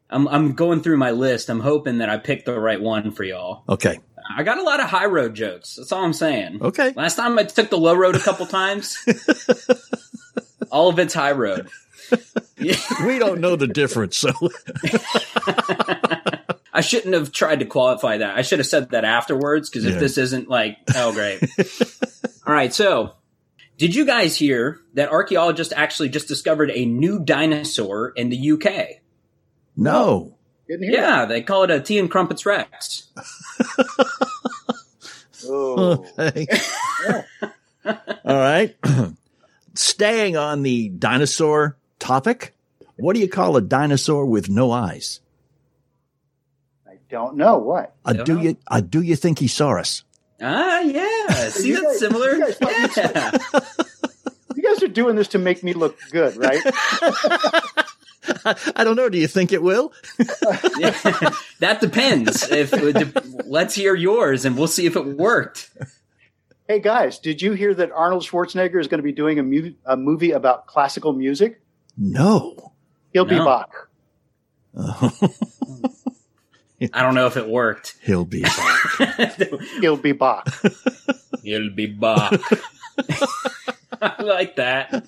I'm 0.08 0.26
I'm 0.28 0.52
going 0.54 0.82
through 0.82 0.96
my 0.96 1.10
list. 1.10 1.50
I'm 1.50 1.60
hoping 1.60 1.98
that 1.98 2.08
I 2.08 2.16
picked 2.16 2.46
the 2.46 2.58
right 2.58 2.80
one 2.80 3.10
for 3.12 3.24
y'all. 3.24 3.62
Okay. 3.68 3.98
I 4.36 4.42
got 4.42 4.58
a 4.58 4.62
lot 4.62 4.80
of 4.80 4.88
high 4.88 5.06
road 5.06 5.34
jokes. 5.34 5.74
That's 5.76 5.92
all 5.92 6.02
I'm 6.04 6.12
saying. 6.14 6.60
Okay. 6.62 6.92
Last 6.96 7.16
time 7.16 7.38
I 7.38 7.44
took 7.44 7.68
the 7.68 7.78
low 7.78 7.94
road 7.94 8.16
a 8.16 8.20
couple 8.20 8.46
times. 8.46 8.96
all 10.70 10.88
of 10.88 10.98
it's 10.98 11.14
high 11.14 11.32
road. 11.32 11.68
We 13.04 13.18
don't 13.18 13.40
know 13.40 13.56
the 13.56 13.66
difference. 13.68 14.16
So 14.16 14.30
I 16.80 16.82
shouldn't 16.82 17.12
have 17.12 17.30
tried 17.30 17.58
to 17.60 17.66
qualify 17.66 18.16
that. 18.16 18.38
I 18.38 18.40
should 18.40 18.58
have 18.58 18.66
said 18.66 18.90
that 18.90 19.04
afterwards 19.04 19.68
because 19.68 19.84
if 19.84 19.92
Yeah. 19.94 20.00
this 20.00 20.16
isn't 20.16 20.48
like, 20.48 20.78
oh, 20.96 21.12
great. 21.12 21.42
All 22.46 22.54
right. 22.54 22.72
So, 22.72 23.12
did 23.76 23.94
you 23.94 24.06
guys 24.06 24.34
hear 24.34 24.80
that 24.94 25.10
archaeologists 25.10 25.74
actually 25.76 26.08
just 26.08 26.26
discovered 26.26 26.70
a 26.70 26.86
new 26.86 27.18
dinosaur 27.18 28.12
in 28.16 28.30
the 28.30 28.52
UK? 28.52 29.02
no. 29.76 30.34
Didn't 30.68 30.84
hear. 30.84 31.00
Yeah, 31.00 31.24
they 31.26 31.42
call 31.42 31.64
it 31.64 31.70
a 31.70 31.80
tea 31.80 31.98
and 31.98 32.10
crumpets 32.10 32.46
rex. 32.46 33.08
Oh. 35.46 36.06
Okay. 36.18 36.46
All 38.24 38.36
right. 38.36 38.76
Staying 39.74 40.36
on 40.36 40.62
the 40.62 40.88
dinosaur 40.90 41.76
topic, 41.98 42.54
what 42.96 43.14
do 43.14 43.20
you 43.20 43.28
call 43.28 43.56
a 43.56 43.60
dinosaur 43.60 44.24
with 44.26 44.48
no 44.48 44.70
eyes? 44.70 45.20
I 47.10 47.14
don't 47.14 47.36
know 47.36 47.58
what. 47.58 47.94
A 48.04 48.14
Don't 48.14 48.24
do 48.24 48.34
know. 48.36 48.40
you 48.42 48.56
a 48.70 48.80
do 48.82 49.00
you 49.02 49.16
think 49.16 49.38
he 49.40 49.48
saw 49.48 49.78
us? 49.78 50.04
Ah, 50.40 50.80
yeah. 50.80 51.26
See, 51.50 51.68
You 51.68 51.74
that's 51.82 51.86
guys- 51.86 51.98
similar. 51.98 52.34
you 52.36 52.54
guys 52.60 52.96
Yeah. 52.96 53.30
You 54.56 54.62
guys 54.62 54.82
are 54.82 54.88
doing 54.88 55.16
this 55.16 55.28
to 55.28 55.38
make 55.38 55.62
me 55.64 55.72
look 55.72 55.98
good, 56.12 56.36
right? 56.36 56.60
I 58.76 58.84
don't 58.84 58.94
know. 58.96 59.08
Do 59.08 59.18
you 59.18 59.26
think 59.26 59.52
it 59.52 59.62
will? 59.62 59.92
Yeah. 60.78 60.92
that 61.60 61.80
depends. 61.80 62.50
If 62.50 62.72
let's 63.46 63.74
hear 63.74 63.94
yours, 63.94 64.44
and 64.44 64.56
we'll 64.56 64.68
see 64.68 64.86
if 64.86 64.96
it 64.96 65.04
worked. 65.06 65.70
hey 66.68 66.78
guys, 66.80 67.18
did 67.18 67.42
you 67.42 67.52
hear 67.52 67.74
that 67.74 67.90
Arnold 67.92 68.22
Schwarzenegger 68.22 68.80
is 68.80 68.86
going 68.88 68.98
to 68.98 69.02
be 69.02 69.12
doing 69.12 69.38
a, 69.38 69.42
mu- 69.42 69.72
a 69.84 69.96
movie 69.96 70.30
about 70.32 70.66
classical 70.66 71.12
music? 71.12 71.60
No. 71.98 72.72
He'll 73.12 73.24
be 73.24 73.36
No. 73.36 73.44
Bach. 73.44 73.88
I 76.92 77.02
don't 77.02 77.14
know 77.14 77.26
if 77.26 77.36
it 77.36 77.48
worked. 77.48 77.96
He'll 78.02 78.24
be 78.24 78.42
back. 78.42 78.80
He'll 79.80 79.96
be 79.96 80.12
back. 80.12 80.46
He'll 81.42 81.70
be 81.70 81.86
back. 81.86 82.40
I 84.00 84.22
like 84.22 84.56
that. 84.56 85.06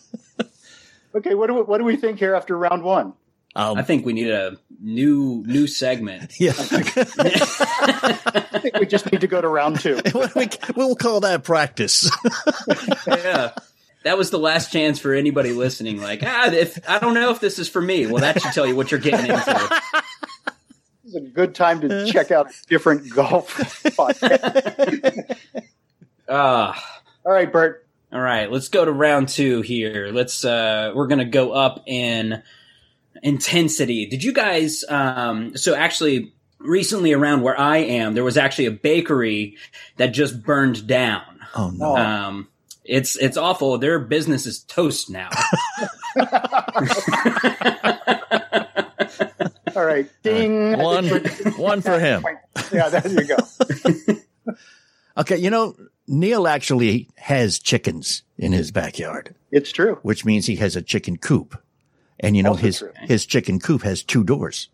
Okay, 1.15 1.35
what 1.35 1.47
do 1.47 1.55
we, 1.55 1.63
what 1.63 1.79
do 1.79 1.85
we 1.85 1.97
think 1.97 2.19
here 2.19 2.35
after 2.35 2.57
round 2.57 2.83
one? 2.83 3.15
Um, 3.55 3.77
I 3.77 3.83
think 3.83 4.07
we 4.07 4.15
need 4.15 4.31
a 4.31 4.57
new 4.81 5.45
new 5.47 5.67
segment. 5.67 6.41
yeah. 6.41 6.53
I 6.57 6.63
think 8.61 8.79
we 8.79 8.87
just 8.87 9.11
need 9.13 9.21
to 9.21 9.27
go 9.27 9.41
to 9.41 9.49
round 9.49 9.81
two. 9.81 10.01
we, 10.35 10.49
we'll 10.75 10.97
call 10.97 11.21
that 11.21 11.45
practice. 11.45 12.11
yeah. 13.07 13.53
That 14.05 14.19
was 14.19 14.31
the 14.31 14.39
last 14.39 14.73
chance 14.73 14.99
for 14.99 15.15
anybody 15.15 15.53
listening. 15.53 16.01
Like, 16.01 16.23
ah, 16.25 16.51
if 16.51 16.79
I 16.89 16.99
don't 16.99 17.15
know 17.15 17.31
if 17.31 17.41
this 17.41 17.59
is 17.59 17.69
for 17.69 17.81
me. 17.81 18.07
Well, 18.07 18.23
that 18.23 18.41
should 18.41 18.53
tell 18.53 18.67
you 18.67 18.75
what 18.75 18.91
you're 18.91 19.01
getting 19.01 19.31
into. 19.31 19.81
This 21.13 21.21
is 21.21 21.29
a 21.29 21.31
good 21.31 21.55
time 21.55 21.83
to 21.83 22.11
check 22.11 22.31
out 22.31 22.51
different 22.69 23.11
golf 23.11 23.55
podcasts. 23.85 25.37
Ah. 26.27 27.01
All 27.27 27.33
right, 27.33 27.53
Bert. 27.53 27.87
All 28.13 28.21
right, 28.21 28.51
let's 28.51 28.69
go 28.69 28.85
to 28.85 28.93
round 28.93 29.29
two 29.29 29.61
here. 29.61 30.09
Let's 30.11 30.45
uh 30.45 30.93
we're 30.95 31.09
gonna 31.09 31.27
go 31.27 31.53
up 31.53 31.83
in 31.87 32.43
intensity. 33.23 34.07
Did 34.07 34.25
you 34.25 34.33
guys 34.33 34.85
um 34.89 35.57
so 35.57 35.75
actually 35.75 36.33
recently 36.59 37.13
around 37.13 37.43
where 37.43 37.59
I 37.59 37.79
am, 37.79 38.15
there 38.15 38.25
was 38.25 38.39
actually 38.39 38.67
a 38.67 38.73
bakery 38.73 39.59
that 39.99 40.09
just 40.09 40.43
burned 40.43 40.87
down. 40.87 41.41
oh 41.55 41.71
no. 41.71 41.97
Um 41.97 42.49
it's 42.85 43.17
it's 43.17 43.37
awful. 43.37 43.77
Their 43.77 43.99
business 43.99 44.47
is 44.47 44.61
toast 44.61 45.11
now. 45.11 45.29
All 49.75 49.85
right, 49.85 50.09
ding. 50.23 50.79
One 50.79 51.09
one 51.57 51.81
for 51.81 51.99
him. 51.99 52.25
Yeah, 52.73 52.89
there 52.89 53.07
you 53.11 53.25
go. 53.25 53.37
Okay, 55.17 55.37
you 55.37 55.51
know, 55.51 55.77
Neil 56.09 56.49
actually 56.49 57.09
has 57.17 57.59
chickens 57.59 58.23
in 58.39 58.53
his 58.53 58.71
backyard, 58.71 59.35
It's 59.51 59.71
true. 59.71 59.99
which 60.03 60.25
means 60.25 60.47
he 60.47 60.57
has 60.57 60.75
a 60.75 60.81
chicken 60.81 61.19
coop. 61.19 61.61
And 62.19 62.35
you 62.35 62.43
know, 62.43 62.53
Also 62.53 62.63
his, 62.63 62.79
true. 62.79 62.93
his 63.03 63.27
chicken 63.27 63.61
coop 63.61 63.83
has 63.83 64.03
two 64.03 64.25
doors. 64.25 64.71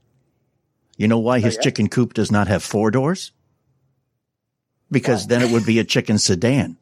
You 0.96 1.09
know 1.09 1.18
why 1.18 1.38
oh, 1.38 1.40
his 1.40 1.57
yeah? 1.57 1.62
chicken 1.62 1.88
coop 1.88 2.14
does 2.14 2.30
not 2.30 2.46
have 2.46 2.62
four 2.62 2.92
doors? 2.92 3.32
Because 4.92 5.26
then 5.26 5.42
it 5.42 5.51
would 5.51 5.66
be 5.66 5.80
a 5.80 5.84
chicken 5.84 6.18
sedan. 6.18 6.76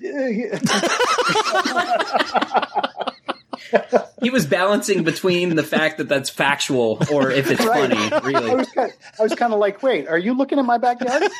he 4.22 4.30
was 4.30 4.46
balancing 4.46 5.04
between 5.04 5.56
the 5.56 5.62
fact 5.62 5.98
that 5.98 6.08
that's 6.08 6.30
factual 6.30 6.98
or 7.12 7.30
if 7.30 7.50
it's 7.50 7.64
Right. 7.64 7.90
funny, 7.90 8.12
I 8.12 8.18
really. 8.20 8.54
was 8.56 8.68
kind 8.70 8.92
I 9.18 9.22
was 9.22 9.34
kind 9.34 9.52
of 9.52 9.58
like, 9.58 9.82
wait, 9.82 10.08
are 10.08 10.18
you 10.18 10.34
looking 10.34 10.58
at 10.58 10.64
my 10.64 10.78
backyard? 10.78 11.24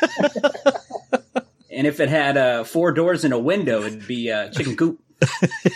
And 1.68 1.87
if 1.87 2.01
it 2.01 2.09
had 2.09 2.39
uh, 2.39 2.64
four 2.64 2.91
doors 2.93 3.22
and 3.24 3.35
a 3.35 3.39
window, 3.39 3.83
it'd 3.83 4.07
be 4.07 4.33
uh, 4.33 4.49
chicken 4.49 4.77
coop. 4.77 4.99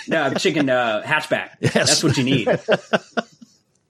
no, 0.09 0.29
a 0.29 0.35
chicken 0.35 0.71
uh, 0.71 1.03
hatchback. 1.05 1.59
That's 1.61 2.03
what 2.03 2.17
you 2.17 2.25
need. 2.25 2.49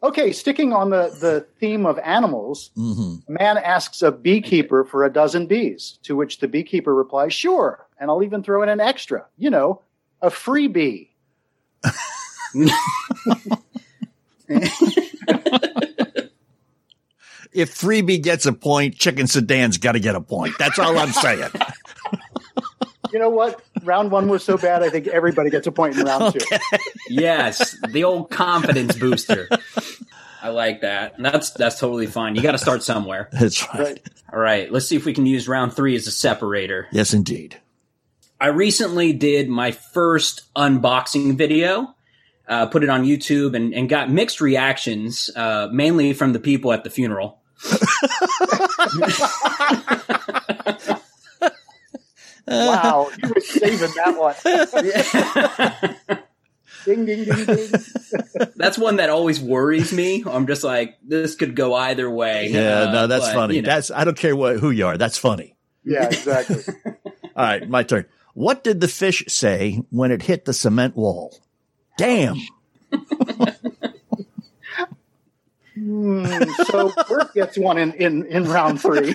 Okay, 0.02 0.32
sticking 0.32 0.72
on 0.72 0.88
the, 0.88 1.14
the 1.20 1.46
theme 1.60 1.84
of 1.84 1.98
animals, 1.98 2.70
Mm-hmm. 2.76 3.30
a 3.30 3.38
man 3.38 3.58
asks 3.58 4.00
a 4.00 4.10
beekeeper 4.10 4.82
for 4.84 5.04
a 5.04 5.12
dozen 5.12 5.46
bees, 5.46 5.98
to 6.04 6.16
which 6.16 6.38
the 6.40 6.48
beekeeper 6.48 6.94
replies, 6.94 7.34
Sure, 7.34 7.86
and 7.98 8.10
I'll 8.10 8.22
even 8.22 8.42
throw 8.42 8.62
in 8.62 8.70
an 8.70 8.80
extra, 8.80 9.26
you 9.36 9.50
know, 9.50 9.82
a 10.22 10.30
free 10.30 10.68
bee. 10.68 11.14
If 17.52 17.74
Freebie 17.74 18.22
gets 18.22 18.46
a 18.46 18.52
point, 18.52 18.94
Chicken 18.96 19.26
Sedan's 19.26 19.78
got 19.78 19.92
to 19.92 20.00
get 20.00 20.14
a 20.14 20.20
point. 20.20 20.54
That's 20.58 20.78
all 20.78 20.96
I'm 20.96 21.10
saying. 21.12 21.50
You 23.12 23.18
know 23.18 23.30
what? 23.30 23.60
round 23.82 24.10
one 24.10 24.28
was 24.28 24.44
so 24.44 24.56
bad, 24.56 24.82
I 24.82 24.90
think 24.90 25.06
everybody 25.08 25.50
gets 25.50 25.66
a 25.66 25.72
point 25.72 25.96
in 25.96 26.04
round 26.04 26.34
two. 26.34 26.58
Yes, 27.08 27.76
the 27.88 28.04
old 28.04 28.30
confidence 28.30 28.96
booster. 28.96 29.48
I 30.42 30.50
like 30.50 30.82
that. 30.82 31.16
That's 31.18 31.50
that's 31.50 31.78
totally 31.78 32.06
fine. 32.06 32.36
You 32.36 32.42
got 32.42 32.52
to 32.52 32.58
start 32.58 32.82
somewhere. 32.82 33.28
That's 33.32 33.66
right. 33.68 33.80
Right. 33.80 34.08
All 34.32 34.38
right, 34.38 34.70
let's 34.70 34.86
see 34.86 34.96
if 34.96 35.04
we 35.04 35.12
can 35.12 35.26
use 35.26 35.48
round 35.48 35.74
three 35.74 35.96
as 35.96 36.06
a 36.06 36.12
separator. 36.12 36.86
Yes, 36.92 37.12
indeed. 37.12 37.60
I 38.40 38.46
recently 38.46 39.12
did 39.12 39.48
my 39.48 39.72
first 39.72 40.42
unboxing 40.54 41.36
video, 41.36 41.94
uh, 42.50 42.66
put 42.66 42.82
it 42.84 42.90
on 42.90 43.04
YouTube, 43.04 43.54
and, 43.56 43.72
and 43.72 43.88
got 43.88 44.10
mixed 44.10 44.42
reactions, 44.42 45.30
uh, 45.34 45.68
mainly 45.72 46.12
from 46.12 46.34
the 46.34 46.40
people 46.40 46.72
at 46.72 46.84
the 46.84 46.90
funeral. 46.90 47.40
Wow, 52.46 53.10
you 53.22 53.28
were 53.28 53.40
saving 53.40 53.90
that 53.94 54.18
one. 54.18 54.34
ding, 56.84 57.04
ding, 57.06 57.24
ding, 57.24 57.44
ding. 57.46 57.70
That's 58.56 58.76
one 58.76 58.96
that 58.96 59.08
always 59.10 59.40
worries 59.40 59.92
me. 59.92 60.24
I'm 60.26 60.46
just 60.48 60.64
like, 60.64 60.96
this 61.06 61.36
could 61.36 61.54
go 61.54 61.74
either 61.74 62.10
way. 62.10 62.48
Yeah, 62.48 62.80
Uh, 62.88 62.92
no, 62.92 63.06
that's 63.06 63.26
but, 63.26 63.34
funny. 63.34 63.56
you 63.56 63.62
know. 63.62 63.68
That's 63.68 63.90
I 63.92 64.02
don't 64.04 64.16
care 64.16 64.34
what 64.34 64.58
who 64.58 64.70
you 64.70 64.86
are. 64.86 64.98
That's 64.98 65.16
funny. 65.18 65.54
Yeah, 65.84 66.06
exactly. 66.06 66.62
All 67.36 67.44
right, 67.44 67.68
my 67.68 67.84
turn. 67.84 68.06
What 68.34 68.64
did 68.64 68.80
the 68.80 68.88
fish 68.88 69.22
say 69.28 69.82
when 69.90 70.10
it 70.10 70.22
hit 70.22 70.44
the 70.44 70.52
cement 70.52 70.96
wall? 70.96 71.38
Damn. 72.00 72.40
Hmm, 75.74 76.24
so 76.64 76.92
Bert 77.06 77.34
gets 77.34 77.58
one 77.58 77.76
in, 77.76 77.92
in, 77.92 78.24
in 78.24 78.44
round 78.44 78.80
three. 78.80 79.14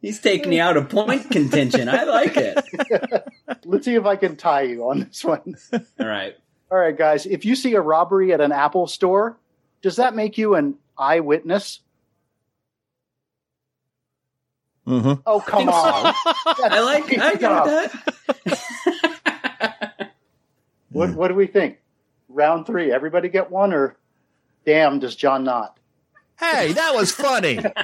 He's 0.00 0.18
taking 0.18 0.54
you 0.54 0.62
out 0.62 0.78
of 0.78 0.88
point 0.88 1.30
contention. 1.30 1.90
I 1.90 2.04
like 2.04 2.38
it. 2.38 2.58
Let's 3.66 3.84
see 3.84 3.96
if 3.96 4.06
I 4.06 4.16
can 4.16 4.36
tie 4.36 4.62
you 4.62 4.88
on 4.88 5.00
this 5.00 5.22
one. 5.22 5.56
All 5.74 6.06
right. 6.06 6.34
All 6.70 6.78
right, 6.78 6.96
guys. 6.96 7.26
If 7.26 7.44
you 7.44 7.54
see 7.54 7.74
a 7.74 7.82
robbery 7.82 8.32
at 8.32 8.40
an 8.40 8.50
Apple 8.50 8.86
store, 8.86 9.36
does 9.82 9.96
that 9.96 10.14
make 10.14 10.38
you 10.38 10.54
an 10.54 10.76
eyewitness? 10.96 11.80
Mm-hmm. 14.86 15.20
Oh, 15.26 15.40
come 15.40 15.68
on. 15.68 16.14
I 16.64 16.80
like 16.80 17.18
I 17.18 17.34
got 17.34 17.66
that. 17.66 17.92
What, 20.90 21.10
hmm. 21.10 21.14
what 21.16 21.28
do 21.28 21.34
we 21.34 21.46
think? 21.46 21.78
Round 22.28 22.66
three. 22.66 22.92
Everybody 22.92 23.28
get 23.28 23.50
one, 23.50 23.72
or 23.72 23.96
damn, 24.64 24.98
does 24.98 25.16
John 25.16 25.44
not? 25.44 25.78
Hey, 26.38 26.72
that 26.72 26.94
was 26.94 27.12
funny. 27.12 27.58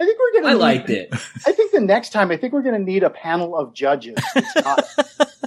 I 0.00 0.04
think 0.06 0.18
we're 0.18 0.40
gonna. 0.40 0.48
I 0.48 0.52
need- 0.52 0.58
liked 0.58 0.90
it. 0.90 1.08
I 1.46 1.52
think 1.52 1.72
the 1.72 1.80
next 1.80 2.10
time, 2.10 2.30
I 2.30 2.36
think 2.36 2.52
we're 2.52 2.62
gonna 2.62 2.78
need 2.78 3.02
a 3.02 3.10
panel 3.10 3.56
of 3.56 3.74
judges. 3.74 4.16
It's 4.34 4.64
not- 4.64 4.84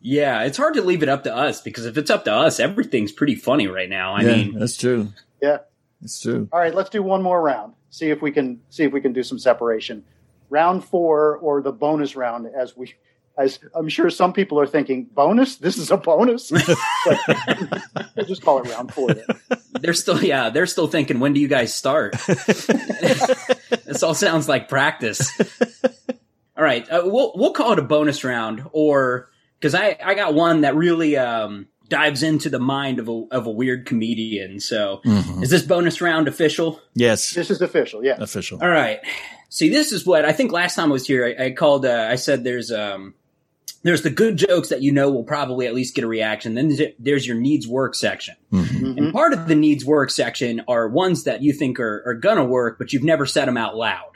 Yeah, 0.00 0.44
it's 0.44 0.56
hard 0.56 0.72
to 0.74 0.82
leave 0.82 1.02
it 1.02 1.10
up 1.10 1.24
to 1.24 1.36
us 1.36 1.60
because 1.60 1.84
if 1.84 1.98
it's 1.98 2.08
up 2.08 2.24
to 2.24 2.32
us, 2.32 2.58
everything's 2.60 3.12
pretty 3.12 3.34
funny 3.34 3.66
right 3.66 3.90
now. 3.90 4.14
I 4.14 4.22
yeah, 4.22 4.36
mean, 4.36 4.58
that's 4.58 4.76
true. 4.76 5.12
yeah. 5.42 5.58
That's 6.00 6.18
true. 6.22 6.48
All 6.50 6.60
right, 6.60 6.74
let's 6.74 6.88
do 6.88 7.02
one 7.02 7.22
more 7.22 7.42
round. 7.42 7.74
See 7.90 8.08
if 8.08 8.22
we 8.22 8.30
can 8.30 8.60
see 8.70 8.84
if 8.84 8.92
we 8.92 9.02
can 9.02 9.12
do 9.12 9.22
some 9.22 9.38
separation. 9.38 10.02
Round 10.48 10.82
four 10.82 11.36
or 11.38 11.60
the 11.60 11.72
bonus 11.72 12.16
round, 12.16 12.46
as 12.56 12.74
we, 12.74 12.94
as 13.38 13.58
I'm 13.74 13.88
sure 13.88 14.10
some 14.10 14.32
people 14.32 14.58
are 14.60 14.66
thinking, 14.66 15.04
bonus. 15.04 15.56
This 15.56 15.78
is 15.78 15.90
a 15.90 15.96
bonus. 15.96 16.50
but 17.04 17.18
we'll 18.16 18.26
just 18.26 18.42
call 18.42 18.60
it 18.62 18.68
round 18.70 18.92
four. 18.92 19.14
Then. 19.14 19.24
they're 19.80 19.94
still 19.94 20.22
yeah, 20.22 20.50
they're 20.50 20.66
still 20.66 20.88
thinking 20.88 21.20
when 21.20 21.32
do 21.32 21.40
you 21.40 21.48
guys 21.48 21.72
start? 21.74 22.16
this 22.26 24.02
all 24.02 24.14
sounds 24.14 24.48
like 24.48 24.68
practice. 24.68 25.30
All 26.56 26.64
right, 26.64 26.88
uh, 26.90 27.02
we'll 27.04 27.32
we'll 27.36 27.52
call 27.52 27.72
it 27.72 27.78
a 27.78 27.82
bonus 27.82 28.24
round 28.24 28.64
or 28.72 29.30
cuz 29.60 29.74
I 29.74 29.96
I 30.04 30.14
got 30.14 30.34
one 30.34 30.62
that 30.62 30.74
really 30.74 31.16
um 31.16 31.68
dives 31.88 32.22
into 32.22 32.50
the 32.50 32.58
mind 32.58 32.98
of 32.98 33.08
a 33.08 33.22
of 33.30 33.46
a 33.46 33.50
weird 33.50 33.86
comedian. 33.86 34.60
So, 34.60 35.00
Mhm. 35.06 35.42
is 35.42 35.50
this 35.50 35.62
bonus 35.62 36.00
round 36.00 36.28
official? 36.28 36.80
Yes, 36.94 37.30
This 37.32 37.50
is 37.50 37.62
official. 37.62 38.04
Yeah. 38.04 38.16
official. 38.20 38.58
All 38.60 38.68
right. 38.68 38.98
See, 39.50 39.70
this 39.70 39.92
is 39.92 40.04
what 40.04 40.24
I 40.26 40.32
think 40.32 40.52
last 40.52 40.74
time 40.74 40.90
I 40.90 40.92
was 40.92 41.06
here. 41.06 41.24
I, 41.38 41.44
I 41.46 41.50
called. 41.52 41.86
Uh, 41.86 42.06
I 42.10 42.16
said 42.16 42.44
there's 42.44 42.70
um 42.72 43.14
there's 43.82 44.02
the 44.02 44.10
good 44.10 44.36
jokes 44.36 44.68
that 44.70 44.82
you 44.82 44.92
know 44.92 45.10
will 45.10 45.24
probably 45.24 45.66
at 45.66 45.74
least 45.74 45.94
get 45.94 46.04
a 46.04 46.08
reaction. 46.08 46.54
Then 46.54 46.68
there's- 46.68 46.94
there's 46.98 47.26
your 47.26 47.36
needs 47.36 47.66
work 47.66 47.94
section, 47.94 48.34
Mhm. 48.52 48.96
and 48.98 49.12
part 49.12 49.32
of 49.32 49.46
the 49.48 49.54
needs 49.54 49.84
work 49.84 50.10
section 50.10 50.62
are 50.68 50.88
ones 50.88 51.24
that 51.24 51.42
you 51.42 51.52
think 51.52 51.78
are, 51.80 52.02
are 52.06 52.14
gonna 52.14 52.44
work, 52.44 52.78
but 52.78 52.92
you've 52.92 53.04
never 53.04 53.26
said 53.26 53.46
them 53.48 53.56
out 53.56 53.76
loud. 53.76 54.10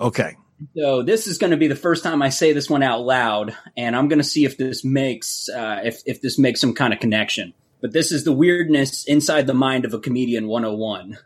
Okay. 0.00 0.36
So 0.76 1.02
this 1.02 1.26
is 1.26 1.38
going 1.38 1.52
to 1.52 1.56
be 1.56 1.68
the 1.68 1.74
first 1.74 2.04
time 2.04 2.20
I 2.20 2.28
say 2.28 2.52
this 2.52 2.68
one 2.68 2.82
out 2.82 3.00
loud, 3.00 3.56
and 3.78 3.96
I'm 3.96 4.08
going 4.08 4.18
to 4.18 4.24
see 4.24 4.44
if 4.44 4.58
this 4.58 4.84
makes 4.84 5.48
uh, 5.48 5.80
if 5.84 6.02
if 6.04 6.20
this 6.20 6.38
makes 6.38 6.60
some 6.60 6.74
kind 6.74 6.92
of 6.92 7.00
connection. 7.00 7.54
But 7.80 7.92
this 7.92 8.12
is 8.12 8.24
the 8.24 8.32
weirdness 8.32 9.06
inside 9.06 9.46
the 9.46 9.54
mind 9.54 9.86
of 9.86 9.94
a 9.94 9.98
comedian 9.98 10.48
101. 10.48 11.16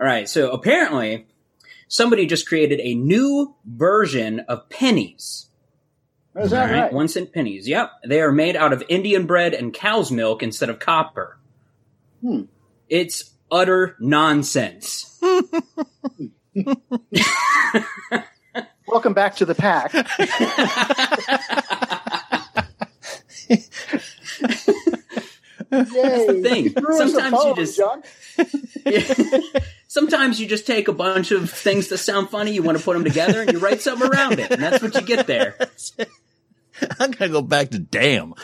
All 0.00 0.06
right, 0.06 0.28
so 0.28 0.52
apparently 0.52 1.26
somebody 1.88 2.24
just 2.24 2.46
created 2.46 2.78
a 2.80 2.94
new 2.94 3.56
version 3.66 4.40
of 4.48 4.68
pennies. 4.68 5.46
Is 6.38 6.50
that 6.50 6.68
All 6.68 6.74
right, 6.74 6.82
right? 6.82 6.92
one 6.92 7.08
cent 7.08 7.32
pennies. 7.32 7.66
Yep, 7.68 7.90
they 8.06 8.20
are 8.20 8.30
made 8.30 8.54
out 8.54 8.72
of 8.72 8.84
Indian 8.88 9.26
bread 9.26 9.54
and 9.54 9.72
cow's 9.72 10.12
milk 10.12 10.42
instead 10.42 10.70
of 10.70 10.78
copper. 10.78 11.38
Hmm. 12.20 12.42
It's 12.88 13.32
utter 13.50 13.96
nonsense. 13.98 15.20
Welcome 18.86 19.14
back 19.14 19.36
to 19.36 19.44
the 19.44 19.54
pack. 19.54 19.92
That's 25.70 25.90
the 26.26 26.40
thing. 26.42 26.70
Threw 26.70 27.00
us 27.00 27.12
Sometimes 27.12 27.44
you 27.44 27.54
just 27.56 27.76
John. 27.76 28.02
Sometimes 29.88 30.40
you 30.40 30.46
just 30.46 30.66
take 30.66 30.88
a 30.88 30.92
bunch 30.92 31.30
of 31.30 31.50
things 31.50 31.88
that 31.88 31.98
sound 31.98 32.30
funny, 32.30 32.52
you 32.52 32.62
want 32.62 32.78
to 32.78 32.84
put 32.84 32.94
them 32.94 33.04
together, 33.04 33.42
and 33.42 33.52
you 33.52 33.58
write 33.58 33.80
something 33.80 34.08
around 34.08 34.38
it, 34.38 34.50
and 34.50 34.62
that's 34.62 34.82
what 34.82 34.94
you 34.94 35.02
get 35.02 35.26
there. 35.26 35.56
I'm 37.00 37.10
gonna 37.12 37.30
go 37.30 37.42
back 37.42 37.70
to 37.70 37.78
damn. 37.78 38.34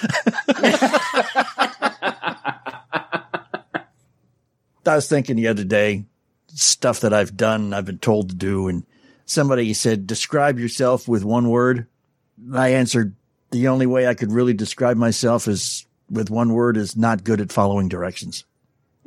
I 4.87 4.97
was 4.97 5.09
thinking 5.09 5.37
the 5.37 5.49
other 5.49 5.64
day, 5.64 6.05
stuff 6.49 7.01
that 7.01 7.12
I've 7.12 7.37
done, 7.37 7.72
I've 7.72 7.87
been 7.87 7.99
told 7.99 8.28
to 8.30 8.35
do, 8.35 8.68
and 8.68 8.85
somebody 9.24 9.72
said, 9.74 10.07
describe 10.07 10.59
yourself 10.59 11.09
with 11.09 11.24
one 11.24 11.49
word. 11.49 11.87
I 12.55 12.70
answered, 12.70 13.14
the 13.51 13.68
only 13.68 13.87
way 13.87 14.07
I 14.07 14.14
could 14.14 14.32
really 14.32 14.53
describe 14.53 14.97
myself 14.97 15.49
is 15.49 15.87
with 16.11 16.30
one 16.30 16.53
word 16.53 16.76
is 16.76 16.97
not 16.97 17.24
good 17.24 17.41
at 17.41 17.53
following 17.53 17.89
directions. 17.89 18.45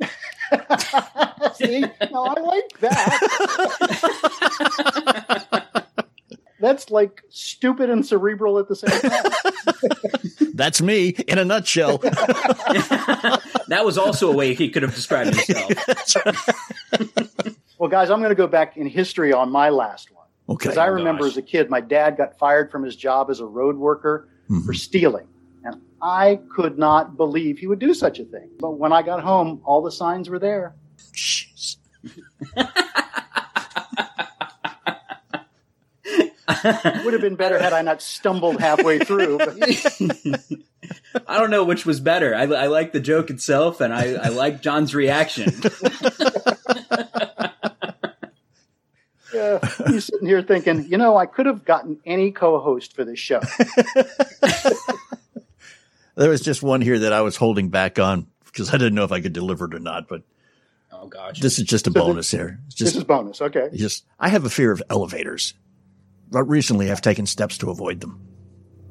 See, 1.54 1.80
no, 2.10 2.24
I 2.24 2.40
like 2.40 2.78
that. 2.80 3.28
That's 6.60 6.90
like 6.90 7.22
stupid 7.28 7.88
and 7.90 8.04
cerebral 8.04 8.58
at 8.58 8.68
the 8.68 8.76
same 8.76 9.00
time. 9.00 10.50
That's 10.54 10.82
me 10.82 11.08
in 11.28 11.38
a 11.38 11.44
nutshell. 11.44 11.98
That 13.68 13.84
was 13.84 13.98
also 13.98 14.30
a 14.32 14.34
way 14.34 14.54
he 14.54 14.70
could 14.70 14.82
have 14.82 14.94
described 14.94 15.34
himself. 15.34 16.48
Well, 17.78 17.90
guys, 17.90 18.08
I'm 18.08 18.18
going 18.20 18.30
to 18.30 18.34
go 18.34 18.46
back 18.46 18.78
in 18.78 18.86
history 18.88 19.30
on 19.30 19.50
my 19.52 19.68
last 19.68 20.10
one. 20.10 20.24
Okay. 20.48 20.64
Because 20.68 20.78
I 20.78 20.86
remember 20.86 21.24
gosh. 21.24 21.32
as 21.32 21.36
a 21.36 21.42
kid, 21.42 21.68
my 21.68 21.82
dad 21.82 22.16
got 22.16 22.38
fired 22.38 22.70
from 22.72 22.82
his 22.82 22.96
job 22.96 23.28
as 23.28 23.40
a 23.40 23.44
road 23.44 23.76
worker 23.76 24.26
Mhm. 24.48 24.64
for 24.64 24.72
stealing. 24.72 25.28
And 25.64 25.82
I 26.00 26.40
could 26.50 26.78
not 26.78 27.18
believe 27.18 27.58
he 27.58 27.66
would 27.66 27.78
do 27.78 27.92
such 27.92 28.18
a 28.20 28.24
thing. 28.24 28.48
But 28.58 28.78
when 28.78 28.90
I 28.90 29.02
got 29.02 29.22
home, 29.22 29.60
all 29.66 29.82
the 29.82 29.92
signs 29.92 30.30
were 30.30 30.38
there. 30.38 30.74
Jeez. 36.48 37.04
Would 37.04 37.12
have 37.12 37.22
been 37.22 37.36
better 37.36 37.58
had 37.58 37.72
I 37.72 37.82
not 37.82 38.00
stumbled 38.02 38.60
halfway 38.60 38.98
through. 38.98 39.38
I 41.26 41.38
don't 41.38 41.50
know 41.50 41.64
which 41.64 41.84
was 41.84 42.00
better. 42.00 42.34
I, 42.34 42.42
I 42.42 42.66
like 42.66 42.92
the 42.92 43.00
joke 43.00 43.30
itself, 43.30 43.80
and 43.80 43.92
I, 43.92 44.14
I 44.14 44.28
like 44.28 44.62
John's 44.62 44.94
reaction. 44.94 45.52
uh, 49.34 49.58
you're 49.88 50.00
sitting 50.00 50.26
here 50.26 50.42
thinking, 50.42 50.86
you 50.90 50.96
know, 50.98 51.16
I 51.16 51.26
could 51.26 51.46
have 51.46 51.64
gotten 51.64 51.98
any 52.06 52.32
co-host 52.32 52.94
for 52.94 53.04
this 53.04 53.18
show. 53.18 53.40
There 56.18 56.30
was 56.30 56.40
just 56.40 56.64
one 56.64 56.80
here 56.80 56.98
that 56.98 57.12
I 57.12 57.20
was 57.20 57.36
holding 57.36 57.68
back 57.68 58.00
on 58.00 58.26
because 58.44 58.70
I 58.70 58.72
didn't 58.72 58.96
know 58.96 59.04
if 59.04 59.12
I 59.12 59.20
could 59.20 59.32
deliver 59.32 59.66
it 59.66 59.74
or 59.74 59.78
not. 59.78 60.08
But 60.08 60.22
oh 60.90 61.06
gosh, 61.06 61.38
this 61.38 61.60
is 61.60 61.64
just 61.64 61.86
a 61.86 61.92
So 61.92 62.00
bonus 62.00 62.28
here. 62.28 62.58
It's 62.66 62.74
this 62.74 62.88
just, 62.88 62.96
is 62.96 63.04
bonus. 63.04 63.40
Okay. 63.40 63.68
just 63.72 64.04
I 64.18 64.28
have 64.28 64.44
a 64.44 64.50
fear 64.50 64.72
of 64.72 64.82
elevators, 64.90 65.54
but 65.54 65.67
recently 66.30 66.90
I've 66.90 67.02
taken 67.02 67.26
steps 67.26 67.58
to 67.58 67.70
avoid 67.70 68.00
them. 68.00 68.20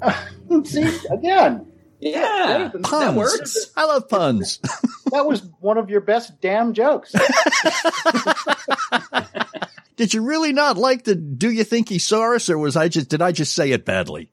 See 0.65 0.83
again. 1.11 1.65
yeah, 1.99 2.69
that 2.71 2.83
Puns. 2.83 3.17
works. 3.17 3.71
I 3.75 3.85
love 3.85 4.07
puns. 4.09 4.59
That 5.11 5.25
was 5.25 5.41
one 5.61 5.77
of 5.77 5.89
your 5.89 6.01
best 6.01 6.41
damn 6.41 6.73
jokes. 6.73 7.13
Did 9.95 10.13
you 10.13 10.21
really 10.21 10.51
not 10.51 10.77
like 10.77 11.05
the 11.05 11.15
"Do 11.15 11.49
you 11.49 11.63
think 11.63 11.88
he 11.88 11.97
saw 11.97 12.35
us?" 12.35 12.49
or 12.49 12.57
was 12.57 12.75
I 12.75 12.89
just 12.89 13.07
did 13.09 13.21
I 13.21 13.31
just 13.31 13.53
say 13.53 13.71
it 13.71 13.85
badly? 13.85 14.29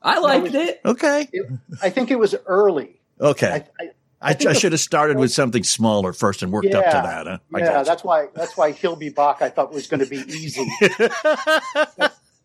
I 0.00 0.20
liked 0.20 0.54
it. 0.54 0.80
Okay, 0.84 1.28
It- 1.32 1.50
I 1.82 1.90
think 1.90 2.12
it 2.12 2.20
was 2.20 2.36
early. 2.46 3.00
okay. 3.20 3.48
I, 3.48 3.54
I, 3.54 3.64
I, 3.84 3.90
I, 4.30 4.32
think 4.34 4.54
should 4.56 4.70
have 4.72 4.80
started 4.80 5.18
with 5.18 5.32
something 5.32 5.64
smaller 5.64 6.12
first 6.12 6.44
and 6.44 6.52
worked 6.52 6.72
up 6.72 6.84
to 6.84 6.90
that. 6.90 7.26
Huh? 7.26 7.38
Yeah, 7.58 7.82
that's 7.82 8.04
why. 8.04 8.28
That's 8.32 8.56
why 8.56 8.70
he'll 8.70 8.94
be 8.96 9.08
Bach. 9.10 9.38
I 9.42 9.48
thought 9.50 9.72
was 9.72 9.88
going 9.88 10.00
to 10.00 10.06
be 10.06 10.18
easy. 10.18 10.64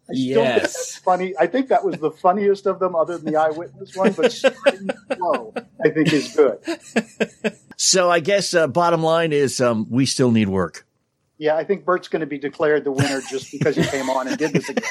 I 0.10 0.14
still 0.14 0.44
think 0.44 0.62
that's 0.62 0.74
Yes. 0.76 0.98
funny. 0.98 1.34
I 1.40 1.48
think 1.48 1.70
that 1.70 1.86
was 1.86 1.98
the 1.98 2.12
funniest 2.12 2.66
of 2.66 2.80
them, 2.80 2.96
other 2.96 3.18
than 3.18 3.32
the 3.34 3.40
eyewitness 3.40 3.96
one. 3.96 4.12
But 4.14 4.32
Spring 4.32 4.90
Flow, 5.16 5.54
I 5.84 5.90
think, 5.90 6.12
is 6.12 6.36
good. 6.36 6.60
So 7.78 8.10
I 8.12 8.20
guess 8.20 8.54
uh, 8.54 8.68
bottom 8.68 9.02
line 9.04 9.32
is 9.34 9.60
um, 9.62 9.88
we 9.90 10.06
still 10.06 10.32
need 10.32 10.50
work. 10.50 10.86
Yeah, 11.38 11.56
I 11.56 11.64
think 11.64 11.86
Bert's 11.86 12.08
going 12.08 12.20
to 12.20 12.28
be 12.28 12.38
declared 12.38 12.84
the 12.84 12.92
winner 12.92 13.20
just 13.28 13.52
because 13.52 13.76
he 13.76 13.84
came 13.84 14.10
on 14.12 14.28
and 14.28 14.38
did 14.38 14.54
this 14.54 14.70
again. 14.70 14.86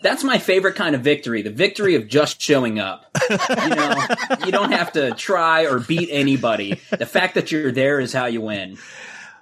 That's 0.00 0.24
my 0.24 0.38
favorite 0.38 0.74
kind 0.76 0.94
of 0.94 1.02
victory. 1.02 1.42
The 1.42 1.50
victory 1.50 1.96
of 1.96 2.08
just 2.08 2.40
showing 2.40 2.78
up. 2.78 3.04
You 3.30 3.36
know, 3.74 4.06
you 4.46 4.52
don't 4.52 4.72
have 4.72 4.92
to 4.92 5.10
try 5.12 5.66
or 5.66 5.80
beat 5.80 6.08
anybody. 6.10 6.80
The 6.96 7.04
fact 7.04 7.34
that 7.34 7.52
you're 7.52 7.72
there 7.72 8.00
is 8.00 8.12
how 8.12 8.26
you 8.26 8.40
win. 8.40 8.78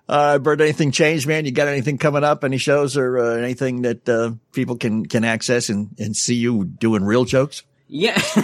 Uh, 0.09 0.39
Bert, 0.39 0.61
anything 0.61 0.93
changed, 0.93 1.27
man? 1.27 1.45
You 1.45 1.53
got 1.53 1.69
anything 1.69 1.99
coming 1.99 2.25
up? 2.25 2.45
Any 2.45 2.59
shows 2.59 2.97
or 2.97 3.19
uh, 3.19 3.37
anything 3.37 3.83
that 3.83 4.09
uh, 4.09 4.33
people 4.53 4.77
can 4.77 5.07
can 5.07 5.25
access 5.25 5.69
and, 5.69 5.95
and 5.99 6.17
see 6.17 6.37
you 6.37 6.65
doing 6.65 7.05
real 7.05 7.25
jokes? 7.25 7.63
Yeah, 7.89 8.15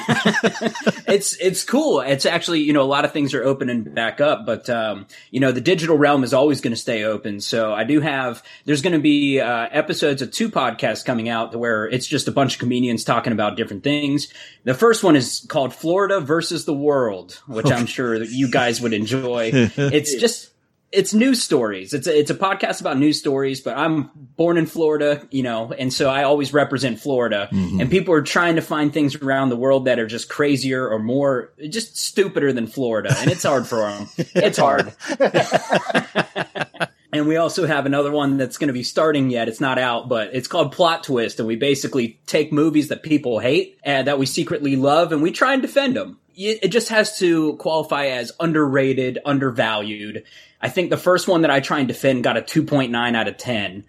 it's 1.08 1.36
it's 1.40 1.64
cool. 1.64 2.00
It's 2.00 2.26
actually 2.26 2.60
you 2.60 2.72
know 2.72 2.82
a 2.82 2.84
lot 2.84 3.04
of 3.04 3.12
things 3.12 3.34
are 3.34 3.42
opening 3.42 3.82
back 3.82 4.20
up, 4.20 4.46
but 4.46 4.70
um, 4.70 5.06
you 5.32 5.40
know 5.40 5.50
the 5.50 5.60
digital 5.60 5.98
realm 5.98 6.22
is 6.22 6.32
always 6.32 6.60
going 6.60 6.72
to 6.72 6.80
stay 6.80 7.02
open. 7.02 7.40
So 7.40 7.74
I 7.74 7.82
do 7.82 8.00
have 8.00 8.44
there's 8.66 8.82
going 8.82 8.92
to 8.92 9.00
be 9.00 9.40
uh, 9.40 9.66
episodes 9.72 10.22
of 10.22 10.30
two 10.30 10.48
podcasts 10.48 11.04
coming 11.04 11.28
out 11.28 11.56
where 11.56 11.86
it's 11.86 12.06
just 12.06 12.28
a 12.28 12.32
bunch 12.32 12.54
of 12.54 12.60
comedians 12.60 13.02
talking 13.02 13.32
about 13.32 13.56
different 13.56 13.82
things. 13.82 14.32
The 14.62 14.74
first 14.74 15.02
one 15.02 15.16
is 15.16 15.44
called 15.48 15.74
Florida 15.74 16.20
versus 16.20 16.64
the 16.64 16.74
World, 16.74 17.42
which 17.48 17.70
I'm 17.70 17.86
sure 17.86 18.20
that 18.20 18.30
you 18.30 18.48
guys 18.48 18.80
would 18.80 18.92
enjoy. 18.92 19.50
It's 19.52 20.14
just 20.20 20.51
it's 20.92 21.14
news 21.14 21.42
stories. 21.42 21.94
It's 21.94 22.06
a, 22.06 22.18
it's 22.18 22.30
a 22.30 22.34
podcast 22.34 22.80
about 22.80 22.98
news 22.98 23.18
stories, 23.18 23.60
but 23.60 23.76
I'm 23.76 24.10
born 24.14 24.58
in 24.58 24.66
Florida, 24.66 25.26
you 25.30 25.42
know, 25.42 25.72
and 25.72 25.92
so 25.92 26.10
I 26.10 26.24
always 26.24 26.52
represent 26.52 27.00
Florida. 27.00 27.48
Mm-hmm. 27.50 27.80
And 27.80 27.90
people 27.90 28.14
are 28.14 28.22
trying 28.22 28.56
to 28.56 28.62
find 28.62 28.92
things 28.92 29.16
around 29.16 29.48
the 29.48 29.56
world 29.56 29.86
that 29.86 29.98
are 29.98 30.06
just 30.06 30.28
crazier 30.28 30.86
or 30.88 30.98
more 30.98 31.52
just 31.68 31.96
stupider 31.96 32.52
than 32.52 32.66
Florida, 32.66 33.14
and 33.18 33.30
it's 33.30 33.42
hard 33.42 33.66
for 33.66 33.78
them. 33.78 34.08
It's 34.34 34.58
hard. 34.58 34.94
And 37.12 37.28
we 37.28 37.36
also 37.36 37.66
have 37.66 37.84
another 37.84 38.10
one 38.10 38.38
that's 38.38 38.56
going 38.56 38.68
to 38.68 38.72
be 38.72 38.82
starting 38.82 39.28
yet. 39.28 39.46
It's 39.46 39.60
not 39.60 39.78
out, 39.78 40.08
but 40.08 40.34
it's 40.34 40.48
called 40.48 40.72
Plot 40.72 41.04
Twist. 41.04 41.38
And 41.38 41.46
we 41.46 41.56
basically 41.56 42.18
take 42.26 42.52
movies 42.52 42.88
that 42.88 43.02
people 43.02 43.38
hate 43.38 43.78
and 43.84 44.06
that 44.06 44.18
we 44.18 44.24
secretly 44.24 44.76
love 44.76 45.12
and 45.12 45.22
we 45.22 45.30
try 45.30 45.52
and 45.52 45.60
defend 45.60 45.94
them. 45.94 46.18
It 46.34 46.68
just 46.68 46.88
has 46.88 47.18
to 47.18 47.56
qualify 47.56 48.06
as 48.06 48.32
underrated, 48.40 49.18
undervalued. 49.26 50.24
I 50.62 50.68
think 50.68 50.90
the 50.90 50.96
first 50.96 51.26
one 51.26 51.42
that 51.42 51.50
I 51.50 51.58
try 51.60 51.80
and 51.80 51.88
defend 51.88 52.22
got 52.22 52.36
a 52.36 52.40
2.9 52.40 53.16
out 53.16 53.26
of 53.26 53.36
10. 53.36 53.84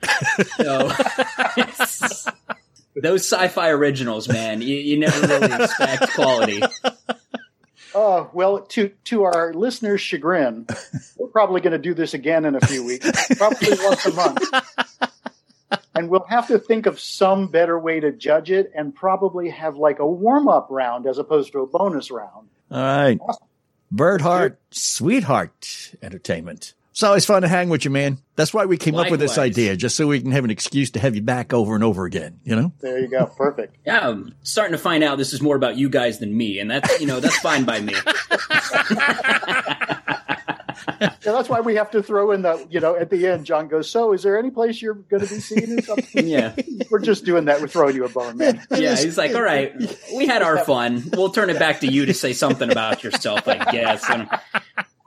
So 0.58 0.90
those 2.96 3.22
sci-fi 3.22 3.70
originals, 3.70 4.28
man, 4.28 4.62
you, 4.62 4.76
you 4.76 4.98
never 4.98 5.28
really 5.28 5.54
expect 5.54 6.14
quality. 6.14 6.64
Oh 7.96 8.30
well, 8.34 8.62
to 8.62 8.90
to 9.06 9.24
our 9.24 9.54
listeners' 9.54 10.02
chagrin, 10.02 10.66
we're 11.16 11.28
probably 11.28 11.62
going 11.62 11.74
to 11.74 11.78
do 11.78 11.94
this 11.94 12.16
again 12.16 12.44
in 12.46 12.56
a 12.56 12.62
few 12.62 12.84
weeks, 12.84 13.08
probably 13.38 13.70
once 13.84 14.04
a 14.08 14.14
month, 14.14 14.42
and 15.94 16.10
we'll 16.10 16.26
have 16.28 16.48
to 16.48 16.58
think 16.58 16.88
of 16.88 17.00
some 17.00 17.50
better 17.50 17.78
way 17.78 18.00
to 18.00 18.12
judge 18.12 18.50
it, 18.50 18.72
and 18.74 18.96
probably 18.96 19.50
have 19.52 19.78
like 19.78 20.00
a 20.00 20.08
warm 20.08 20.48
up 20.48 20.70
round 20.72 21.06
as 21.06 21.20
opposed 21.20 21.52
to 21.52 21.60
a 21.60 21.68
bonus 21.68 22.10
round. 22.10 22.50
All 22.72 22.82
right. 22.82 23.20
Bert 23.20 23.38
Hart, 23.98 24.60
Sweetheart 24.72 25.92
Entertainment. 26.02 26.74
It's 26.92 27.02
always 27.02 27.26
fun 27.26 27.42
to 27.42 27.48
hang 27.48 27.70
with 27.70 27.86
you, 27.86 27.92
man. 27.92 28.20
That's 28.36 28.54
why 28.54 28.66
we 28.66 28.78
came 28.78 28.94
up 28.94 29.10
with 29.10 29.20
this 29.20 29.40
idea, 29.40 29.76
just 29.76 29.96
so 29.96 30.06
we 30.06 30.22
can 30.22 30.32
have 30.32 30.44
an 30.44 30.52
excuse 30.52 30.92
to 30.92 31.00
have 31.00 31.16
you 31.16 31.24
back 31.24 31.52
over 31.52 31.74
and 31.74 31.84
over 31.84 32.06
again, 32.06 32.40
you 32.44 32.56
know? 32.56 32.72
There 32.82 33.00
you 33.00 33.08
go, 33.08 33.26
perfect. 33.26 33.78
Yeah, 33.86 34.10
I'm 34.10 34.36
starting 34.44 34.74
to 34.74 34.78
find 34.78 35.04
out 35.04 35.18
this 35.18 35.34
is 35.34 35.42
more 35.42 35.56
about 35.56 35.76
you 35.76 35.90
guys 35.90 36.20
than 36.20 36.38
me, 36.38 36.60
and 36.60 36.70
that's 36.72 37.02
you 37.02 37.08
know 37.08 37.20
that's 37.20 37.38
fine 37.40 37.66
by 37.66 37.82
me. 37.82 37.94
Yeah, 41.24 41.32
that's 41.32 41.48
why 41.48 41.62
we 41.62 41.76
have 41.76 41.92
to 41.92 42.04
throw 42.04 42.32
in 42.32 42.42
the 42.42 42.66
you 42.70 42.80
know 42.80 42.96
at 42.96 43.10
the 43.10 43.28
end. 43.28 43.46
John 43.46 43.68
goes, 43.68 43.90
"So, 43.90 44.14
is 44.14 44.24
there 44.24 44.38
any 44.38 44.52
place 44.52 44.82
you're 44.82 44.94
going 44.94 45.26
to 45.26 45.34
be 45.34 45.40
seen 45.40 45.80
or 45.80 45.82
something?" 45.82 46.28
Yeah, 46.28 46.56
We're 46.90 47.00
just 47.00 47.26
doing 47.26 47.46
that. 47.46 47.62
We're 47.62 47.68
throwing 47.68 47.96
you 47.96 48.06
a 48.06 48.10
bone, 48.10 48.38
man. 48.38 48.62
yeah. 48.72 48.96
He's 48.96 49.18
like, 49.18 49.34
all 49.36 49.42
right, 49.42 49.74
we 50.16 50.28
had 50.28 50.42
our 50.42 50.58
fun. 50.60 51.04
We'll 51.14 51.30
turn 51.32 51.50
it 51.50 51.60
back 51.60 51.80
to 51.82 51.88
you 51.88 52.06
to 52.06 52.14
say 52.14 52.34
something 52.34 52.72
about 52.72 53.04
yourself, 53.04 53.48
I 53.48 53.72
guess. 53.72 54.10
And 54.10 54.30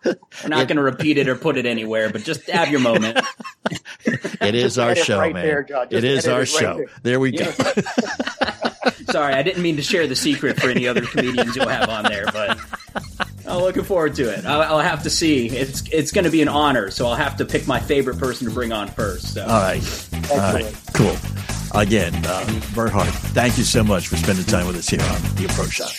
we're 0.05 0.49
not 0.49 0.69
going 0.69 0.77
to 0.77 0.83
repeat 0.83 1.19
it 1.19 1.29
or 1.29 1.37
put 1.37 1.57
it 1.57 1.67
anywhere, 1.67 2.11
but 2.11 2.23
just 2.23 2.49
have 2.51 2.71
your 2.71 2.81
moment. 2.81 3.19
It 4.05 4.55
is 4.55 4.79
our 4.79 4.95
show, 4.95 5.19
right 5.19 5.35
man. 5.35 5.45
there, 5.45 5.87
it 5.91 6.05
is 6.05 6.27
our 6.27 6.37
it 6.37 6.39
right 6.39 6.49
show. 6.49 6.77
there. 6.77 6.87
There 7.03 7.21
we 7.21 7.33
go. 7.33 7.51
Sorry, 9.11 9.35
I 9.35 9.43
didn't 9.43 9.63
mean 9.63 9.77
to 9.77 9.83
share 9.83 10.07
the 10.07 10.17
secret 10.17 10.61
for 10.61 10.69
any 10.69 10.87
other 10.87 11.03
comedians 11.03 11.57
you'll 11.57 11.69
have 11.69 11.89
on 11.89 12.05
there, 12.05 12.27
but 12.33 12.59
I'm 13.57 13.63
looking 13.63 13.85
forward 13.85 14.15
to 14.17 14.29
it. 14.31 14.45
I'll, 14.45 14.63
I'll 14.63 14.81
have 14.81 15.03
to 15.05 15.11
see. 15.11 15.49
It's 15.49 15.83
it's 15.91 16.13
going 16.13 16.25
to 16.25 16.31
be 16.31 16.43
an 16.43 16.49
honor, 16.49 16.91
so 16.91 17.07
I'll 17.07 17.15
have 17.15 17.37
to 17.37 17.45
pick 17.45 17.67
my 17.67 17.81
favorite 17.81 18.19
person 18.19 18.47
to 18.49 18.55
bring 18.55 18.73
on 18.73 18.89
first. 18.89 19.35
So. 19.35 19.43
All 19.43 19.49
right. 19.49 20.09
All 20.31 20.39
right. 20.39 20.81
Cool. 20.95 21.17
Again, 21.75 22.15
uh, 22.25 22.61
Bert 22.75 22.91
Hart, 22.91 23.09
thank 23.09 23.59
you 23.59 23.65
so 23.65 23.85
much 23.85 24.09
for 24.09 24.17
spending 24.17 24.45
time 24.45 24.67
with 24.67 24.77
us 24.77 24.89
here 24.89 25.03
on 25.03 25.21
The 25.37 25.47
Approach 25.47 25.73
Shot. 25.73 25.95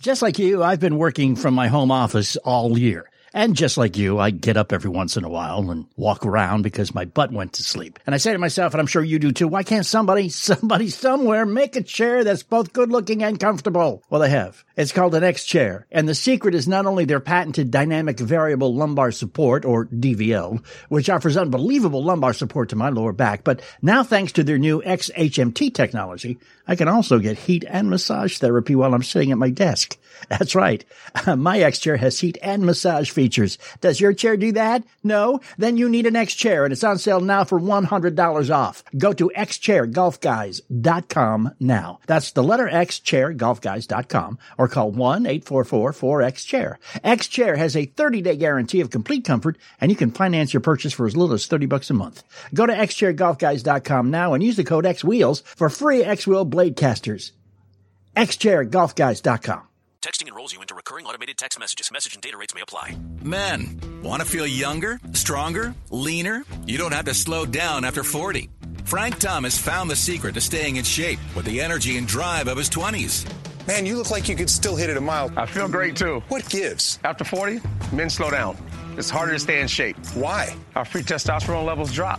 Just 0.00 0.20
like 0.20 0.38
you, 0.38 0.62
I've 0.62 0.80
been 0.80 0.98
working 0.98 1.36
from 1.36 1.54
my 1.54 1.68
home 1.68 1.90
office 1.90 2.36
all 2.36 2.78
year. 2.78 3.08
And 3.34 3.54
just 3.54 3.76
like 3.76 3.96
you, 3.96 4.18
I 4.18 4.30
get 4.30 4.56
up 4.56 4.72
every 4.72 4.90
once 4.90 5.16
in 5.16 5.24
a 5.24 5.28
while 5.28 5.70
and 5.70 5.86
walk 5.96 6.24
around 6.24 6.62
because 6.62 6.94
my 6.94 7.04
butt 7.04 7.30
went 7.30 7.52
to 7.54 7.62
sleep. 7.62 7.98
And 8.06 8.14
I 8.14 8.18
say 8.18 8.32
to 8.32 8.38
myself, 8.38 8.72
and 8.72 8.80
I'm 8.80 8.86
sure 8.86 9.02
you 9.02 9.18
do 9.18 9.32
too, 9.32 9.48
why 9.48 9.62
can't 9.62 9.84
somebody, 9.84 10.28
somebody 10.30 10.88
somewhere 10.88 11.44
make 11.44 11.76
a 11.76 11.82
chair 11.82 12.24
that's 12.24 12.42
both 12.42 12.72
good 12.72 12.90
looking 12.90 13.22
and 13.22 13.38
comfortable? 13.38 14.02
Well, 14.08 14.20
they 14.20 14.30
have. 14.30 14.64
It's 14.78 14.92
called 14.92 15.16
an 15.16 15.24
X 15.24 15.44
chair. 15.44 15.88
And 15.90 16.08
the 16.08 16.14
secret 16.14 16.54
is 16.54 16.68
not 16.68 16.86
only 16.86 17.04
their 17.04 17.18
patented 17.18 17.72
dynamic 17.72 18.20
variable 18.20 18.72
lumbar 18.72 19.10
support, 19.10 19.64
or 19.64 19.86
DVL, 19.86 20.64
which 20.88 21.10
offers 21.10 21.36
unbelievable 21.36 22.04
lumbar 22.04 22.32
support 22.32 22.68
to 22.68 22.76
my 22.76 22.88
lower 22.88 23.12
back, 23.12 23.42
but 23.42 23.60
now 23.82 24.04
thanks 24.04 24.30
to 24.32 24.44
their 24.44 24.56
new 24.56 24.80
XHMT 24.82 25.74
technology, 25.74 26.38
I 26.68 26.76
can 26.76 26.86
also 26.86 27.18
get 27.18 27.38
heat 27.38 27.64
and 27.66 27.90
massage 27.90 28.38
therapy 28.38 28.76
while 28.76 28.94
I'm 28.94 29.02
sitting 29.02 29.32
at 29.32 29.38
my 29.38 29.50
desk. 29.50 29.98
That's 30.28 30.54
right. 30.54 30.84
My 31.36 31.58
X 31.60 31.78
chair 31.78 31.96
has 31.96 32.20
heat 32.20 32.36
and 32.42 32.66
massage 32.66 33.10
features. 33.10 33.56
Does 33.80 34.00
your 34.00 34.12
chair 34.12 34.36
do 34.36 34.52
that? 34.52 34.84
No? 35.02 35.40
Then 35.56 35.76
you 35.76 35.88
need 35.88 36.06
an 36.06 36.14
X 36.16 36.34
chair 36.34 36.64
and 36.64 36.72
it's 36.72 36.84
on 36.84 36.98
sale 36.98 37.20
now 37.20 37.44
for 37.44 37.60
$100 37.60 38.54
off. 38.54 38.84
Go 38.96 39.12
to 39.12 39.30
xchairgolfguys.com 39.34 41.54
now. 41.60 42.00
That's 42.06 42.32
the 42.32 42.42
letter 42.42 42.68
X 42.68 43.00
chairgolfguys.com 43.00 44.38
or 44.58 44.67
call 44.68 44.92
1-844-4X-chair. 44.92 46.78
X 47.02 47.26
chair 47.28 47.56
has 47.56 47.76
a 47.76 47.86
30 47.86 48.22
day 48.22 48.36
guarantee 48.36 48.80
of 48.80 48.90
complete 48.90 49.24
comfort 49.24 49.58
and 49.80 49.90
you 49.90 49.96
can 49.96 50.10
finance 50.10 50.52
your 50.52 50.60
purchase 50.60 50.92
for 50.92 51.06
as 51.06 51.16
little 51.16 51.34
as 51.34 51.46
30 51.46 51.66
bucks 51.66 51.90
a 51.90 51.94
month. 51.94 52.22
Go 52.54 52.66
to 52.66 52.72
xchairgolfguys.com 52.72 54.10
now 54.10 54.34
and 54.34 54.42
use 54.42 54.56
the 54.56 54.64
code 54.64 54.84
XWheels 54.84 55.42
for 55.42 55.68
free 55.68 56.04
X 56.04 56.26
wheel 56.26 56.44
blade 56.44 56.76
casters. 56.76 57.32
xchairgolfguys.com. 58.16 59.68
Texting 60.00 60.28
enrolls 60.28 60.52
you 60.52 60.60
into 60.60 60.74
recurring 60.76 61.06
automated 61.06 61.36
text 61.36 61.58
messages. 61.58 61.90
Message 61.92 62.14
and 62.14 62.22
data 62.22 62.36
rates 62.36 62.54
may 62.54 62.60
apply. 62.60 62.96
Men, 63.22 63.80
want 64.02 64.22
to 64.22 64.28
feel 64.28 64.46
younger, 64.46 65.00
stronger, 65.12 65.74
leaner? 65.90 66.44
You 66.66 66.78
don't 66.78 66.92
have 66.94 67.06
to 67.06 67.14
slow 67.14 67.44
down 67.44 67.84
after 67.84 68.04
40. 68.04 68.48
Frank 68.84 69.18
Thomas 69.18 69.58
found 69.58 69.90
the 69.90 69.96
secret 69.96 70.34
to 70.34 70.40
staying 70.40 70.76
in 70.76 70.84
shape 70.84 71.18
with 71.34 71.44
the 71.44 71.60
energy 71.60 71.98
and 71.98 72.06
drive 72.06 72.48
of 72.48 72.56
his 72.56 72.70
20s. 72.70 73.28
Man, 73.68 73.84
you 73.84 73.98
look 73.98 74.10
like 74.10 74.30
you 74.30 74.34
could 74.34 74.48
still 74.48 74.76
hit 74.76 74.88
it 74.88 74.96
a 74.96 75.00
mile. 75.00 75.30
I 75.36 75.44
feel 75.44 75.68
great 75.68 75.94
too. 75.94 76.22
What 76.28 76.48
gives? 76.48 76.98
After 77.04 77.22
40, 77.22 77.60
men 77.92 78.08
slow 78.08 78.30
down. 78.30 78.56
It's 78.96 79.10
harder 79.10 79.34
to 79.34 79.38
stay 79.38 79.60
in 79.60 79.68
shape. 79.68 79.98
Why? 80.14 80.56
Our 80.74 80.86
free 80.86 81.02
testosterone 81.02 81.66
levels 81.66 81.92
drop. 81.92 82.18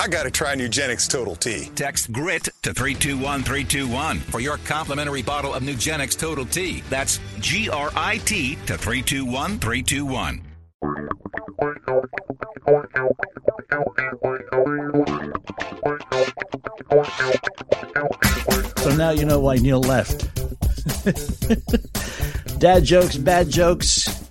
I 0.00 0.06
gotta 0.06 0.30
try 0.30 0.54
Nugenix 0.54 1.10
Total 1.10 1.34
T. 1.34 1.70
Text 1.74 2.12
GRIT 2.12 2.44
to 2.62 2.72
321321 2.72 4.20
for 4.20 4.38
your 4.38 4.58
complimentary 4.58 5.22
bottle 5.22 5.52
of 5.52 5.64
Nugenix 5.64 6.16
Total 6.16 6.44
T. 6.44 6.84
That's 6.88 7.18
G 7.40 7.68
R 7.68 7.90
I 7.96 8.18
T 8.18 8.54
to 8.66 8.78
321321. 8.78 10.44
So 18.76 18.96
now 18.96 19.10
you 19.10 19.24
know 19.24 19.40
why 19.40 19.56
Neil 19.56 19.80
left. 19.80 20.28
Dad 22.60 22.84
jokes, 22.84 23.16
bad 23.16 23.50
jokes, 23.50 24.27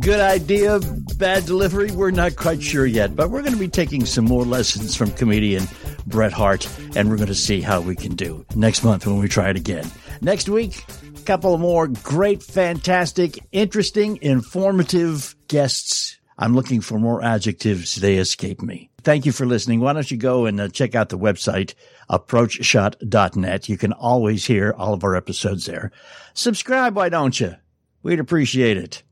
good 0.00 0.20
idea, 0.20 0.80
bad 1.16 1.46
delivery. 1.46 1.90
We're 1.90 2.10
not 2.10 2.36
quite 2.36 2.62
sure 2.62 2.86
yet, 2.86 3.14
but 3.16 3.30
we're 3.30 3.42
going 3.42 3.52
to 3.52 3.58
be 3.58 3.68
taking 3.68 4.04
some 4.04 4.24
more 4.24 4.44
lessons 4.44 4.94
from 4.96 5.10
comedian 5.12 5.64
Bert 6.06 6.32
Hart, 6.32 6.68
and 6.96 7.08
we're 7.08 7.16
going 7.16 7.28
to 7.28 7.34
see 7.34 7.60
how 7.60 7.80
we 7.80 7.96
can 7.96 8.14
do 8.14 8.44
next 8.54 8.84
month 8.84 9.06
when 9.06 9.18
we 9.18 9.28
try 9.28 9.50
it 9.50 9.56
again. 9.56 9.90
Next 10.20 10.48
week, 10.48 10.84
a 11.16 11.20
couple 11.22 11.56
more 11.58 11.88
great, 11.88 12.42
fantastic, 12.42 13.38
interesting, 13.52 14.18
informative 14.22 15.34
guests. 15.48 16.18
I'm 16.36 16.54
looking 16.54 16.80
for 16.80 16.98
more 16.98 17.22
adjectives. 17.22 17.96
They 17.96 18.16
escape 18.16 18.60
me. 18.60 18.90
Thank 19.02 19.26
you 19.26 19.32
for 19.32 19.46
listening. 19.46 19.80
Why 19.80 19.92
don't 19.92 20.10
you 20.10 20.16
go 20.16 20.46
and 20.46 20.60
uh, 20.60 20.68
check 20.68 20.94
out 20.94 21.10
the 21.10 21.18
website, 21.18 21.74
approachshot.net. 22.10 23.68
You 23.68 23.78
can 23.78 23.92
always 23.92 24.46
hear 24.46 24.74
all 24.76 24.94
of 24.94 25.04
our 25.04 25.14
episodes 25.14 25.66
there. 25.66 25.92
Subscribe, 26.32 26.96
why 26.96 27.10
don't 27.10 27.38
you? 27.38 27.54
We'd 28.02 28.20
appreciate 28.20 28.76
it. 28.76 29.02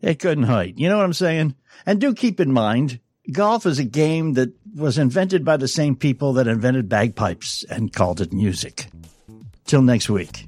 It 0.00 0.18
couldn't 0.18 0.44
hurt. 0.44 0.72
You 0.76 0.88
know 0.88 0.96
what 0.96 1.04
I'm 1.04 1.12
saying? 1.12 1.54
And 1.84 2.00
do 2.00 2.14
keep 2.14 2.40
in 2.40 2.52
mind, 2.52 3.00
golf 3.32 3.66
is 3.66 3.78
a 3.78 3.84
game 3.84 4.34
that 4.34 4.52
was 4.74 4.98
invented 4.98 5.44
by 5.44 5.56
the 5.56 5.68
same 5.68 5.96
people 5.96 6.34
that 6.34 6.46
invented 6.46 6.88
bagpipes 6.88 7.64
and 7.70 7.92
called 7.92 8.20
it 8.20 8.32
music. 8.32 8.88
Till 9.64 9.82
next 9.82 10.08
week. 10.08 10.46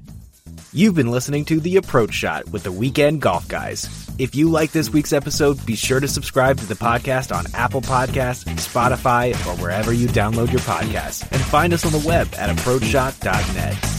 You've 0.71 0.93
been 0.93 1.09
listening 1.09 1.45
to 1.45 1.59
The 1.59 1.77
Approach 1.77 2.13
Shot 2.13 2.47
with 2.49 2.61
the 2.63 2.71
Weekend 2.71 3.21
Golf 3.21 3.47
Guys. 3.47 3.89
If 4.19 4.35
you 4.35 4.49
like 4.49 4.71
this 4.71 4.91
week's 4.91 5.13
episode, 5.13 5.65
be 5.65 5.75
sure 5.75 5.99
to 5.99 6.07
subscribe 6.07 6.57
to 6.59 6.65
the 6.67 6.75
podcast 6.75 7.35
on 7.35 7.45
Apple 7.55 7.81
Podcasts, 7.81 8.45
Spotify, 8.45 9.33
or 9.47 9.59
wherever 9.59 9.91
you 9.91 10.07
download 10.07 10.51
your 10.51 10.61
podcasts. 10.61 11.23
And 11.31 11.41
find 11.41 11.73
us 11.73 11.85
on 11.85 11.91
the 11.91 12.07
web 12.07 12.27
at 12.35 12.55
approachshot.net. 12.55 13.98